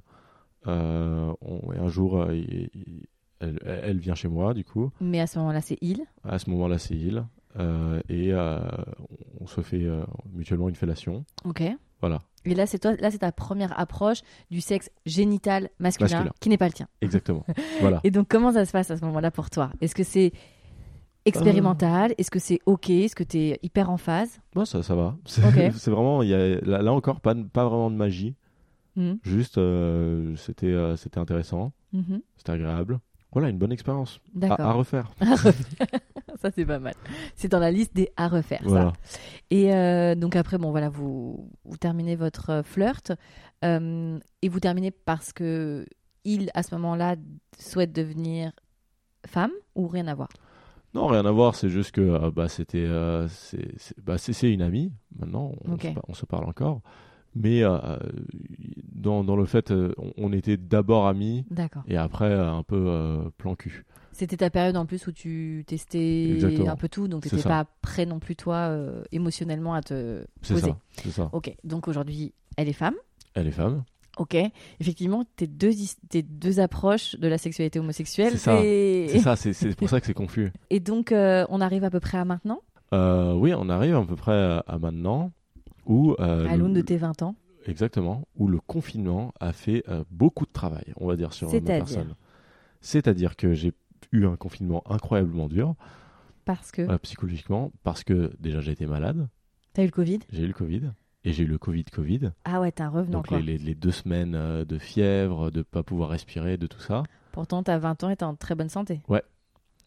Euh, 0.68 1.34
et 1.74 1.78
un 1.80 1.88
jour, 1.90 2.32
il- 2.32 2.70
il- 2.74 3.06
elle, 3.40 3.60
elle 3.66 3.98
vient 4.00 4.16
chez 4.16 4.28
moi, 4.28 4.54
du 4.54 4.64
coup. 4.64 4.92
Mais 5.02 5.20
à 5.20 5.28
ce 5.28 5.40
moment-là, 5.40 5.62
c'est 5.62 5.78
il. 5.82 6.02
À 6.24 6.40
ce 6.40 6.50
moment-là, 6.50 6.78
c'est 6.78 6.96
il. 6.96 7.26
Euh, 7.60 8.02
et 8.10 8.34
euh, 8.34 8.60
on 9.40 9.46
se 9.48 9.62
fait 9.62 9.84
euh, 9.84 10.04
mutuellement 10.34 10.70
une 10.70 10.76
fellation. 10.76 11.24
Ok. 11.46 11.64
Voilà, 12.02 12.20
Et 12.44 12.54
là, 12.54 12.66
c'est 12.66 12.80
toi, 12.80 12.96
là, 13.00 13.12
c'est 13.12 13.20
ta 13.20 13.32
première 13.32 13.80
approche 13.80 14.24
du 14.52 14.60
sexe 14.60 14.90
génital 15.06 15.70
masculin, 15.80 16.10
Masculin. 16.10 16.34
qui 16.42 16.50
n'est 16.50 16.58
pas 16.58 16.68
le 16.68 16.74
tien. 16.74 16.88
exactement. 17.02 17.46
voilà. 17.80 18.02
Et 18.04 18.12
donc, 18.12 18.28
comment 18.28 18.52
ça 18.52 18.66
se 18.66 18.72
passe 18.74 18.92
à 18.92 18.98
ce 18.98 19.06
moment-là 19.06 19.32
pour 19.32 19.50
toi? 19.50 19.72
Est-ce 19.80 19.96
que 19.96 20.04
c'est 20.04 20.34
expérimental? 21.26 22.14
Est-ce 22.18 22.32
que 22.32 22.40
c'est 22.40 22.60
ok? 22.66 22.90
Est-ce 22.90 23.16
que 23.16 23.24
tu 23.24 23.38
es 23.38 23.60
hyper 23.64 23.90
en 23.90 23.98
phase? 23.98 24.40
Ça, 24.66 24.84
ça 24.84 24.96
va. 24.96 25.16
C'est 25.26 25.46
Ok. 25.46 25.74
c'est 25.78 25.92
vraiment, 25.92 26.22
il 26.24 26.30
y 26.30 26.34
a, 26.34 26.60
là, 26.62 26.82
là 26.82 26.92
encore, 26.94 27.22
pas, 27.22 27.36
pas 27.36 27.66
vraiment 27.66 27.90
de 27.92 27.96
magie. 27.96 28.36
Mhm. 28.96 29.20
Juste, 29.24 29.60
c'était 30.36 30.76
c'était 30.98 31.18
intéressant, 31.20 31.72
Mhm. 31.94 32.22
c'était 32.38 32.52
agréable. 32.52 33.00
Voilà, 33.34 33.50
une 33.50 33.58
bonne 33.58 33.72
expérience 33.72 34.20
à, 34.42 34.48
à 34.70 34.74
refaire. 34.74 35.12
ça, 36.42 36.50
c'est 36.56 36.66
pas 36.66 36.80
mal. 36.80 36.94
C'est 37.36 37.48
dans 37.50 37.60
la 37.60 37.72
liste 37.72 37.96
des 37.96 38.10
à 38.18 38.28
refaire, 38.28 38.62
ça. 38.62 38.68
Voilà. 38.70 38.94
Et 39.50 39.74
euh, 39.74 40.16
donc 40.16 40.36
après, 40.36 40.58
bon 40.58 40.72
voilà, 40.72 40.90
vous, 40.90 41.50
vous 41.66 41.78
terminez 41.78 42.16
votre 42.16 42.50
euh, 42.50 42.64
flirt 42.64 43.12
euh, 43.66 44.20
et 44.42 44.50
vous 44.50 44.60
terminez 44.60 44.92
parce 44.92 45.34
que 45.34 45.86
il, 46.26 46.50
à 46.54 46.64
ce 46.64 46.74
moment-là, 46.76 47.16
souhaite 47.60 47.92
devenir 47.92 48.52
femme 49.26 49.52
ou 49.76 49.88
rien 49.88 50.08
à 50.08 50.16
voir? 50.16 50.30
Non, 50.94 51.08
rien 51.08 51.26
à 51.26 51.32
voir, 51.32 51.56
c'est 51.56 51.70
juste 51.70 51.92
que 51.92 52.02
euh, 52.02 52.30
bah, 52.32 52.48
c'était 52.48 52.88
c'est 53.30 54.00
bah, 54.04 54.18
c'est- 54.20 54.34
c'est 54.34 54.52
une 54.52 54.62
amie, 54.62 54.92
maintenant, 55.18 55.52
on, 55.66 55.72
se, 55.94 56.00
on 56.10 56.14
se 56.14 56.26
parle 56.26 56.46
encore. 56.46 56.82
Mais 57.36 57.64
euh, 57.64 57.78
dans, 58.94 59.24
dans 59.24 59.36
le 59.36 59.46
fait, 59.46 59.72
euh, 59.72 59.94
on, 60.18 60.32
était 60.34 60.58
d'abord 60.58 61.08
amis 61.08 61.46
et 61.88 61.98
après 61.98 62.30
euh, 62.30 62.52
un 62.52 62.64
peu 62.64 63.32
plan 63.38 63.56
cul. 63.56 63.86
C'était 64.12 64.38
ta 64.38 64.52
période 64.52 64.78
en 64.78 64.86
plus 64.86 65.08
où 65.08 65.12
tu 65.12 65.64
testais 65.66 66.30
Exactement. 66.32 66.70
un 66.70 66.76
peu 66.76 66.88
tout, 66.88 67.08
donc 67.08 67.28
tu 67.28 67.34
n'étais 67.34 67.48
pas 67.50 67.66
prêt 67.82 68.06
non 68.06 68.20
plus, 68.20 68.36
toi, 68.36 68.78
émotionnellement 69.12 69.74
à 69.74 69.82
te 69.82 70.24
poser. 70.48 70.74
c'est 70.92 71.10
ça. 71.10 71.30
Ok, 71.34 71.56
donc 71.64 71.88
aujourd'hui, 71.88 72.34
elle 72.56 72.70
est 72.70 72.74
femme. 72.74 72.94
Elle 73.34 73.48
est 73.48 73.52
femme. 73.52 73.84
Ok, 74.18 74.38
effectivement, 74.80 75.24
tes 75.36 75.48
deux, 75.48 75.72
tes 76.10 76.22
deux 76.22 76.60
approches 76.60 77.16
de 77.16 77.28
la 77.28 77.40
sexualité 77.40 77.80
homosexuelle, 77.80 78.38
C'est 78.38 79.20
ça, 79.20 79.36
c'est- 79.36 79.76
pour 79.76 79.90
ça 79.90 80.00
que 80.00 80.06
c'est 80.06 80.14
confus. 80.14 80.52
Et 80.70 80.80
donc, 80.80 81.12
on 81.12 81.62
arrive 81.62 81.84
à 81.84 81.90
peu 81.90 82.00
près 82.00 82.20
à 82.20 82.26
maintenant, 82.26 82.60
oui, 82.92 83.56
on 83.58 83.68
arrive 83.70 83.96
à 83.96 84.06
peu 84.06 84.16
près 84.16 84.34
à, 84.34 84.60
à 84.68 84.78
maintenant 84.78 85.32
où 85.86 86.16
euh, 86.20 86.48
à 86.48 86.56
l'aune 86.58 86.74
de 86.74 86.82
tes 86.82 86.98
20 86.98 87.22
ans. 87.22 87.36
exactement 87.66 88.28
où 88.36 88.48
le 88.48 88.60
confinement 88.60 89.34
a 89.40 89.54
fait 89.54 89.84
euh, 89.90 90.04
beaucoup 90.12 90.46
de 90.46 90.52
travail, 90.52 90.94
on 90.98 91.08
va 91.08 91.16
dire 91.16 91.34
sur 91.34 91.52
ma 91.52 91.60
personne. 91.62 92.16
C'est-à-dire 92.82 93.36
que 93.36 93.54
j'ai 93.54 93.74
eu 94.12 94.26
un 94.26 94.36
confinement 94.36 94.84
incroyablement 94.92 95.48
dur 95.48 95.76
Parce 96.46 96.72
que 96.72 96.82
euh, 96.82 96.98
psychologiquement 96.98 97.72
parce 97.84 98.04
que 98.04 98.34
déjà 98.40 98.60
j'ai 98.62 98.72
été 98.74 98.86
malade, 98.86 99.28
t'as 99.74 99.84
eu 99.84 99.88
le 99.88 99.92
Covid? 99.92 100.20
j'ai 100.30 100.44
eu 100.44 100.48
le 100.48 100.54
Covid 100.54 100.92
et 101.24 101.32
j'ai 101.32 101.44
eu 101.44 101.48
le 101.48 101.58
Covid 101.58 101.86
Covid. 101.86 102.32
Ah 102.44 102.60
ouais, 102.60 102.72
t'es 102.74 102.84
un 102.84 102.90
revenant 102.90 103.20
Donc 103.20 103.30
quoi. 103.30 103.40
les, 103.40 103.44
les- 103.44 103.58
les 103.58 103.76
deux 103.76 103.92
semaines 103.92 104.66
de 104.66 104.78
fièvre, 104.78 105.52
de 105.52 105.62
pas 105.62 105.82
pouvoir 105.84 106.10
respirer, 106.10 106.58
de 106.58 106.68
tout 106.68 106.82
ça. 106.82 107.04
Pourtant, 107.32 107.64
t'as 107.64 107.78
20 107.78 108.04
ans 108.04 108.10
et 108.10 108.18
t'es 108.18 108.26
en 108.26 108.36
très 108.36 108.56
bonne 108.56 108.70
santé. 108.70 109.02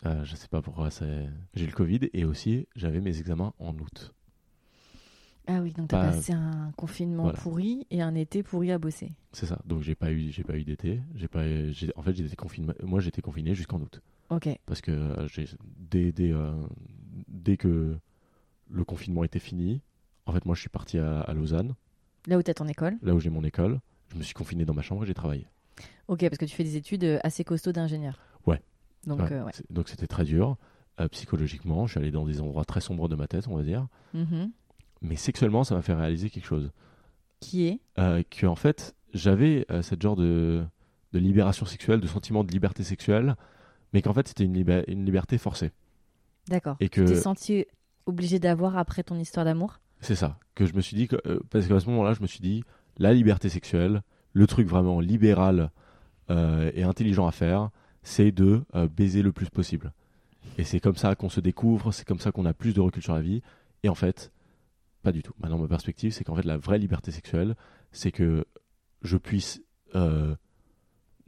Euh, 0.05 0.25
je 0.25 0.37
sais 0.37 0.49
pas 0.49 0.61
pourquoi 0.61 0.91
c'est. 0.91 1.27
J'ai 1.55 1.65
eu 1.65 1.69
le 1.69 1.73
Covid 1.73 2.11
et 2.13 2.27
aussi 2.27 2.69
j'avais 2.77 3.01
mes 3.01 3.19
examens 3.19 3.55
en 3.59 3.75
août. 3.79 4.13
Ah 5.49 5.61
oui, 5.63 5.73
donc 5.73 5.89
t'as 5.89 6.01
Pas- 6.03 6.11
passé 6.13 6.33
un 6.33 6.73
confinement 6.77 7.25
voilà. 7.25 7.39
pourri 7.39 7.87
et 7.91 8.03
un 8.03 8.15
été 8.17 8.43
pourri 8.43 8.73
à 8.73 8.79
bosser. 8.79 9.13
C'est 9.33 9.47
ça. 9.47 9.59
Donc 9.65 9.83
j'ai 9.83 9.95
pas 9.95 10.11
eu, 10.11 10.31
j'ai 10.31 10.43
pas 10.43 10.57
eu 10.57 10.65
d'été. 10.65 11.01
J'ai 11.15 11.29
pas, 11.29 11.47
j'ai- 11.71 11.93
en 11.97 12.03
fait 12.03 12.15
j'étais 12.17 12.35
confiné. 12.37 12.73
Moi 12.83 13.01
j'étais 13.01 13.23
confiné 13.23 13.55
jusqu'en 13.55 13.81
août 13.81 14.01
Ok, 14.31 14.49
parce 14.67 14.81
que 14.81 14.91
euh, 14.91 15.29
j'ai 15.29 15.47
dès 15.79 16.11
dès, 16.11 16.33
euh, 16.33 16.53
dès 17.29 17.57
que 17.57 17.97
le 18.69 18.85
confinement 18.85 19.23
était 19.23 19.39
fini. 19.39 19.83
En 20.27 20.33
fait 20.33 20.45
moi 20.45 20.57
je 20.57 20.61
suis 20.61 20.69
parti 20.69 20.99
à, 20.99 21.21
à 21.21 21.33
Lausanne, 21.33 21.75
là 22.27 22.37
où 22.39 22.43
t'as 22.43 22.55
ton 22.55 22.67
école. 22.67 22.97
là 23.03 23.15
où 23.15 23.21
j'ai 23.21 23.31
mon 23.31 23.45
école. 23.45 23.81
Je 24.09 24.17
me 24.17 24.23
suis 24.23 24.35
confiné 24.35 24.65
dans 24.65 24.75
ma 24.75 24.83
chambre 24.83 25.05
et 25.05 25.07
j'ai 25.07 25.15
travaillé. 25.15 25.47
Ok, 26.09 26.21
parce 26.21 26.39
que 26.39 26.45
tu 26.45 26.55
fais 26.57 26.65
des 26.65 26.77
études 26.77 27.05
euh, 27.05 27.19
assez 27.23 27.45
costauds 27.45 27.73
d'ingénieur. 27.73 28.19
Ouais. 28.47 28.61
Donc, 29.07 29.21
Ouais. 29.21 29.33
euh, 29.33 29.45
ouais. 29.45 29.51
C'est- 29.55 29.71
Donc 29.73 29.89
c'était 29.89 30.07
très 30.09 30.25
dur 30.25 30.57
euh, 30.99 31.07
psychologiquement. 31.09 31.87
Je 31.87 31.93
suis 31.93 32.01
allé 32.01 32.11
dans 32.11 32.25
des 32.25 32.41
endroits 32.41 32.65
très 32.65 32.81
sombres 32.81 33.09
de 33.09 33.15
ma 33.17 33.29
tête, 33.29 33.47
on 33.49 33.57
va 33.57 33.63
dire. 33.63 33.87
Mhm. 34.15 34.51
Mais 35.03 35.17
sexuellement 35.17 35.65
ça 35.65 35.75
m'a 35.75 35.83
fait 35.83 35.95
réaliser 35.95 36.31
quelque 36.31 36.47
chose. 36.47 36.71
Qui 37.41 37.67
est? 37.67 37.81
Euh, 37.99 38.23
que 38.31 38.47
en 38.47 38.57
fait 38.57 38.95
j'avais 39.15 39.67
euh, 39.71 39.83
cette 39.83 40.03
genre 40.03 40.17
de, 40.17 40.65
de 41.13 41.19
libération 41.19 41.67
sexuelle, 41.67 42.01
de 42.01 42.07
sentiment 42.07 42.45
de 42.45 42.51
liberté 42.53 42.83
sexuelle, 42.83 43.37
mais 43.93 44.03
qu'en 44.03 44.13
fait 44.13 44.29
c'était 44.29 44.45
une, 44.45 44.55
liba- 44.55 44.85
une 44.89 45.05
liberté 45.05 45.39
forcée. 45.39 45.71
D'accord. 46.49 46.77
Et 46.81 46.89
Tu 46.89 47.03
que 47.03 47.09
t'es 47.09 47.17
senti 47.17 47.67
obligé 48.07 48.39
d'avoir 48.39 48.77
après 48.79 49.03
ton 49.03 49.19
histoire 49.19 49.45
d'amour? 49.45 49.81
C'est 50.01 50.15
ça 50.15 50.39
que 50.55 50.67
je 50.67 50.75
me 50.75 50.81
suis 50.81 50.97
dit 50.97 51.09
que, 51.09 51.17
euh, 51.27 51.41
parce 51.51 51.67
qu'à 51.67 51.81
ce 51.81 51.87
moment-là 51.87 52.15
je 52.15 52.23
me 52.23 52.27
suis 52.27 52.41
dit 52.41 52.65
la 52.99 53.13
liberté 53.13 53.49
sexuelle, 53.49 54.03
le 54.33 54.47
truc 54.47 54.67
vraiment 54.69 55.01
libéral 55.01 55.71
euh, 56.31 56.71
et 56.75 56.83
intelligent 56.83 57.27
à 57.27 57.33
faire, 57.33 57.71
c'est 58.03 58.33
de 58.33 58.63
euh, 58.75 58.89
baiser 58.89 59.23
le 59.23 59.33
plus 59.33 59.51
possible. 59.51 59.93
Et 60.59 60.65
c'est 60.65 60.81
comme 60.81 60.97
ça 60.97 61.15
qu'on 61.15 61.29
se 61.29 61.41
découvre, 61.41 61.93
c'est 61.93 62.07
comme 62.07 62.21
ça 62.21 62.33
qu'on 62.33 62.47
a 62.47 62.55
plus 62.55 62.73
de 62.73 62.81
recul 62.81 63.03
sur 63.03 63.15
la 63.15 63.21
vie. 63.21 63.43
Et 63.83 63.89
en 63.89 63.95
fait, 63.95 64.31
pas 65.07 65.13
du 65.13 65.23
tout. 65.23 65.33
Maintenant, 65.39 65.59
ma 65.59 65.69
perspective, 65.69 66.13
c'est 66.13 66.25
qu'en 66.25 66.35
fait, 66.35 66.45
la 66.45 66.57
vraie 66.57 66.79
liberté 66.79 67.13
sexuelle, 67.13 67.55
c'est 67.93 68.11
que 68.11 68.45
je 69.03 69.17
puisse 69.17 69.63
euh, 69.95 70.35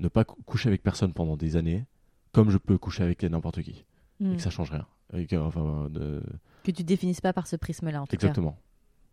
ne 0.00 0.08
pas 0.08 0.24
cou- 0.24 0.42
coucher 0.42 0.68
avec 0.68 0.82
personne 0.82 1.12
pendant 1.12 1.36
des 1.36 1.54
années, 1.54 1.86
comme 2.32 2.50
je 2.50 2.58
peux 2.58 2.76
coucher 2.76 3.04
avec 3.04 3.22
n'importe 3.22 3.62
qui. 3.62 3.84
Hmm. 4.20 4.32
et 4.32 4.36
que 4.36 4.42
ça 4.42 4.50
change 4.50 4.72
rien. 4.72 4.84
Et 5.12 5.26
que, 5.28 5.36
enfin, 5.36 5.88
de- 5.90 6.22
Que 6.64 6.72
tu 6.72 6.82
définisses 6.82 7.20
pas 7.20 7.32
par 7.32 7.46
ce 7.46 7.54
prisme-là, 7.54 8.02
en 8.02 8.06
tout 8.06 8.16
Exactement. 8.16 8.58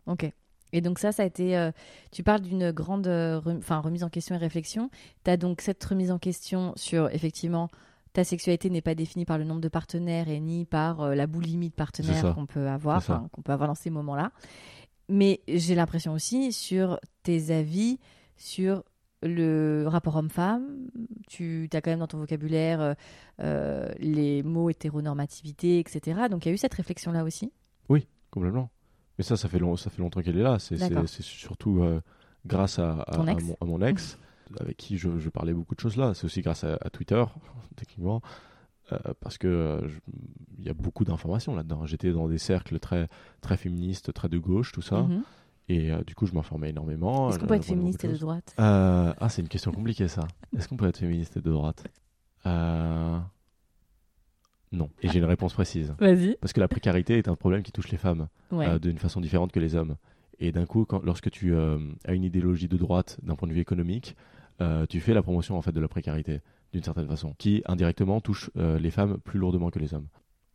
cas. 0.08 0.12
Ok. 0.14 0.32
Et 0.74 0.82
donc 0.82 0.98
ça, 0.98 1.12
ça 1.12 1.22
a 1.22 1.26
été... 1.28 1.56
euh, 1.56 1.72
tu 2.12 2.24
parles 2.24 2.42
d'une 2.42 2.72
grande 2.72 3.06
euh, 3.08 3.40
enfin, 3.60 3.80
remise 3.80 4.04
en 4.04 4.10
question 4.10 4.34
et 4.34 4.40
réflexion. 4.40 4.90
Tu 5.24 5.30
as 5.32 5.38
donc 5.38 5.62
cette 5.62 5.84
remise 5.84 6.10
en 6.12 6.18
question 6.18 6.74
sur, 6.76 7.08
effectivement, 7.14 7.70
ta 8.16 8.24
sexualité 8.24 8.70
n'est 8.70 8.82
pas 8.82 8.96
définie 8.96 9.26
par 9.26 9.38
le 9.38 9.44
nombre 9.44 9.62
de 9.62 9.68
partenaires 9.70 10.28
et 10.30 10.40
ni 10.40 10.66
par 10.66 11.02
euh, 11.02 11.16
la 11.16 11.28
boulimie 11.28 11.70
de 11.70 11.76
partenaires 11.76 12.22
qu'on 12.34 12.46
peut 12.48 12.68
avoir, 12.68 12.98
enfin, 12.98 13.28
qu'on 13.32 13.42
peut 13.44 13.52
avoir 13.52 13.68
dans 13.70 13.76
ces 13.76 13.90
moments-là. 13.92 14.32
Mais 15.08 15.42
j'ai 15.48 15.76
l'impression 15.76 16.14
aussi 16.14 16.52
sur 16.52 17.00
tes 17.24 17.52
avis 17.52 18.00
sur 18.38 18.84
le 19.22 19.86
rapport 19.88 20.16
homme-femme. 20.16 20.66
Tu 21.28 21.70
as 21.74 21.82
quand 21.82 21.92
même 21.92 22.00
dans 22.00 22.08
ton 22.08 22.18
vocabulaire 22.18 22.82
euh, 22.82 22.94
euh, 23.42 23.92
les 24.00 24.44
mots 24.44 24.70
hétéronormativité, 24.70 25.80
etc. 25.80 26.22
Donc 26.30 26.46
il 26.46 26.50
y 26.50 26.52
a 26.52 26.56
eu 26.56 26.58
cette 26.58 26.74
réflexion-là 26.74 27.24
aussi. 27.24 27.52
Complètement. 28.32 28.70
Mais 29.18 29.24
ça, 29.24 29.38
ça 29.38 29.48
fait, 29.48 29.60
long- 29.60 29.78
ça 29.78 29.90
fait 29.90 30.02
longtemps 30.02 30.22
qu'elle 30.22 30.38
est 30.38 30.44
là. 30.44 30.58
C'est 30.60 30.76
surtout 31.22 31.84
euh, 31.84 32.02
grâce 32.46 32.80
à, 32.80 33.00
à- 33.08 33.16
Ton 33.16 33.28
à 33.28 33.32
ex. 33.32 33.44
mon, 33.46 33.56
à 33.62 33.66
mon 33.66 33.82
ex, 33.82 34.18
avec 34.60 34.78
qui 34.78 34.98
je, 34.98 35.18
je 35.20 35.30
parlais 35.30 35.54
beaucoup 35.54 35.76
de 35.76 35.80
choses 35.80 35.98
là. 35.98 36.14
C'est 36.14 36.26
aussi 36.26 36.42
grâce 36.42 36.64
à, 36.64 36.78
à 36.82 36.90
Twitter, 36.90 37.24
techniquement, 37.76 38.22
euh, 38.92 38.98
parce 39.20 39.38
que 39.38 39.48
euh, 39.48 39.88
il 40.58 40.66
y 40.66 40.70
a 40.70 40.74
beaucoup 40.74 41.04
d'informations 41.06 41.56
là-dedans. 41.56 41.86
J'étais 41.86 42.12
dans 42.12 42.28
des 42.28 42.38
cercles 42.38 42.80
très, 42.80 43.08
très 43.42 43.58
féministes, 43.58 44.14
très 44.14 44.30
de 44.30 44.38
gauche, 44.38 44.72
tout 44.72 44.82
ça. 44.82 45.04
Mhm. 45.04 45.24
Et 45.68 45.92
euh, 45.92 46.04
du 46.04 46.14
coup, 46.14 46.28
je 46.28 46.34
m'informais 46.34 46.70
énormément. 46.70 47.30
Est-ce 47.30 47.40
qu'on 47.40 47.48
peut 47.48 47.56
être 47.56 47.66
féministe 47.66 48.04
et 48.04 48.08
de 48.10 48.18
droite? 48.18 48.54
Ah, 48.58 49.16
c'est 49.30 49.42
une 49.42 49.48
question 49.48 49.72
compliquée 49.72 50.08
ça. 50.08 50.28
Est-ce 50.58 50.68
qu'on 50.68 50.78
peut 50.78 50.88
être 50.88 50.98
féministe 51.00 51.38
et 51.38 51.42
de 51.42 51.52
droite? 51.52 51.84
Non. 54.72 54.90
Et 55.02 55.08
j'ai 55.10 55.20
une 55.20 55.26
réponse 55.26 55.54
précise. 55.54 55.94
Vas-y. 56.00 56.36
Parce 56.42 56.52
que 56.54 56.60
la 56.60 56.68
précarité 56.68 57.18
est 57.18 57.28
un 57.30 57.36
problème 57.36 57.64
qui 57.64 57.72
touche 57.72 57.90
les 57.90 57.98
femmes 57.98 58.28
Ouais. 58.52 58.80
d'une 58.80 58.98
façon 58.98 59.22
différente 59.22 59.52
que 59.52 59.60
les 59.60 59.74
hommes. 59.76 59.96
Et 60.40 60.52
d'un 60.52 60.66
coup, 60.66 60.86
quand, 60.86 61.02
lorsque 61.04 61.30
tu 61.32 61.54
euh, 61.54 61.78
as 62.06 62.14
une 62.14 62.24
idéologie 62.24 62.68
de 62.68 62.78
droite 62.78 63.18
d'un 63.24 63.36
point 63.36 63.48
de 63.48 63.54
vue 63.54 63.62
économique, 63.62 64.16
euh, 64.62 64.86
tu 64.88 65.00
fais 65.00 65.14
la 65.14 65.22
promotion 65.24 65.58
en 65.58 65.62
fait 65.62 65.72
de 65.72 65.80
la 65.80 65.88
précarité 65.88 66.42
d'une 66.74 66.84
certaine 66.84 67.08
façon, 67.08 67.34
qui 67.38 67.62
indirectement 67.68 68.20
touche 68.22 68.50
euh, 68.58 68.78
les 68.80 68.92
femmes 68.92 69.18
plus 69.20 69.40
lourdement 69.40 69.70
que 69.70 69.80
les 69.80 69.94
hommes. 69.94 70.08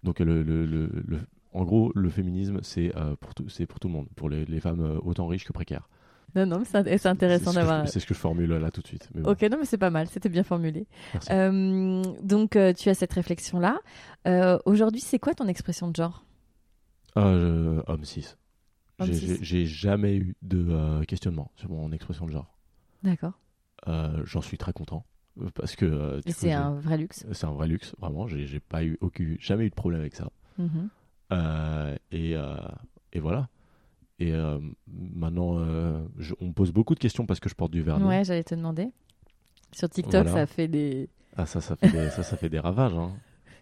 Donc 0.02 0.18
le, 0.20 0.42
le- 0.42 0.66
le- 0.66 0.90
le- 1.06 1.20
en 1.52 1.64
gros, 1.64 1.92
le 1.94 2.08
féminisme 2.10 2.58
c'est 2.62 2.94
euh, 2.96 3.16
pour 3.20 3.32
pour 3.34 3.80
tout 3.80 3.88
le 3.88 3.92
monde, 3.94 4.06
pour 4.16 4.28
les, 4.28 4.44
les 4.44 4.60
femmes 4.60 4.80
euh, 4.80 4.98
autant 5.02 5.26
riches 5.26 5.44
que 5.44 5.52
précaires. 5.52 5.88
Non, 6.36 6.46
non, 6.46 6.58
mais 6.60 6.64
c'est 6.64 7.06
intéressant 7.08 7.52
d'avoir. 7.52 7.88
C'est 7.88 7.98
ce 7.98 8.06
que 8.06 8.14
je 8.14 8.18
formule 8.20 8.50
là 8.52 8.70
tout 8.70 8.82
de 8.82 8.86
suite. 8.86 9.08
mais 9.14 9.22
bon, 9.22 9.32
Ok, 9.32 9.42
non, 9.42 9.56
mais 9.58 9.64
c'est 9.64 9.78
pas 9.78 9.90
mal, 9.90 10.06
c'était 10.08 10.28
bien 10.28 10.44
formulé. 10.44 10.86
merci. 11.12 11.28
Euh, 11.32 12.02
donc, 12.22 12.56
tu 12.76 12.88
as 12.88 12.94
cette 12.94 13.12
réflexion-là. 13.14 13.80
Aujourd'hui, 14.64 15.00
c'est 15.00 15.18
quoi 15.18 15.34
ton 15.34 15.48
expression 15.48 15.88
de 15.88 15.96
genre? 15.96 16.24
Ah, 17.16 17.34
je- 17.36 17.80
homme 17.90 18.04
6. 18.04 18.36
J'ai- 19.06 19.66
jamais 19.66 20.16
eu 20.16 20.36
de 20.42 20.66
euh, 20.70 21.02
questionnement 21.04 21.50
sur 21.56 21.70
mon 21.70 21.92
expression 21.92 22.26
de 22.26 22.32
genre. 22.32 22.56
D'accord. 23.02 23.32
Euh, 23.88 24.22
J'en 24.24 24.40
suis 24.42 24.58
très 24.58 24.72
content 24.72 25.04
euh, 25.40 25.48
parce 25.54 25.74
que 25.76 26.20
c'est 26.26 26.52
un 26.52 26.74
vrai 26.74 26.98
luxe. 26.98 27.24
c'est 27.32 27.46
un 27.46 27.52
vrai 27.52 27.66
luxe, 27.68 27.94
vraiment. 27.98 28.26
J'ai 28.28 28.60
pas 28.60 28.84
eu 28.84 28.98
aucun, 29.00 29.36
jamais 29.38 29.64
eu 29.66 29.70
de 29.70 29.74
problème 29.74 30.00
avec 30.00 30.14
ça. 30.14 30.30
Mhm. 30.58 30.88
Euh, 31.32 31.96
et, 32.12 32.34
et 33.12 33.20
voilà. 33.20 33.48
Et 34.18 34.32
maintenant, 34.86 35.58
je- 36.18 36.34
on 36.40 36.48
me 36.48 36.52
pose 36.52 36.72
beaucoup 36.72 36.94
de 36.94 37.00
questions 37.00 37.24
parce 37.26 37.40
que 37.40 37.48
je 37.48 37.54
porte 37.54 37.70
du 37.72 37.80
vernis. 37.82 38.04
Ouais, 38.04 38.24
j'allais 38.24 38.44
te 38.44 38.54
demander. 38.54 38.88
Sur 39.72 39.88
TikTok, 39.88 40.26
Voilà. 40.26 40.32
ça 40.32 40.46
fait 40.46 40.68
des. 40.68 41.08
Ah, 41.36 41.46
ça, 41.46 41.60
ça 41.60 41.76
fait 41.76 41.88
des, 41.90 42.10
ça, 42.10 42.22
ça 42.24 42.36
fait 42.36 42.48
des 42.48 42.58
ravages. 42.58 42.92
Hein. 42.94 43.12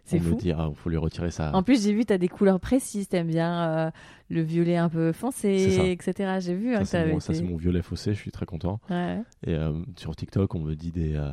C'est 0.08 0.18
on 0.18 0.22
fou. 0.22 0.34
me 0.36 0.40
dit, 0.40 0.52
ah, 0.52 0.70
faut 0.74 0.88
lui 0.88 0.96
retirer 0.96 1.30
ça. 1.30 1.50
En 1.54 1.62
plus, 1.62 1.84
j'ai 1.84 1.92
vu, 1.92 2.06
tu 2.06 2.12
as 2.14 2.18
des 2.18 2.28
couleurs 2.28 2.60
précises. 2.60 3.08
T'aimes 3.08 3.26
bien 3.26 3.60
euh, 3.68 3.90
le 4.30 4.40
violet 4.40 4.76
un 4.78 4.88
peu 4.88 5.12
foncé, 5.12 5.90
etc. 5.90 6.38
J'ai 6.40 6.54
vu 6.54 6.74
hein, 6.74 6.84
ça, 6.86 7.04
c'est 7.04 7.42
mon, 7.42 7.50
été- 7.50 7.56
violet 7.56 7.82
fossé. 7.82 8.14
Je 8.14 8.18
suis 8.18 8.30
très 8.30 8.46
content. 8.46 8.80
Ouais. 8.88 9.20
Et 9.46 9.52
euh, 9.54 9.82
sur 9.96 10.16
TikTok, 10.16 10.54
on 10.54 10.60
me 10.60 10.74
dit 10.74 10.92
des. 10.92 11.14
euh, 11.14 11.30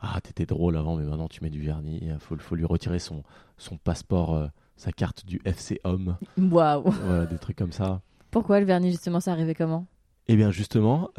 ah, 0.00 0.18
t'étais 0.22 0.46
drôle 0.46 0.76
avant, 0.76 0.96
mais 0.96 1.04
maintenant 1.04 1.28
tu 1.28 1.44
mets 1.44 1.50
du 1.50 1.60
vernis. 1.60 1.98
Il 2.02 2.16
faut, 2.18 2.36
faut 2.38 2.54
lui 2.54 2.64
retirer 2.64 2.98
son, 2.98 3.22
son 3.58 3.76
passeport, 3.76 4.50
sa 4.76 4.90
carte 4.90 5.26
du 5.26 5.40
FC 5.44 5.80
Homme. 5.84 6.16
Waouh. 6.38 6.90
voilà, 6.90 7.26
des 7.26 7.38
trucs 7.38 7.56
comme 7.56 7.72
ça. 7.72 8.00
Pourquoi 8.30 8.58
le 8.60 8.66
vernis, 8.66 8.90
justement, 8.90 9.20
ça 9.20 9.32
arrivait 9.32 9.54
comment? 9.54 9.86
Eh 10.28 10.36
bien, 10.36 10.50
justement, 10.50 11.10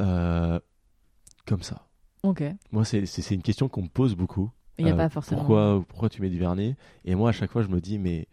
comme 1.45 1.62
ça. 1.62 1.88
Ok. 2.24 2.43
Moi, 2.72 2.84
c'est 2.86 3.32
une 3.32 3.43
question 3.43 3.70
qu'on 3.70 3.84
me 3.84 3.88
pose 3.89 4.16
beaucoup. 4.16 4.49
Il 4.78 4.86
n'y 4.86 4.91
a 4.91 4.93
Euh, 4.93 4.97
pas 4.97 5.09
forcément. 5.09 5.39
Pourquoi, 5.41 5.84
pourquoi 5.88 6.09
tu 6.09 6.21
mets 6.21 6.30
du 6.30 6.38
vernis? 6.39 6.76
Et 7.05 7.15
moi, 7.15 7.30
à 7.30 7.32
chaque 7.32 7.51
fois, 7.51 7.61
je 7.63 7.67
me 7.69 7.80
dis, 7.80 7.97
mais 7.97 8.28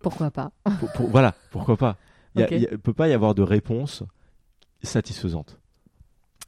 Pourquoi 0.00 0.30
pas? 0.30 0.52
pour- 0.78 0.90
pour- 0.92 1.08
voilà, 1.10 1.34
pourquoi 1.50 1.76
pas? 1.76 1.96
Il 2.36 2.42
ne 2.70 2.76
peut 2.76 2.92
pas 2.92 3.08
y 3.08 3.12
avoir 3.12 3.34
de 3.34 3.42
réponse 3.42 4.04
satisfaisante. 4.82 5.58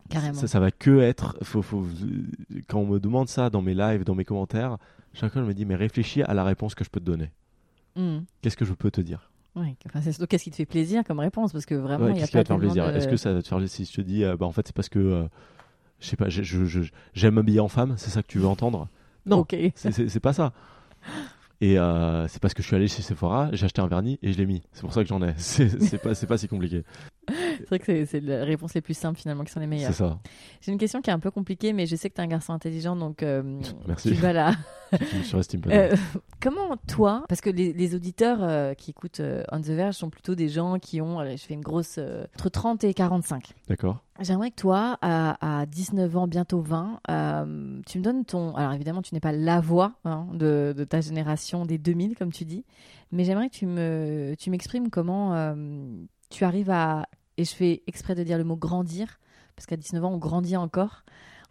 Carrément. 0.08 0.34
Ça, 0.38 0.46
ça 0.46 0.60
va 0.60 0.70
que 0.70 1.00
être. 1.00 1.36
Faut, 1.42 1.62
faut- 1.62 1.84
quand 2.68 2.80
on 2.80 2.86
me 2.86 2.98
demande 3.00 3.28
ça 3.28 3.50
dans 3.50 3.62
mes 3.62 3.74
lives, 3.74 4.04
dans 4.04 4.14
mes 4.14 4.24
commentaires, 4.24 4.76
chaque 5.14 5.32
fois, 5.32 5.42
je 5.42 5.46
me 5.46 5.54
dis, 5.54 5.64
mais 5.64 5.74
réfléchis 5.76 6.22
à 6.22 6.34
la 6.34 6.44
réponse 6.44 6.74
que 6.74 6.84
je 6.84 6.90
peux 6.90 7.00
te 7.00 7.04
donner. 7.04 7.30
Mhm. 7.96 8.24
Qu'est-ce 8.42 8.56
que 8.56 8.64
je 8.64 8.72
peux 8.74 8.90
te 8.90 9.00
dire? 9.00 9.30
Ouais, 9.56 9.76
enfin, 9.86 10.00
c'est 10.00 10.26
qu'est-ce 10.28 10.44
qui 10.44 10.50
te 10.52 10.56
fait 10.56 10.66
plaisir 10.66 11.02
comme 11.02 11.18
réponse 11.18 11.52
parce 11.52 11.66
que 11.66 11.74
vraiment 11.74 12.04
Ouais, 12.06 12.12
il 12.12 12.14
y 12.14 12.18
a 12.18 12.20
Qu'est-ce 12.20 12.30
qui 12.30 12.36
va 12.36 12.40
pas 12.40 12.44
te 12.44 12.48
faire 12.48 12.58
plaisir? 12.58 12.86
De- 12.92 12.96
Est-ce 12.96 13.08
que 13.08 13.16
ça 13.16 13.32
va 13.32 13.42
te 13.42 13.48
faire 13.48 13.58
plaisir 13.58 13.74
si 13.76 13.84
je 13.84 13.92
te 13.96 14.00
dis, 14.00 14.22
euh, 14.22 14.36
bah, 14.36 14.46
en 14.46 14.52
fait, 14.52 14.66
c'est 14.66 14.74
parce 14.76 14.88
que. 14.88 14.98
euh, 15.00 15.28
je 16.00 16.06
sais 16.06 16.16
pas, 16.16 16.26
j'aime 16.28 17.34
m'habiller 17.34 17.60
en 17.60 17.68
femme, 17.68 17.94
c'est 17.96 18.10
ça 18.10 18.22
que 18.22 18.28
tu 18.28 18.38
veux 18.38 18.46
entendre? 18.46 18.88
Non, 19.26 19.38
Ok. 19.40 19.54
c'est- 19.74 20.20
pas 20.20 20.32
ça. 20.32 20.52
Et 21.60 21.78
euh, 21.78 22.26
c'est 22.28 22.40
parce 22.40 22.54
que 22.54 22.62
je 22.62 22.66
suis 22.68 22.76
allé 22.76 22.88
chez 22.88 23.02
Sephora, 23.02 23.50
j'ai 23.52 23.66
acheté 23.66 23.82
un 23.82 23.86
vernis 23.86 24.18
et 24.22 24.32
je 24.32 24.38
l'ai 24.38 24.46
mis. 24.46 24.62
C'est 24.72 24.80
pour 24.80 24.94
ça 24.94 25.02
que 25.02 25.08
j'en 25.08 25.22
ai. 25.22 25.34
C'est 25.36 25.68
c'est 25.82 25.98
pas, 25.98 26.14
c'est 26.14 26.26
pas 26.26 26.38
si 26.38 26.48
compliqué. 26.48 26.84
C'est 27.60 27.68
vrai 27.68 27.78
que 27.78 28.04
c'est- 28.04 28.20
les 28.20 28.42
réponses 28.42 28.74
les 28.74 28.80
plus 28.80 28.94
simples 28.94 29.18
finalement 29.18 29.44
qui 29.44 29.52
sont 29.52 29.60
les 29.60 29.66
meilleures. 29.66 29.92
C'est 29.92 30.04
ça. 30.04 30.18
J'ai 30.60 30.72
une 30.72 30.78
question 30.78 31.00
qui 31.00 31.10
est 31.10 31.12
un 31.12 31.18
peu 31.18 31.30
compliquée, 31.30 31.72
mais 31.72 31.86
je 31.86 31.96
sais 31.96 32.08
que 32.10 32.14
tu 32.14 32.20
es 32.20 32.24
un 32.24 32.28
garçon 32.28 32.52
intelligent, 32.52 32.96
donc 32.96 33.22
euh, 33.22 33.60
Merci. 33.86 34.08
tu 34.10 34.14
vas 34.16 34.32
là. 34.32 34.52
Pas. 34.90 35.70
Euh, 35.70 35.94
comment 36.40 36.76
toi, 36.88 37.24
parce 37.28 37.40
que 37.40 37.48
les, 37.50 37.72
les 37.72 37.94
auditeurs 37.94 38.38
euh, 38.42 38.74
qui 38.74 38.90
écoutent 38.90 39.20
euh, 39.20 39.44
On 39.52 39.60
the 39.60 39.66
Verge 39.68 39.94
sont 39.94 40.10
plutôt 40.10 40.34
des 40.34 40.48
gens 40.48 40.80
qui 40.80 41.00
ont, 41.00 41.20
allez, 41.20 41.36
je 41.36 41.44
fais 41.44 41.54
une 41.54 41.60
grosse, 41.60 41.96
euh, 41.98 42.24
entre 42.34 42.48
30 42.48 42.82
et 42.82 42.92
45. 42.92 43.52
D'accord. 43.68 44.02
J'aimerais 44.20 44.50
que 44.50 44.56
toi, 44.56 44.98
à, 45.00 45.60
à 45.60 45.66
19 45.66 46.16
ans, 46.16 46.26
bientôt 46.26 46.60
20, 46.60 46.98
euh, 47.08 47.80
tu 47.86 47.98
me 47.98 48.02
donnes 48.02 48.24
ton... 48.24 48.56
Alors 48.56 48.72
évidemment, 48.72 49.00
tu 49.00 49.14
n'es 49.14 49.20
pas 49.20 49.30
la 49.32 49.60
voix 49.60 49.92
hein, 50.04 50.26
de, 50.34 50.74
de 50.76 50.82
ta 50.84 51.00
génération 51.00 51.64
des 51.66 51.78
2000, 51.78 52.16
comme 52.16 52.32
tu 52.32 52.44
dis, 52.44 52.64
mais 53.12 53.22
j'aimerais 53.22 53.48
que 53.48 53.54
tu 53.54 53.66
me, 53.66 54.34
tu 54.40 54.50
m'exprimes 54.50 54.90
comment 54.90 55.34
euh, 55.36 55.54
tu 56.30 56.42
arrives 56.44 56.70
à... 56.70 57.06
Et 57.40 57.44
je 57.46 57.54
fais 57.54 57.82
exprès 57.86 58.14
de 58.14 58.22
dire 58.22 58.36
le 58.36 58.44
mot 58.44 58.56
grandir, 58.56 59.18
parce 59.56 59.64
qu'à 59.64 59.76
19 59.76 60.04
ans, 60.04 60.12
on 60.12 60.18
grandit 60.18 60.56
encore, 60.58 61.04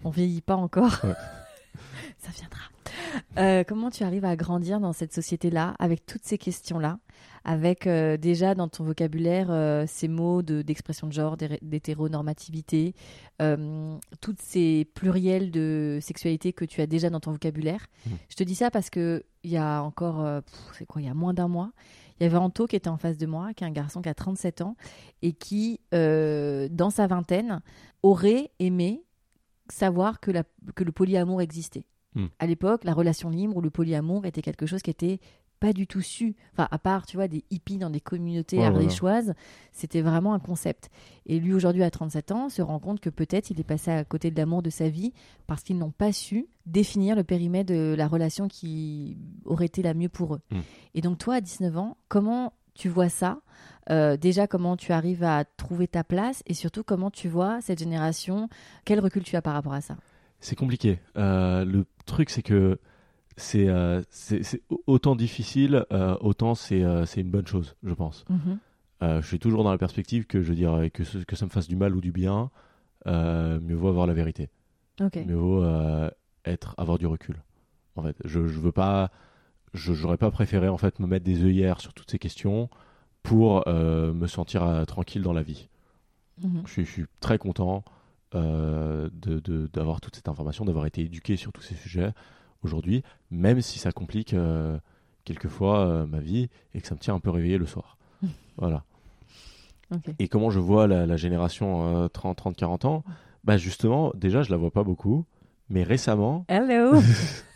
on 0.04 0.12
vieillit 0.12 0.42
pas 0.42 0.56
encore. 0.56 1.00
Ouais. 1.04 1.14
Ça 2.20 2.30
viendra. 2.32 2.60
Euh, 3.38 3.64
comment 3.68 3.90
tu 3.90 4.04
arrives 4.04 4.26
à 4.26 4.36
grandir 4.36 4.80
dans 4.80 4.94
cette 4.94 5.14
société-là, 5.14 5.74
avec 5.80 6.06
toutes 6.06 6.24
ces 6.26 6.38
questions-là, 6.38 7.00
avec 7.44 7.88
euh, 7.88 8.18
déjà 8.18 8.54
dans 8.54 8.68
ton 8.68 8.84
vocabulaire 8.84 9.48
euh, 9.50 9.86
ces 9.88 10.08
mots 10.08 10.42
de- 10.44 10.62
d'expression 10.62 11.08
de, 11.08 11.14
genre, 11.14 11.38
d'hé- 11.38 11.58
d'hétéronormativité, 11.62 12.94
toutes 14.22 14.42
ces 14.42 14.86
pluriels 14.94 15.50
de 15.50 15.98
sexualité 16.02 16.54
que 16.54 16.66
tu 16.66 16.82
as 16.82 16.88
déjà 16.88 17.10
dans 17.10 17.20
ton 17.20 17.32
vocabulaire? 17.32 17.88
Mhm. 18.06 18.18
Je 18.30 18.36
te 18.36 18.44
dis 18.44 18.56
ça 18.56 18.70
parce 18.70 18.90
que 18.92 19.24
il 19.44 19.52
y 19.52 19.58
a 19.58 19.82
encore, 19.82 20.42
c'est 20.78 20.86
quoi, 20.86 21.02
il 21.02 21.08
y 21.08 21.10
a 21.10 21.14
moins 21.14 21.34
d'un 21.34 21.48
mois, 21.48 21.72
il 22.20 22.24
y 22.24 22.26
avait 22.26 22.38
Anto 22.38 22.68
qui 22.68 22.76
était 22.76 22.90
en 22.90 22.98
face 22.98 23.18
de 23.18 23.26
moi, 23.26 23.54
qui 23.54 23.64
est 23.64 23.68
un 23.68 23.72
garçon 23.72 24.02
qui 24.02 24.10
a 24.10 24.14
37 24.14 24.62
ans 24.62 24.76
et 25.22 25.34
qui, 25.34 25.80
euh, 25.94 26.68
dans 26.70 26.90
sa 26.90 27.08
vingtaine, 27.08 27.62
aurait 28.04 28.52
aimé 28.60 29.04
savoir 29.70 30.20
que, 30.20 30.32
la, 30.32 30.44
que 30.76 30.84
le 30.84 30.92
polyamour 30.92 31.42
existait. 31.42 31.86
Hmm. 32.16 32.28
À 32.40 32.48
l'époque, 32.48 32.84
la 32.84 32.94
relation 32.94 33.30
libre 33.30 33.58
ou 33.58 33.62
le 33.62 33.70
polyamour 33.70 34.26
était 34.26 34.42
quelque 34.42 34.66
chose 34.66 34.82
qui 34.82 34.90
était 34.90 35.20
pas 35.60 35.74
du 35.74 35.88
tout 35.88 36.02
su. 36.02 36.36
Enfin, 36.54 36.68
à 36.72 36.78
part, 36.80 37.06
tu 37.06 37.18
vois, 37.18 37.28
des 37.28 37.44
hippies 37.52 37.78
dans 37.78 37.90
des 37.90 38.00
communautés 38.00 38.58
Ouais, 38.58 38.70
voilà. 38.70 38.78
ardéchoises, 38.78 39.34
c'était 39.72 40.02
vraiment 40.02 40.34
un 40.34 40.40
concept. 40.40 40.90
Et 41.26 41.40
lui, 41.40 41.54
aujourd'hui, 41.54 41.84
à 41.84 41.92
37 41.92 42.32
ans, 42.32 42.50
se 42.50 42.62
rend 42.62 42.80
compte 42.80 43.00
que 43.00 43.10
peut-être 43.10 43.50
il 43.50 43.60
est 43.60 43.64
passé 43.64 43.92
à 43.92 44.04
côté 44.04 44.32
de 44.32 44.38
l'amour 44.38 44.62
de 44.62 44.70
sa 44.70 44.90
vie 44.90 45.14
parce 45.48 45.64
qu'ils 45.64 45.78
n'ont 45.78 45.92
pas 45.92 46.12
su 46.12 46.48
définir 46.66 47.16
le 47.16 47.24
périmètre 47.24 47.72
de 47.74 47.96
la 47.98 48.08
relation 48.08 48.48
qui 48.48 49.18
aurait 49.46 49.66
été 49.66 49.82
la 49.82 49.94
mieux 49.94 50.10
pour 50.10 50.36
eux. 50.36 50.42
Hmm. 50.52 50.60
Et 50.96 51.02
donc, 51.02 51.18
toi, 51.18 51.36
à 51.36 51.42
19 51.42 51.78
ans, 51.78 51.98
comment 52.08 52.54
tu 52.74 52.88
vois 52.90 53.10
ça? 53.10 53.40
Euh, 53.90 54.18
Déjà, 54.18 54.48
comment 54.48 54.78
tu 54.78 54.92
arrives 54.94 55.24
à 55.24 55.44
trouver 55.46 55.88
ta 55.88 56.04
place 56.04 56.44
et 56.46 56.54
surtout, 56.54 56.84
comment 56.84 57.10
tu 57.12 57.28
vois 57.28 57.60
cette 57.62 57.80
génération? 57.80 58.48
Quel 58.86 59.00
recul 59.00 59.24
tu 59.24 59.36
as 59.36 59.42
par 59.42 59.54
rapport 59.54 59.74
à 59.74 59.82
ça? 59.82 59.98
C'est 60.40 60.56
compliqué. 60.56 61.00
Euh, 61.18 61.66
le 61.66 61.86
truc, 62.06 62.30
c'est 62.30 62.44
que 62.44 62.80
c'est 63.40 63.68
euh, 63.68 64.02
autant 64.88 65.16
difficile, 65.16 65.86
euh, 65.92 66.16
autant 66.22 66.56
c'est 66.56 66.84
euh, 66.84 67.06
c'est 67.06 67.22
une 67.22 67.32
bonne 67.32 67.48
chose, 67.48 67.76
je 67.84 67.94
pense. 67.94 68.26
Mhm. 68.30 68.60
Je 69.02 69.26
suis 69.26 69.40
toujours 69.40 69.64
dans 69.64 69.72
la 69.72 69.78
perspective 69.78 70.26
que 70.28 70.42
je 70.42 70.52
dirais 70.54 70.90
que, 70.90 71.06
ce- 71.06 71.20
que 71.20 71.36
ça 71.38 71.46
me 71.46 71.50
fasse 71.50 71.70
du 71.70 71.78
mal 71.78 71.96
ou 71.96 72.02
du 72.02 72.12
bien, 72.12 72.52
mieux 73.06 73.76
vaut 73.76 73.88
avoir 73.88 74.06
la 74.08 74.14
vérité. 74.14 74.50
Mieux 75.26 75.36
vaut 75.36 75.64
être, 76.46 76.76
avoir 76.78 76.98
du 76.98 77.08
recul. 77.08 77.42
En 77.96 78.04
fait, 78.04 78.18
je, 78.26 78.46
je 78.48 78.60
veux 78.60 78.72
pas 78.74 79.10
je 79.74 79.94
n'aurais 79.94 80.18
pas 80.18 80.32
préféré 80.32 80.68
en 80.68 80.78
fait 80.78 81.00
me 81.00 81.06
mettre 81.08 81.24
des 81.26 81.44
œillères 81.46 81.80
sur 81.80 81.94
toutes 81.94 82.10
ces 82.12 82.18
questions 82.20 82.70
pour 83.24 83.68
euh, 83.68 84.12
me 84.14 84.26
sentir 84.28 84.64
euh, 84.64 84.84
tranquille 84.84 85.22
dans 85.22 85.34
la 85.34 85.44
vie. 85.44 85.70
Mhm. 86.42 86.64
Je, 86.66 86.72
suis- 86.72 86.86
je 86.86 86.92
suis 86.92 87.06
très 87.22 87.38
content 87.38 87.84
euh, 88.36 89.10
de- 89.14 89.40
de- 89.40 89.68
d'avoir 89.72 90.02
toute 90.02 90.16
cette 90.16 90.28
information, 90.28 90.66
d'avoir 90.66 90.86
été 90.88 91.02
éduqué 91.04 91.36
sur 91.38 91.52
tous 91.54 91.62
ces 91.62 91.76
sujets 91.76 92.12
aujourd'hui, 92.64 93.04
même 93.32 93.62
si 93.62 93.80
ça 93.80 93.92
complique 93.92 94.34
euh, 94.34 94.78
quelquefois 95.24 95.80
euh, 95.80 96.06
ma 96.06 96.20
vie 96.20 96.50
et 96.74 96.82
que 96.82 96.88
ça 96.88 96.96
me 96.96 97.00
tient 97.00 97.16
un 97.16 97.20
peu 97.20 97.30
réveillé 97.30 97.58
le 97.58 97.66
soir. 97.66 97.98
voilà. 98.58 98.84
Et 100.20 100.28
comment 100.28 100.52
je 100.52 100.60
vois 100.60 100.88
la, 100.88 101.06
la 101.08 101.18
génération 101.18 102.04
euh, 102.04 102.08
30, 102.08 102.38
30, 102.38 102.56
40 102.56 102.86
ans? 102.86 103.04
Bah 103.44 103.58
justement, 103.58 104.12
déjà, 104.16 104.44
je 104.44 104.52
la 104.52 104.58
vois 104.58 104.72
pas 104.72 104.84
beaucoup, 104.84 105.26
mais 105.70 105.84
récemment, 105.84 106.46
Hello. 106.50 107.00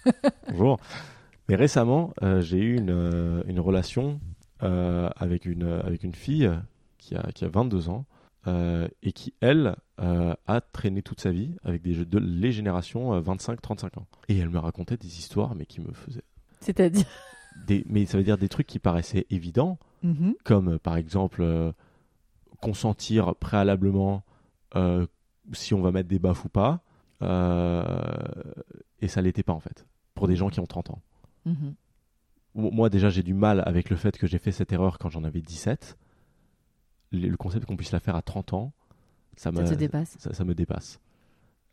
Bonjour. 0.49 0.79
Mais 1.49 1.55
récemment, 1.55 2.13
euh, 2.23 2.41
j'ai 2.41 2.57
eu 2.59 2.77
une, 2.77 2.89
euh, 2.89 3.43
une 3.47 3.59
relation 3.59 4.19
euh, 4.63 5.09
avec, 5.17 5.45
une, 5.45 5.63
avec 5.63 6.03
une 6.03 6.15
fille 6.15 6.49
qui 6.97 7.15
a, 7.15 7.31
qui 7.33 7.43
a 7.43 7.49
22 7.49 7.89
ans 7.89 8.05
euh, 8.47 8.87
et 9.01 9.11
qui, 9.13 9.33
elle, 9.41 9.75
euh, 9.99 10.33
a 10.47 10.61
traîné 10.61 11.01
toute 11.01 11.21
sa 11.21 11.31
vie 11.31 11.55
avec 11.63 11.81
des, 11.81 11.93
jeux- 11.93 12.05
de, 12.05 12.17
les 12.19 12.51
générations 12.51 13.19
25-35 13.21 13.99
ans. 13.99 14.07
Et 14.27 14.37
elle 14.37 14.49
me 14.49 14.59
racontait 14.59 14.97
des 14.97 15.19
histoires, 15.19 15.55
mais 15.55 15.65
qui 15.65 15.81
me 15.81 15.93
faisaient. 15.93 16.23
C'est-à-dire. 16.59 17.05
Des, 17.67 17.85
mais 17.87 18.07
ça 18.07 18.17
veut 18.17 18.23
dire 18.23 18.39
des 18.39 18.49
trucs 18.49 18.65
qui 18.65 18.79
paraissaient 18.79 19.27
évidents, 19.29 19.77
Mhm. 20.01 20.33
comme 20.43 20.69
euh, 20.73 20.79
par 20.79 20.97
exemple 20.97 21.43
euh, 21.43 21.71
consentir 22.61 23.35
préalablement 23.35 24.23
euh, 24.75 25.05
si 25.51 25.73
on 25.75 25.81
va 25.81 25.91
mettre 25.91 26.09
des 26.09 26.17
baffes 26.19 26.45
ou 26.45 26.49
pas. 26.49 26.81
euh, 27.21 27.83
et 29.01 29.07
ça 29.07 29.21
l'était 29.21 29.43
pas 29.43 29.53
en 29.53 29.59
fait, 29.59 29.85
pour 30.15 30.27
des 30.27 30.35
gens 30.35 30.49
qui 30.49 30.59
ont 30.59 30.65
30 30.65 30.89
ans. 30.91 31.01
Mhm. 31.45 31.75
Mo- 32.55 32.71
Moi, 32.71 32.89
déjà, 32.89 33.09
j'ai 33.09 33.23
du 33.23 33.33
mal 33.33 33.61
avec 33.65 33.89
le 33.89 33.95
fait 33.97 34.17
que 34.17 34.27
j'ai 34.27 34.37
fait 34.39 34.51
cette 34.51 34.71
erreur 34.71 34.97
quand 34.97 35.09
j'en 35.09 35.23
avais 35.23 35.41
17. 35.41 35.97
Le 37.13 37.35
concept 37.37 37.65
qu'on 37.65 37.77
puisse 37.77 37.91
la 37.91 37.99
faire 37.99 38.15
à 38.15 38.21
30 38.21 38.53
ans, 38.53 38.73
ça, 39.35 39.51
Ça 39.53 39.61
me, 39.63 39.75
dépasse. 39.75 40.15
ça, 40.19 40.33
ça 40.33 40.43
me 40.43 40.55
dépasse. 40.55 40.99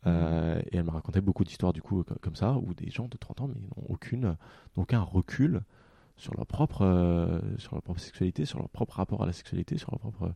Euh, 0.07 0.59
et 0.71 0.77
elle 0.77 0.83
m'a 0.83 0.93
raconté 0.93 1.21
beaucoup 1.21 1.43
d'histoires, 1.43 1.73
du 1.73 1.81
coup, 1.81 2.03
co- 2.03 2.15
comme 2.21 2.35
ça, 2.35 2.53
où 2.57 2.73
des 2.73 2.89
gens 2.89 3.07
de 3.07 3.17
30 3.17 3.41
ans, 3.41 3.47
mais 3.47 3.55
n'ont 3.61 3.85
aucune, 3.89 4.35
aucun 4.75 5.01
recul 5.01 5.61
sur 6.17 6.35
leur, 6.35 6.45
propre, 6.45 6.81
euh, 6.83 7.39
sur 7.57 7.73
leur 7.75 7.81
propre 7.83 7.99
sexualité, 7.99 8.45
sur 8.45 8.59
leur 8.59 8.69
propre 8.69 8.95
rapport 8.97 9.23
à 9.23 9.25
la 9.25 9.33
sexualité, 9.33 9.77
sur 9.77 9.91
leur 9.91 9.99
propre 9.99 10.33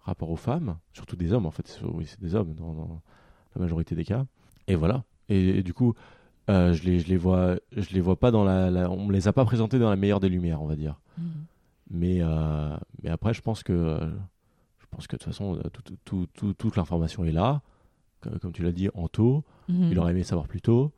rapport 0.00 0.30
aux 0.30 0.36
femmes, 0.36 0.78
surtout 0.92 1.16
des 1.16 1.32
hommes, 1.32 1.46
en 1.46 1.50
fait. 1.50 1.80
Oui, 1.84 2.06
c'est 2.06 2.20
des 2.20 2.34
hommes 2.34 2.54
dans, 2.54 2.72
dans 2.74 3.02
la 3.56 3.60
majorité 3.62 3.94
des 3.94 4.04
cas. 4.04 4.26
Et 4.68 4.74
voilà. 4.76 5.04
Et, 5.28 5.58
et 5.58 5.62
du 5.62 5.74
coup, 5.74 5.94
euh, 6.50 6.72
je, 6.72 6.84
les, 6.84 7.00
je 7.00 7.08
les 7.08 7.16
vois, 7.16 7.56
je 7.76 7.90
les 7.94 8.00
vois 8.00 8.18
pas 8.18 8.30
dans 8.30 8.44
la, 8.44 8.70
la- 8.70 8.90
on 8.90 9.04
me 9.06 9.12
les 9.12 9.26
a 9.28 9.32
pas 9.32 9.44
présentés 9.44 9.78
dans 9.80 9.90
la 9.90 9.96
meilleure 9.96 10.20
des 10.20 10.28
lumières, 10.28 10.62
on 10.62 10.66
va 10.66 10.76
dire. 10.76 11.00
Mhm. 11.18 11.44
Mais, 11.90 12.18
euh, 12.20 12.76
mais 13.02 13.10
après, 13.10 13.32
je 13.34 13.40
pense 13.42 13.62
que, 13.62 13.72
pense 14.96 15.06
que 15.06 15.16
de 15.16 15.18
toute 15.22 15.32
façon, 15.32 15.56
euh, 15.56 15.62
tout- 15.72 15.82
tout- 15.82 15.96
tout- 16.04 16.26
tout- 16.34 16.54
toute 16.54 16.76
l'information 16.76 17.24
est 17.24 17.32
là. 17.32 17.62
Co- 18.22 18.30
Comme 18.40 18.52
tu 18.52 18.62
l'as 18.62 18.72
dit, 18.72 18.88
en 18.94 19.08
tôt. 19.08 19.44
Mhm. 19.68 19.88
Il 19.92 19.98
aurait 19.98 20.12
aimé 20.12 20.22
savoir 20.22 20.48
plus 20.48 20.60
tôt, 20.62 20.92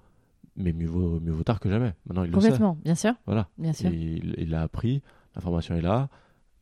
mais 0.56 0.72
mieux 0.72 0.86
vaut, 0.86 1.18
mieux 1.20 1.32
vaut 1.32 1.42
tard 1.42 1.58
que 1.60 1.68
jamais. 1.68 1.94
Maintenant, 2.06 2.22
il 2.24 2.30
le 2.30 2.40
sait. 2.40 2.46
Complètement, 2.48 2.78
bien 2.84 2.94
sûr. 2.94 3.12
Voilà. 3.26 3.48
Bien 3.58 3.72
sûr. 3.72 3.90
Il 3.90 4.34
il 4.38 4.50
l'a 4.50 4.62
appris, 4.62 5.02
l'information 5.34 5.74
est 5.74 5.80
là. 5.82 6.08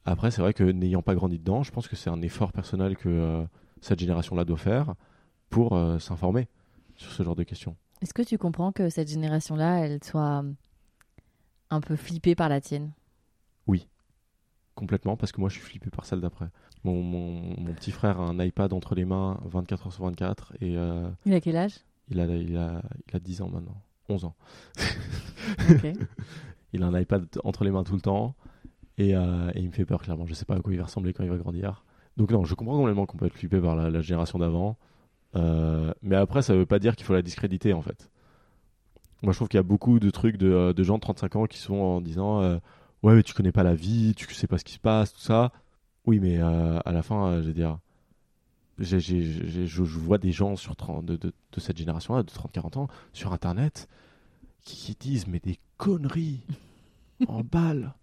Après, 0.04 0.30
c'est 0.30 0.40
vrai 0.40 0.54
que 0.54 0.64
n'ayant 0.64 1.02
pas 1.02 1.14
grandi 1.14 1.38
dedans, 1.38 1.62
je 1.62 1.70
pense 1.72 1.88
que 1.88 1.96
c'est 1.96 2.10
un 2.10 2.22
effort 2.22 2.52
personnel 2.52 2.96
que 2.96 3.08
euh, 3.08 3.44
cette 3.80 3.98
génération-là 3.98 4.44
doit 4.44 4.56
faire 4.56 4.94
pour 5.50 5.74
euh, 5.74 5.98
s'informer 5.98 6.48
sur 6.96 7.10
ce 7.12 7.22
genre 7.22 7.36
de 7.36 7.42
questions. 7.42 7.76
Est-ce 8.02 8.14
que 8.14 8.22
tu 8.22 8.38
comprends 8.38 8.72
que 8.72 8.88
cette 8.88 9.08
génération-là, 9.08 9.80
elle 9.86 10.02
soit 10.04 10.44
un 11.70 11.80
peu 11.80 11.96
flippée 11.96 12.34
par 12.34 12.48
la 12.48 12.60
tienne? 12.60 12.92
Complètement, 14.76 15.16
parce 15.16 15.32
que 15.32 15.40
moi, 15.40 15.48
je 15.48 15.54
suis 15.54 15.64
flippé 15.64 15.90
par 15.90 16.04
celle 16.04 16.20
d'après. 16.20 16.46
Mon, 16.84 17.02
mon- 17.02 17.58
mon 17.60 17.72
petit 17.74 17.90
frère 17.90 18.20
a 18.20 18.24
un 18.24 18.38
iPad 18.38 18.72
entre 18.72 18.94
les 18.94 19.04
mains 19.04 19.40
24 19.46 19.86
heures 19.86 19.92
sur 19.92 20.04
24 20.04 20.52
et 20.60 20.76
euh, 20.78 21.08
Il 21.24 21.32
a 21.34 21.40
quel 21.40 21.56
âge? 21.56 21.78
il, 22.10 22.20
a, 22.20 22.26
il, 22.26 22.56
a, 22.56 22.82
il 23.08 23.16
a 23.16 23.18
10 23.18 23.40
ans 23.42 23.48
maintenant, 23.48 23.80
11 24.08 24.24
ans. 24.26 24.34
Il 26.72 26.82
a 26.82 26.86
un 26.86 26.98
iPad 27.00 27.26
entre 27.44 27.64
les 27.64 27.70
mains 27.70 27.84
tout 27.84 27.94
le 27.94 28.00
temps 28.00 28.34
et, 28.98 29.14
euh, 29.16 29.50
et 29.54 29.60
il 29.60 29.66
me 29.68 29.72
fait 29.72 29.84
peur 29.86 30.02
clairement. 30.02 30.26
Je 30.26 30.34
sais 30.34 30.44
pas 30.44 30.56
à 30.56 30.60
quoi 30.60 30.72
il 30.72 30.78
va 30.78 30.84
ressembler 30.84 31.12
quand 31.12 31.24
il 31.24 31.30
va 31.30 31.36
grandir. 31.36 31.84
Donc 32.16 32.30
non, 32.30 32.44
je 32.44 32.54
comprends 32.54 32.76
complètement 32.76 33.06
qu'on 33.06 33.16
peut 33.16 33.26
être 33.26 33.34
flippé 33.34 33.60
par 33.60 33.76
la, 33.76 33.88
la 33.90 34.00
génération 34.02 34.38
d'avant. 34.38 34.76
Euh, 35.36 35.92
mais 36.02 36.16
après, 36.16 36.42
ça 36.42 36.54
veut 36.54 36.66
pas 36.66 36.78
dire 36.78 36.96
qu'il 36.96 37.06
faut 37.06 37.14
la 37.14 37.22
discréditer 37.22 37.72
en 37.72 37.82
fait. 37.82 38.10
Moi, 39.22 39.32
je 39.32 39.38
trouve 39.38 39.48
qu'il 39.48 39.58
y 39.58 39.60
a 39.60 39.64
beaucoup 39.64 39.98
de 39.98 40.10
trucs 40.10 40.36
de, 40.36 40.72
de 40.72 40.82
gens 40.82 40.96
de 40.96 41.00
35 41.00 41.36
ans 41.36 41.44
qui 41.46 41.58
sont 41.58 41.74
en 41.76 42.00
disant 42.00 42.42
Ouais, 43.02 43.14
mais 43.14 43.22
tu 43.22 43.34
connais 43.34 43.52
pas 43.52 43.62
la 43.62 43.74
vie, 43.74 44.14
tu 44.16 44.32
sais 44.34 44.46
pas 44.46 44.58
ce 44.58 44.64
qui 44.64 44.74
se 44.74 44.78
passe, 44.78 45.12
tout 45.12 45.20
ça. 45.20 45.52
Oui, 46.06 46.18
mais 46.20 46.38
euh, 46.38 46.78
à 46.84 46.92
la 46.92 47.02
fin, 47.02 47.26
euh, 47.28 47.42
je 47.42 47.48
veux 47.48 47.52
dire, 47.54 47.78
j'ai- 48.78 49.00
j'ai- 49.00 49.22
j'ai- 49.22 49.66
je, 49.66 49.84
je 49.84 49.98
vois 49.98 50.18
des 50.18 50.32
gens 50.32 50.56
sur 50.56 50.76
30 50.76 51.04
de, 51.06 51.16
de, 51.16 51.32
de 51.52 51.60
cette 51.60 51.76
génération-là, 51.76 52.22
de 52.22 52.30
30-40 52.30 52.76
ans, 52.78 52.88
sur 53.12 53.32
internet, 53.32 53.88
qui, 54.62 54.76
qui 54.76 54.94
disent 55.08 55.26
Mais 55.26 55.40
des 55.40 55.58
conneries 55.78 56.40
en 57.28 57.42
balle. 57.42 57.94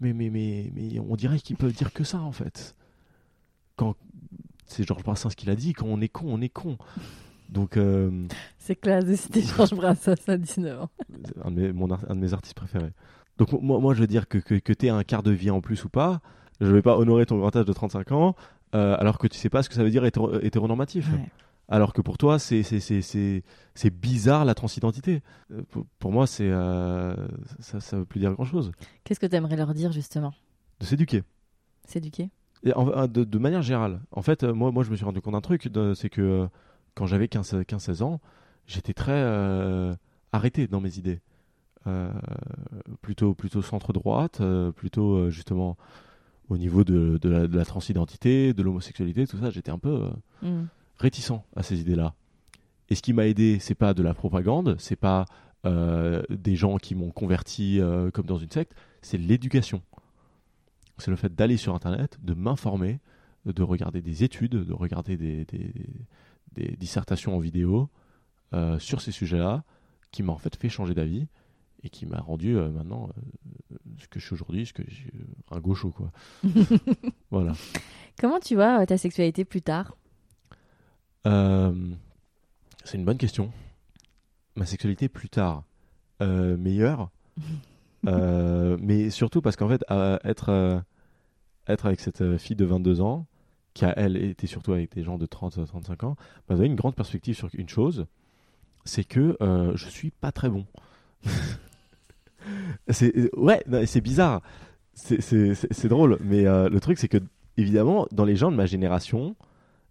Mais, 0.00 0.12
mais, 0.12 0.30
mais, 0.30 0.70
mais 0.74 0.98
on 1.00 1.14
dirait 1.16 1.38
qu'ils 1.38 1.56
peuvent 1.56 1.72
dire 1.74 1.92
que 1.92 2.04
ça 2.04 2.20
en 2.20 2.32
fait. 2.32 2.74
Quand 3.76 3.96
c'est 4.66 4.86
Georges 4.86 5.02
Brassens 5.04 5.30
qui 5.30 5.46
l'a 5.46 5.56
dit, 5.56 5.72
quand 5.74 5.86
on 5.86 6.00
est 6.00 6.08
con, 6.08 6.26
on 6.28 6.40
est 6.40 6.48
con. 6.48 6.76
Donc, 7.50 7.76
euh, 7.76 8.26
C'est 8.58 8.76
classe 8.76 9.04
de 9.04 9.14
citer 9.14 9.42
Georges 9.42 9.74
Brassens 9.74 10.14
à 10.26 10.36
19 10.38 10.80
ans. 10.82 10.90
un, 11.44 11.50
de 11.50 11.60
mes, 11.60 11.72
mon 11.72 11.90
ar- 11.90 12.04
un 12.10 12.14
de 12.14 12.20
mes 12.20 12.32
artistes 12.32 12.54
préférés. 12.56 12.92
Donc, 13.50 13.60
moi, 13.62 13.80
moi 13.80 13.94
je 13.94 14.00
veux 14.00 14.06
dire 14.06 14.28
que, 14.28 14.38
que, 14.38 14.54
que 14.54 14.72
tu 14.72 14.86
aies 14.86 14.90
un 14.90 15.02
quart 15.04 15.22
de 15.22 15.30
vie 15.30 15.50
en 15.50 15.60
plus 15.60 15.84
ou 15.84 15.88
pas, 15.88 16.20
je 16.60 16.66
vais 16.66 16.82
pas 16.82 16.96
honorer 16.96 17.26
ton 17.26 17.38
grand 17.38 17.54
âge 17.56 17.64
de 17.64 17.72
35 17.72 18.12
ans 18.12 18.36
euh, 18.74 18.96
alors 18.98 19.18
que 19.18 19.26
tu 19.26 19.36
sais 19.36 19.50
pas 19.50 19.62
ce 19.62 19.68
que 19.68 19.74
ça 19.74 19.82
veut 19.82 19.90
dire 19.90 20.04
hétéro- 20.04 20.38
hétéronormatif. 20.42 21.10
Ouais. 21.12 21.28
Alors 21.68 21.92
que 21.92 22.00
pour 22.02 22.18
toi, 22.18 22.38
c'est 22.38 22.62
bizarre 23.90 24.44
la 24.44 24.54
transidentité. 24.54 25.22
Euh, 25.52 25.62
Pour, 25.70 25.86
pour 25.98 26.12
moi, 26.12 26.26
c'est 26.26 26.48
euh, 26.50 27.14
ça, 27.60 27.80
ça 27.80 27.96
veut 27.98 28.04
plus 28.04 28.20
dire 28.20 28.32
grand 28.32 28.44
chose. 28.44 28.72
Qu'est-ce 29.04 29.20
que 29.20 29.26
tu 29.26 29.34
aimerais 29.36 29.56
leur 29.56 29.72
dire 29.74 29.92
justement? 29.92 30.32
De 30.80 30.86
s'éduquer. 30.86 31.22
S'éduquer? 31.86 32.30
De, 32.64 33.24
de 33.24 33.38
manière 33.38 33.62
générale. 33.62 34.00
En 34.12 34.22
fait, 34.22 34.44
moi, 34.44 34.70
moi, 34.70 34.84
je 34.84 34.90
me 34.90 34.96
suis 34.96 35.04
rendu 35.04 35.20
compte 35.20 35.34
d'un 35.34 35.40
truc, 35.40 35.68
c'est 35.94 36.10
que 36.10 36.48
quand 36.94 37.06
j'avais 37.06 37.26
15-16 37.26 38.02
ans, 38.02 38.20
j'étais 38.66 38.92
très 38.94 39.22
arrêté 40.32 40.66
dans 40.68 40.80
mes 40.80 40.98
idées. 40.98 41.20
Euh, 41.88 42.12
plutôt, 43.00 43.34
plutôt 43.34 43.60
centre-droite, 43.62 44.40
euh, 44.40 44.70
plutôt 44.70 45.14
euh, 45.16 45.30
justement 45.30 45.76
au 46.48 46.56
niveau 46.56 46.84
de, 46.84 47.18
de 47.20 47.28
la, 47.28 47.46
de 47.48 47.56
la 47.56 47.64
transidentité, 47.64 48.52
de 48.54 48.62
l'homosexualité, 48.62 49.26
tout 49.26 49.38
ça, 49.38 49.50
j'étais 49.50 49.70
un 49.72 49.78
peu 49.78 50.08
Mhm. 50.42 50.68
réticent 50.98 51.32
à 51.56 51.62
ces 51.64 51.80
idées-là. 51.80 52.14
Et 52.88 52.94
ce 52.94 53.02
qui 53.02 53.12
m'a 53.12 53.26
aidé, 53.26 53.58
c'est 53.58 53.74
pas 53.74 53.94
de 53.94 54.02
la 54.02 54.14
propagande, 54.14 54.76
c'est 54.78 54.96
pas 54.96 55.24
euh, 55.64 56.22
des 56.30 56.54
gens 56.56 56.76
qui 56.76 56.94
m'ont 56.94 57.10
converti 57.10 57.80
euh, 57.80 58.10
comme 58.10 58.26
dans 58.26 58.38
une 58.38 58.50
secte, 58.50 58.74
c'est 59.00 59.18
l'éducation. 59.18 59.82
C'est 60.98 61.10
le 61.10 61.16
fait 61.16 61.34
d'aller 61.34 61.56
sur 61.56 61.74
Internet, 61.74 62.18
de 62.22 62.34
m'informer, 62.34 63.00
de 63.46 63.62
regarder 63.62 64.02
des 64.02 64.22
études, 64.22 64.52
de 64.52 64.72
regarder 64.72 65.16
des, 65.16 65.44
des- 65.46 65.72
des 66.54 66.76
dissertations 66.76 67.34
en 67.34 67.40
vidéo 67.40 67.88
euh, 68.52 68.78
sur 68.78 69.00
ces 69.00 69.10
sujets-là, 69.10 69.64
qui 70.12 70.22
m'a 70.22 70.32
en 70.32 70.38
fait 70.38 70.54
fait 70.54 70.68
changer 70.68 70.94
d'avis 70.94 71.26
et 71.84 71.90
qui 71.90 72.06
m'a 72.06 72.20
rendu 72.20 72.56
euh, 72.56 72.70
maintenant 72.70 73.08
euh, 73.08 73.76
ce 73.98 74.08
que 74.08 74.20
je 74.20 74.26
suis 74.26 74.34
aujourd'hui, 74.34 74.66
ce 74.66 74.72
que 74.72 74.82
je 74.86 74.94
suis, 74.94 75.10
euh, 75.14 75.56
un 75.56 75.60
gaucho 75.60 75.90
quoi. 75.90 76.10
voilà. 77.30 77.52
Comment 78.20 78.40
tu 78.40 78.54
vois 78.54 78.84
ta 78.86 78.98
sexualité 78.98 79.44
plus 79.44 79.62
tard? 79.62 79.96
C'est 81.24 82.98
une 82.98 83.04
bonne 83.04 83.18
question. 83.18 83.52
Ma 84.56 84.66
sexualité 84.66 85.08
plus 85.08 85.28
tard, 85.28 85.64
meilleure. 86.20 87.10
Mais 88.04 89.10
surtout 89.10 89.40
parce 89.40 89.54
qu'en 89.56 89.68
fait, 89.68 89.84
être, 90.24 90.82
être 91.68 91.86
avec 91.86 92.00
cette 92.00 92.36
fille 92.38 92.56
de 92.56 92.64
22 92.64 93.00
ans, 93.00 93.26
qui 93.72 93.84
a 93.84 93.96
elle 93.96 94.16
été 94.16 94.48
surtout 94.48 94.72
avec 94.72 94.92
des 94.92 95.04
gens 95.04 95.16
de 95.16 95.26
30-35 95.26 96.04
ans, 96.04 96.16
m'a 96.48 96.56
donné 96.56 96.66
une 96.66 96.74
grande 96.74 96.96
perspective 96.96 97.36
sur 97.36 97.48
une 97.54 97.68
chose, 97.68 98.06
c'est 98.84 99.04
que 99.04 99.36
je 99.40 99.88
suis 99.88 100.10
pas 100.10 100.32
très 100.32 100.48
bon. 100.48 100.66
C'est 102.88 103.30
ouais, 103.36 103.62
c'est 103.86 104.00
bizarre, 104.00 104.42
c'est- 104.94 105.20
drôle, 105.88 106.18
mais 106.24 106.46
euh, 106.46 106.68
le 106.68 106.80
truc 106.80 106.98
c'est 106.98 107.08
que 107.08 107.18
évidemment 107.56 108.06
dans 108.12 108.24
les 108.24 108.36
gens 108.36 108.50
de 108.50 108.56
ma 108.56 108.66
génération, 108.66 109.36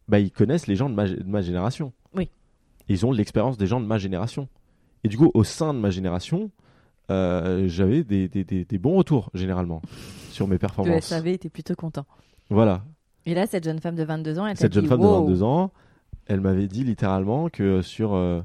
bah, 0.07 0.19
ils 0.19 0.31
connaissent 0.31 0.67
les 0.67 0.75
gens 0.75 0.89
de 0.89 0.95
ma, 0.95 1.07
de 1.07 1.23
ma 1.23 1.41
génération. 1.41 1.93
Oui. 2.15 2.29
Ils 2.87 3.05
ont 3.05 3.11
l'expérience 3.11 3.57
des 3.57 3.67
gens 3.67 3.79
de 3.79 3.85
ma 3.85 3.97
génération. 3.97 4.47
Et 5.03 5.07
du 5.07 5.17
coup, 5.17 5.31
au 5.33 5.43
sein 5.43 5.73
de 5.73 5.79
ma 5.79 5.89
génération, 5.89 6.51
euh, 7.09 7.67
j'avais 7.67 8.03
des, 8.03 8.27
des- 8.27 8.43
des- 8.43 8.65
des 8.65 8.77
bons 8.77 8.95
retours, 8.95 9.29
généralement, 9.33 9.81
sur 10.31 10.47
mes 10.47 10.55
Le 10.55 10.59
performances. 10.59 11.05
SAV 11.05 11.27
était 11.27 11.49
plutôt 11.49 11.75
content. 11.75 12.05
Voilà. 12.49 12.83
Et 13.25 13.33
là, 13.33 13.47
cette 13.47 13.63
jeune 13.63 13.79
femme 13.79 13.95
de 13.95 14.03
22 14.03 14.39
ans, 14.39 14.45
elle 14.47 14.57
Cette 14.57 14.71
dit, 14.71 14.75
jeune 14.79 14.87
femme 14.87 14.99
Wow. 15.01 15.21
de 15.21 15.31
22 15.31 15.43
ans, 15.43 15.71
elle 16.27 16.41
m'avait 16.41 16.67
dit 16.67 16.83
littéralement 16.83 17.49
que 17.49 17.81
sur 17.81 18.13
euh, 18.15 18.41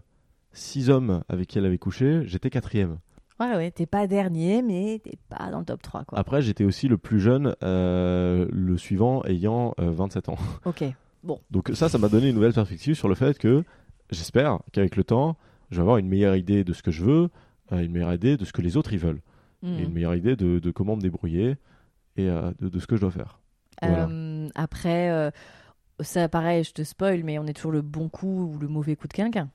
six 0.52 0.88
hommes 0.90 1.22
avec 1.28 1.48
qui 1.48 1.58
elle 1.58 1.66
avait 1.66 1.78
couché, 1.78 2.22
j'étais 2.24 2.50
quatrième. 2.50 2.98
Ouais, 3.38 3.54
ouais, 3.54 3.70
t'es 3.70 3.86
pas 3.86 4.06
dernier, 4.06 4.62
mais 4.62 5.00
t'es 5.04 5.18
pas 5.28 5.50
dans 5.50 5.58
le 5.58 5.64
top 5.66 5.82
3, 5.82 6.04
quoi. 6.04 6.18
Après, 6.18 6.40
j'étais 6.40 6.64
aussi 6.64 6.88
le 6.88 6.96
plus 6.96 7.20
jeune, 7.20 7.54
euh, 7.62 8.46
le 8.50 8.78
suivant 8.78 9.22
ayant 9.24 9.74
euh, 9.78 9.90
27 9.90 10.28
ans. 10.30 10.36
Ok. 10.64 10.84
Donc 11.50 11.70
ça, 11.74 11.88
ça 11.88 11.98
m'a 11.98 12.08
donné 12.08 12.28
une 12.28 12.36
nouvelle 12.36 12.52
perspective 12.52 12.94
sur 12.94 13.08
le 13.08 13.16
fait 13.16 13.36
que 13.36 13.64
j'espère 14.10 14.60
qu'avec 14.72 14.94
le 14.94 15.02
temps, 15.02 15.36
je 15.70 15.76
vais 15.76 15.82
avoir 15.82 15.96
une 15.98 16.06
meilleure 16.08 16.36
idée 16.36 16.62
de 16.62 16.72
ce 16.72 16.82
que 16.84 16.92
je 16.92 17.04
veux, 17.04 17.30
euh, 17.72 17.80
une 17.82 17.90
meilleure 17.90 18.14
idée 18.14 18.36
de 18.36 18.44
ce 18.44 18.52
que 18.52 18.62
les 18.62 18.76
autres 18.76 18.92
y 18.92 18.96
veulent, 18.96 19.20
Hmm. 19.62 19.78
et 19.78 19.82
une 19.84 19.92
meilleure 19.92 20.14
idée 20.14 20.36
de, 20.36 20.58
de 20.58 20.70
comment 20.70 20.96
me 20.96 21.00
débrouiller 21.00 21.56
et 22.16 22.28
euh, 22.28 22.52
de, 22.60 22.68
de 22.68 22.78
ce 22.78 22.86
que 22.86 22.94
je 22.94 23.00
dois 23.00 23.10
faire. 23.10 23.40
Voilà. 23.82 24.06
Euh, 24.10 24.48
après, 24.54 25.10
euh, 25.10 25.30
ça, 26.00 26.28
pareil, 26.28 26.62
je 26.62 26.72
te 26.72 26.82
spoil, 26.84 27.24
mais 27.24 27.38
on 27.38 27.46
est 27.46 27.54
toujours 27.54 27.72
le 27.72 27.80
bon 27.82 28.08
coup 28.10 28.52
ou 28.54 28.58
le 28.58 28.68
mauvais 28.68 28.96
coup 28.96 29.08
de 29.08 29.14
quelqu'un. 29.14 29.48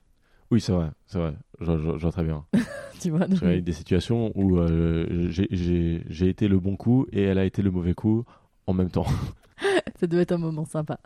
Oui, 0.52 0.60
c'est 0.62 0.72
vrai, 0.74 0.90
c'est 1.08 1.18
vrai, 1.18 1.34
je, 1.62 1.66
je- 1.78 1.98
je 1.98 2.02
vois 2.02 2.12
très 2.12 2.24
bien. 2.24 2.46
Tu 3.00 3.10
vois 3.10 3.26
donc- 3.28 3.40
J'ai 3.40 3.58
eu 3.58 3.62
des 3.64 3.72
situations 3.72 4.32
où 4.36 4.60
euh, 4.60 5.28
j'ai- 5.32 6.30
été 6.30 6.48
le 6.48 6.60
bon 6.60 6.76
coup 6.76 7.08
et 7.12 7.24
elle 7.24 7.40
a 7.40 7.46
été 7.46 7.64
le 7.64 7.72
mauvais 7.72 7.96
coup 7.96 8.26
en 8.68 8.74
même 8.74 8.92
temps. 8.92 9.08
Ça 10.00 10.06
doit 10.08 10.22
être 10.22 10.34
un 10.34 10.38
moment 10.38 10.66
sympa. 10.66 11.00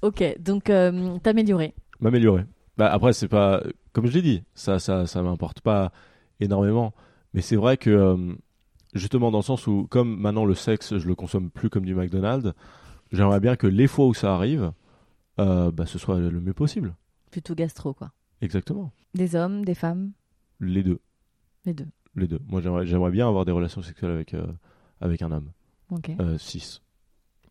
Ok, 0.00 0.22
donc 0.40 0.70
euh, 0.70 1.18
t'améliorer. 1.18 1.74
M'améliorer. 2.00 2.44
Bah, 2.78 2.90
après, 2.90 3.12
c'est 3.12 3.28
pas. 3.28 3.62
Comme 3.92 4.06
je 4.06 4.12
l'ai 4.12 4.22
dit, 4.22 4.42
ça, 4.54 4.78
ça, 4.78 5.06
ça 5.06 5.22
m'importe 5.22 5.60
pas 5.60 5.92
énormément. 6.40 6.94
Mais 7.34 7.40
c'est 7.42 7.56
vrai 7.56 7.76
que, 7.76 7.90
euh, 7.90 8.34
justement, 8.94 9.30
dans 9.30 9.38
le 9.38 9.44
sens 9.44 9.66
où, 9.66 9.86
comme 9.90 10.16
maintenant 10.18 10.44
le 10.46 10.54
sexe, 10.54 10.96
je 10.98 11.06
le 11.06 11.14
consomme 11.14 11.50
plus 11.50 11.68
comme 11.70 11.84
du 11.84 11.94
McDonald's, 11.94 12.52
j'aimerais 13.12 13.40
bien 13.40 13.56
que 13.56 13.66
les 13.66 13.86
fois 13.86 14.06
où 14.06 14.14
ça 14.14 14.34
arrive, 14.34 14.72
euh, 15.40 15.70
bah, 15.70 15.84
ce 15.86 15.98
soit 15.98 16.18
le 16.18 16.40
mieux 16.40 16.54
possible. 16.54 16.94
Plutôt 17.30 17.54
gastro, 17.54 17.92
quoi. 17.94 18.12
Exactement. 18.44 18.92
Des 19.14 19.34
hommes, 19.36 19.64
des 19.64 19.74
femmes, 19.74 20.12
Les 20.60 20.82
deux. 20.82 21.00
les 21.64 21.74
deux. 21.74 21.88
Les 22.14 22.28
deux. 22.28 22.38
Moi, 22.46 22.60
j'aimerais 22.84 23.10
bien 23.10 23.26
avoir 23.28 23.44
des 23.44 23.52
relations 23.52 23.82
sexuelles 23.82 24.10
avec, 24.12 24.34
euh, 24.34 24.46
avec 25.00 25.22
un 25.22 25.32
homme. 25.32 25.50
Ok. 25.90 26.10
Euh, 26.20 26.38
cis. 26.38 26.80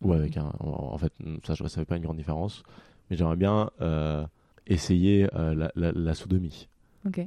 Ou 0.00 0.12
avec 0.12 0.36
un. 0.36 0.52
En 0.60 0.96
fait, 0.98 1.12
ça, 1.46 1.54
je 1.54 1.62
ne 1.62 1.68
savais 1.68 1.84
pas 1.84 1.96
une 1.96 2.02
grande 2.02 2.16
différence. 2.16 2.62
Mais 3.10 3.16
j'aimerais 3.16 3.36
bien 3.36 3.70
euh, 3.80 4.26
essayer 4.66 5.26
la, 5.34 5.70
la, 5.74 5.92
la 5.92 6.14
sodomie 6.14 6.68
Ok. 7.06 7.20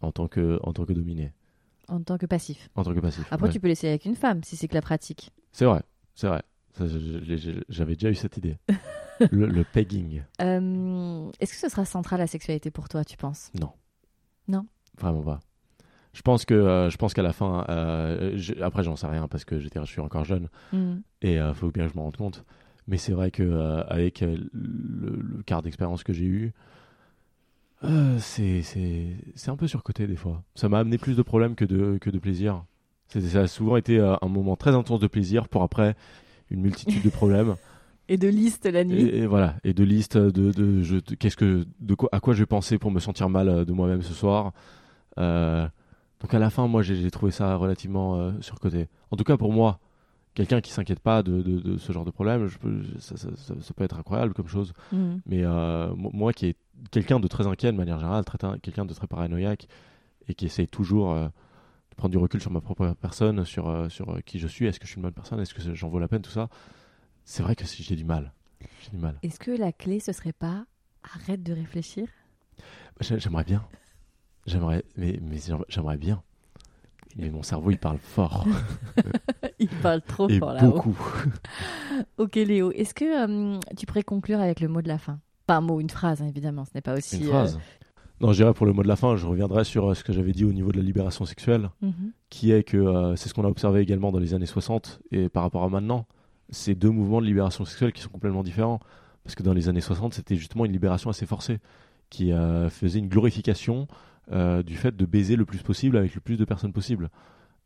en 0.00 0.12
tant 0.12 0.28
que, 0.28 0.58
en 0.62 0.72
tant 0.72 0.84
que 0.84 0.92
dominé. 0.92 1.32
En 1.88 2.00
tant 2.00 2.18
que 2.18 2.26
passif. 2.26 2.68
En 2.76 2.84
tant 2.84 2.94
que 2.94 3.00
passif. 3.00 3.26
Après, 3.32 3.46
ouais. 3.48 3.52
tu 3.52 3.58
peux 3.60 3.66
l'essayer 3.68 3.90
avec 3.92 4.04
une 4.04 4.14
femme 4.14 4.42
si 4.44 4.56
c'est 4.56 4.68
que 4.68 4.74
la 4.74 4.82
pratique. 4.82 5.32
C'est 5.52 5.64
vrai, 5.64 5.82
c'est 6.14 6.28
vrai. 6.28 6.42
J'avais 7.68 7.94
déjà 7.94 8.10
eu 8.10 8.14
cette 8.14 8.36
idée. 8.36 8.56
le, 9.30 9.46
le 9.46 9.64
pegging. 9.64 10.22
Euh, 10.40 11.30
Est-ce 11.40 11.52
que 11.52 11.58
ce 11.58 11.68
sera 11.68 11.84
central 11.84 12.20
la 12.20 12.26
sexualité 12.26 12.70
pour 12.70 12.88
toi, 12.88 13.04
tu 13.04 13.16
penses? 13.16 13.50
Non. 13.60 13.70
Non? 14.46 14.66
Vraiment 14.98 15.22
pas. 15.22 15.40
Je 16.12 16.22
pense 16.22 16.44
que 16.44 16.54
euh, 16.54 16.88
je 16.90 16.96
pense 16.96 17.14
qu'à 17.14 17.22
la 17.22 17.32
fin, 17.32 17.64
euh, 17.68 18.32
je- 18.36 18.54
après 18.62 18.82
j'en 18.82 18.96
sais 18.96 19.06
rien 19.06 19.28
parce 19.28 19.44
que 19.44 19.58
je 19.60 19.68
suis 19.84 20.00
encore 20.00 20.24
jeune 20.24 20.48
Hmm. 20.72 20.96
et 21.22 21.34
il 21.34 21.54
faut 21.54 21.70
bien 21.70 21.86
que 21.86 21.92
je 21.92 21.98
me 21.98 22.02
rende 22.02 22.16
compte. 22.16 22.44
Mais 22.86 22.96
c'est 22.96 23.12
vrai 23.12 23.30
que 23.30 23.82
avec 23.88 24.20
le, 24.22 24.48
le 24.52 25.42
quart 25.44 25.62
d'expérience 25.62 26.02
que 26.04 26.12
j'ai 26.12 26.24
eu, 26.24 26.52
c'est 28.18 28.62
un 29.48 29.56
peu 29.56 29.66
surcoté 29.68 30.06
des 30.06 30.16
fois. 30.16 30.42
Ça 30.54 30.68
m'a 30.68 30.78
amené 30.80 30.98
plus 30.98 31.16
de 31.16 31.22
problèmes 31.22 31.54
que 31.54 31.64
de 31.64 31.98
que 32.00 32.10
de 32.10 32.18
plaisir. 32.18 32.64
Ça 33.08 33.40
a 33.40 33.46
souvent 33.46 33.76
été 33.76 33.98
un 34.00 34.28
moment 34.28 34.56
très 34.56 34.74
intense 34.74 35.00
de 35.00 35.06
plaisir 35.06 35.48
pour 35.48 35.62
après 35.62 35.96
une 36.50 36.60
multitude 36.60 37.02
de 37.02 37.10
problèmes. 37.10 37.54
Et 38.08 38.16
de 38.16 38.28
liste 38.28 38.64
la 38.66 38.84
nuit. 38.84 39.02
Et, 39.02 39.18
et 39.18 39.26
voilà, 39.26 39.56
et 39.64 39.74
de 39.74 39.84
listes 39.84 40.16
de, 40.16 40.50
de, 40.52 40.82
je- 40.82 40.96
de- 40.96 41.14
qu'est-ce 41.14 41.36
que 41.36 41.66
de 41.80 41.94
quoi 41.94 42.08
à 42.12 42.20
quoi 42.20 42.32
je 42.34 42.38
vais 42.40 42.46
penser 42.46 42.78
pour 42.78 42.90
me 42.90 43.00
sentir 43.00 43.28
mal 43.28 43.48
euh, 43.48 43.64
de 43.66 43.72
moi-même 43.72 44.00
ce 44.02 44.14
soir. 44.14 44.52
Euh, 45.18 45.66
donc 46.20 46.32
à 46.34 46.38
la 46.38 46.50
fin, 46.50 46.66
moi 46.66 46.82
j'ai 46.82 47.10
trouvé 47.10 47.32
ça 47.32 47.54
relativement 47.56 48.16
euh, 48.16 48.32
surcoté. 48.40 48.88
En 49.10 49.16
tout 49.16 49.24
cas 49.24 49.36
pour 49.36 49.52
moi, 49.52 49.78
quelqu'un 50.34 50.60
qui 50.60 50.70
s'inquiète 50.72 51.00
pas 51.00 51.22
de, 51.22 51.42
de, 51.42 51.58
de 51.60 51.76
ce 51.78 51.92
genre 51.92 52.04
de 52.04 52.10
problème, 52.10 52.46
je 52.46 52.58
peux, 52.58 52.82
ça, 52.98 53.16
ça- 53.16 53.28
ça- 53.36 53.54
ça 53.60 53.74
peut 53.74 53.84
être 53.84 53.98
incroyable 53.98 54.32
comme 54.34 54.48
chose. 54.48 54.72
Hmm. 54.92 55.16
Mais 55.26 55.42
euh, 55.44 55.94
mo- 55.94 56.10
moi 56.14 56.32
qui 56.32 56.46
est 56.46 56.56
quelqu'un 56.90 57.20
de 57.20 57.28
très 57.28 57.46
inquiet 57.46 57.72
de 57.72 57.76
manière 57.76 57.98
générale, 57.98 58.24
quelqu'un 58.62 58.84
de 58.86 58.94
très 58.94 59.06
paranoïaque 59.06 59.68
et 60.28 60.34
qui 60.34 60.46
essaye 60.46 60.66
toujours 60.68 61.12
prendre 61.98 62.12
du 62.12 62.18
recul 62.18 62.40
sur 62.40 62.50
ma 62.50 62.60
propre 62.60 62.94
personne, 63.00 63.44
sur, 63.44 63.68
euh, 63.68 63.88
sur 63.90 64.08
euh, 64.10 64.20
qui 64.24 64.38
je 64.38 64.46
suis, 64.48 64.66
est-ce 64.66 64.78
que 64.80 64.86
je 64.86 64.92
suis 64.92 64.96
une 64.98 65.02
bonne 65.02 65.12
personne, 65.12 65.38
est-ce 65.40 65.52
que 65.52 65.74
j'en 65.74 65.88
vaut 65.88 65.98
la 65.98 66.08
peine, 66.08 66.22
tout 66.22 66.30
ça. 66.30 66.48
C'est 67.24 67.42
vrai 67.42 67.54
que 67.56 67.66
si 67.66 67.82
j'ai 67.82 67.96
du 67.96 68.04
mal. 68.04 68.32
J'ai 68.80 68.90
du 68.90 68.96
mal. 68.98 69.18
Est-ce 69.22 69.38
que 69.38 69.50
la 69.50 69.72
clé, 69.72 70.00
ce 70.00 70.12
serait 70.12 70.32
pas 70.32 70.64
arrête 71.02 71.42
de 71.42 71.52
réfléchir? 71.52 72.08
J'ai- 73.00 73.18
J'aimerais 73.18 73.44
bien. 73.44 73.66
J'aimerais, 74.46 74.84
mais, 74.96 75.18
mais 75.20 75.38
j'aimerais- 75.68 75.98
bien. 75.98 76.22
Mais 77.16 77.30
mon 77.30 77.42
cerveau, 77.42 77.70
il 77.70 77.78
parle 77.78 77.98
fort. 77.98 78.46
Il 79.58 79.68
parle 79.68 80.02
trop 80.02 80.28
et 80.28 80.38
fort 80.38 80.52
là-haut. 80.52 80.72
beaucoup. 80.74 80.96
Ok 82.18 82.36
Léo, 82.36 82.70
est-ce 82.72 82.94
que 82.94 83.56
euh, 83.56 83.58
tu 83.76 83.86
pourrais 83.86 84.02
conclure 84.04 84.40
avec 84.40 84.60
le 84.60 84.68
mot 84.68 84.82
de 84.82 84.88
la 84.88 84.98
fin? 84.98 85.20
Pas 85.46 85.56
un 85.56 85.60
mot, 85.60 85.80
une 85.80 85.90
phrase, 85.90 86.22
hein, 86.22 86.26
évidemment, 86.26 86.64
ce 86.64 86.70
n'est 86.74 86.80
pas 86.80 86.94
aussi... 86.96 87.24
Euh. 87.32 87.46
Non, 88.20 88.32
je 88.32 88.42
dirais 88.42 88.52
pour 88.52 88.66
le 88.66 88.72
mot 88.72 88.82
de 88.82 88.88
la 88.88 88.96
fin, 88.96 89.16
je 89.16 89.26
reviendrai 89.26 89.64
sur 89.64 89.90
euh, 89.90 89.94
ce 89.94 90.02
que 90.02 90.12
j'avais 90.12 90.32
dit 90.32 90.44
au 90.44 90.52
niveau 90.52 90.72
de 90.72 90.76
la 90.76 90.82
libération 90.82 91.24
sexuelle, 91.24 91.70
mhm. 91.82 92.12
qui 92.30 92.50
est 92.50 92.64
que 92.64 92.76
euh, 92.76 93.16
c'est 93.16 93.28
ce 93.28 93.34
qu'on 93.34 93.44
a 93.44 93.48
observé 93.48 93.80
également 93.80 94.10
dans 94.10 94.18
les 94.18 94.34
années 94.34 94.46
60 94.46 95.00
et 95.12 95.28
par 95.28 95.44
rapport 95.44 95.62
à 95.62 95.68
maintenant. 95.68 96.06
C'est 96.50 96.74
deux 96.74 96.90
mouvements 96.90 97.20
de 97.20 97.26
libération 97.26 97.64
sexuelle 97.64 97.92
qui 97.92 98.00
sont 98.00 98.08
complètement 98.08 98.42
différents. 98.42 98.80
Parce 99.22 99.34
que 99.34 99.42
dans 99.42 99.52
les 99.52 99.68
années 99.68 99.82
60, 99.82 100.14
c'était 100.14 100.36
justement 100.36 100.64
une 100.64 100.72
libération 100.72 101.10
assez 101.10 101.26
forcée, 101.26 101.58
qui 102.08 102.32
euh, 102.32 102.70
faisait 102.70 102.98
une 102.98 103.08
glorification 103.08 103.86
euh, 104.32 104.62
du 104.62 104.74
fait 104.74 104.96
de 104.96 105.04
baiser 105.04 105.36
le 105.36 105.44
plus 105.44 105.62
possible 105.62 105.98
avec 105.98 106.14
le 106.14 106.20
plus 106.20 106.36
de 106.36 106.44
personnes 106.44 106.72
possible. 106.72 107.10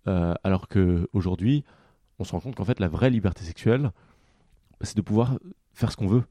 Alors 0.04 0.66
qu'aujourd'hui, 0.66 1.62
on 2.18 2.24
se 2.24 2.32
rend 2.32 2.40
compte 2.40 2.56
qu'en 2.56 2.64
fait, 2.64 2.80
la 2.80 2.88
vraie 2.88 3.10
liberté 3.10 3.44
sexuelle, 3.44 3.92
c'est 4.80 4.96
de 4.96 5.02
pouvoir 5.02 5.38
faire 5.72 5.92
ce 5.92 5.96
qu'on 5.96 6.08
veut. 6.08 6.24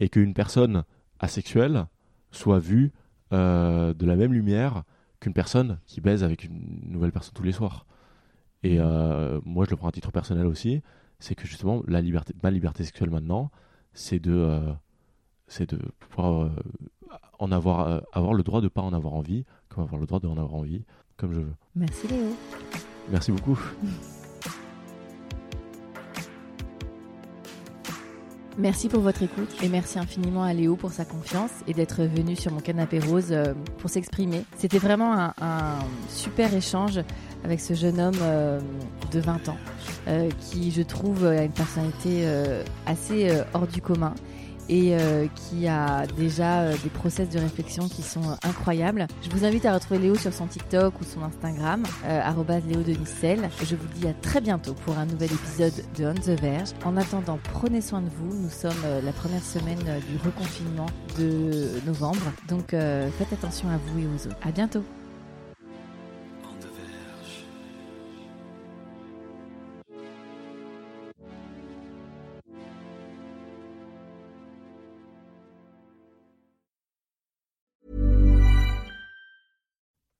Et 0.00 0.08
qu'une 0.08 0.32
personne 0.32 0.84
asexuelle 1.18 1.86
soit 2.30 2.58
vue 2.58 2.92
euh, 3.32 3.94
de 3.94 4.06
la 4.06 4.16
même 4.16 4.32
lumière 4.32 4.84
qu'une 5.20 5.32
personne 5.32 5.78
qui 5.86 6.00
baise 6.00 6.24
avec 6.24 6.44
une 6.44 6.80
nouvelle 6.88 7.12
personne 7.12 7.34
tous 7.34 7.42
les 7.42 7.52
soirs. 7.52 7.86
Et 8.62 8.78
euh, 8.78 9.40
moi, 9.44 9.64
je 9.64 9.70
le 9.70 9.76
prends 9.76 9.88
à 9.88 9.92
titre 9.92 10.10
personnel 10.10 10.46
aussi, 10.46 10.82
c'est 11.18 11.34
que 11.34 11.46
justement, 11.46 11.82
la 11.86 12.00
liberté, 12.00 12.34
ma 12.42 12.50
liberté 12.50 12.84
sexuelle 12.84 13.10
maintenant, 13.10 13.50
c'est 13.92 14.18
de, 14.18 14.32
euh, 14.32 14.72
c'est 15.46 15.70
de 15.70 15.78
pouvoir 15.98 16.50
en 17.38 17.52
avoir, 17.52 18.02
avoir 18.12 18.34
le 18.34 18.42
droit 18.42 18.60
de 18.60 18.68
pas 18.68 18.82
en 18.82 18.92
avoir 18.92 19.14
envie, 19.14 19.44
comme 19.68 19.84
avoir 19.84 20.00
le 20.00 20.06
droit 20.06 20.20
d'en 20.20 20.36
avoir 20.36 20.54
envie, 20.54 20.84
comme 21.16 21.32
je 21.32 21.40
veux. 21.40 21.54
Merci 21.74 22.08
Léo. 22.08 22.36
Merci 23.10 23.32
beaucoup. 23.32 23.58
Merci 28.60 28.90
pour 28.90 29.00
votre 29.00 29.22
écoute 29.22 29.48
et 29.62 29.70
merci 29.70 29.98
infiniment 29.98 30.42
à 30.42 30.52
Léo 30.52 30.76
pour 30.76 30.92
sa 30.92 31.06
confiance 31.06 31.50
et 31.66 31.72
d'être 31.72 32.02
venu 32.02 32.36
sur 32.36 32.52
mon 32.52 32.60
canapé 32.60 32.98
rose 32.98 33.28
euh, 33.30 33.54
pour 33.78 33.88
s'exprimer. 33.88 34.44
C'était 34.58 34.78
vraiment 34.78 35.14
un, 35.14 35.32
un 35.40 35.78
super 36.10 36.52
échange 36.52 37.00
avec 37.42 37.58
ce 37.58 37.72
jeune 37.72 37.98
homme 37.98 38.18
euh, 38.20 38.60
de 39.12 39.20
20 39.20 39.48
ans 39.48 39.56
euh, 40.08 40.28
qui, 40.40 40.72
je 40.72 40.82
trouve, 40.82 41.24
a 41.24 41.42
une 41.42 41.52
personnalité 41.52 42.26
assez 42.84 43.30
hors 43.54 43.66
du 43.66 43.80
commun 43.80 44.12
et 44.70 44.94
euh, 44.94 45.26
qui 45.34 45.66
a 45.66 46.06
déjà 46.06 46.60
euh, 46.60 46.76
des 46.84 46.90
process 46.90 47.28
de 47.28 47.40
réflexion 47.40 47.88
qui 47.88 48.02
sont 48.02 48.22
euh, 48.22 48.48
incroyables. 48.48 49.08
Je 49.20 49.28
vous 49.30 49.44
invite 49.44 49.66
à 49.66 49.74
retrouver 49.74 49.98
Léo 49.98 50.14
sur 50.14 50.32
son 50.32 50.46
TikTok 50.46 51.00
ou 51.00 51.04
son 51.04 51.22
Instagram, 51.22 51.82
Léo 52.68 52.82
de. 52.82 52.94
Je 53.64 53.74
vous 53.74 53.88
dis 53.96 54.06
à 54.06 54.12
très 54.12 54.40
bientôt 54.40 54.74
pour 54.74 54.96
un 54.96 55.06
nouvel 55.06 55.30
épisode 55.32 55.72
de 55.98 56.06
On 56.06 56.14
the 56.14 56.40
Verge. 56.40 56.70
En 56.84 56.96
attendant, 56.96 57.38
prenez 57.42 57.80
soin 57.80 58.00
de 58.00 58.08
vous. 58.08 58.36
Nous 58.36 58.50
sommes 58.50 58.70
la 59.04 59.12
première 59.12 59.42
semaine 59.42 59.78
du 59.78 60.16
reconfinement 60.24 60.86
de 61.18 61.84
novembre. 61.86 62.32
Donc 62.48 62.70
faites 62.70 63.32
attention 63.32 63.68
à 63.68 63.78
vous 63.78 64.00
et 64.00 64.06
aux 64.06 64.26
autres. 64.28 64.38
À 64.46 64.52
bientôt. 64.52 64.84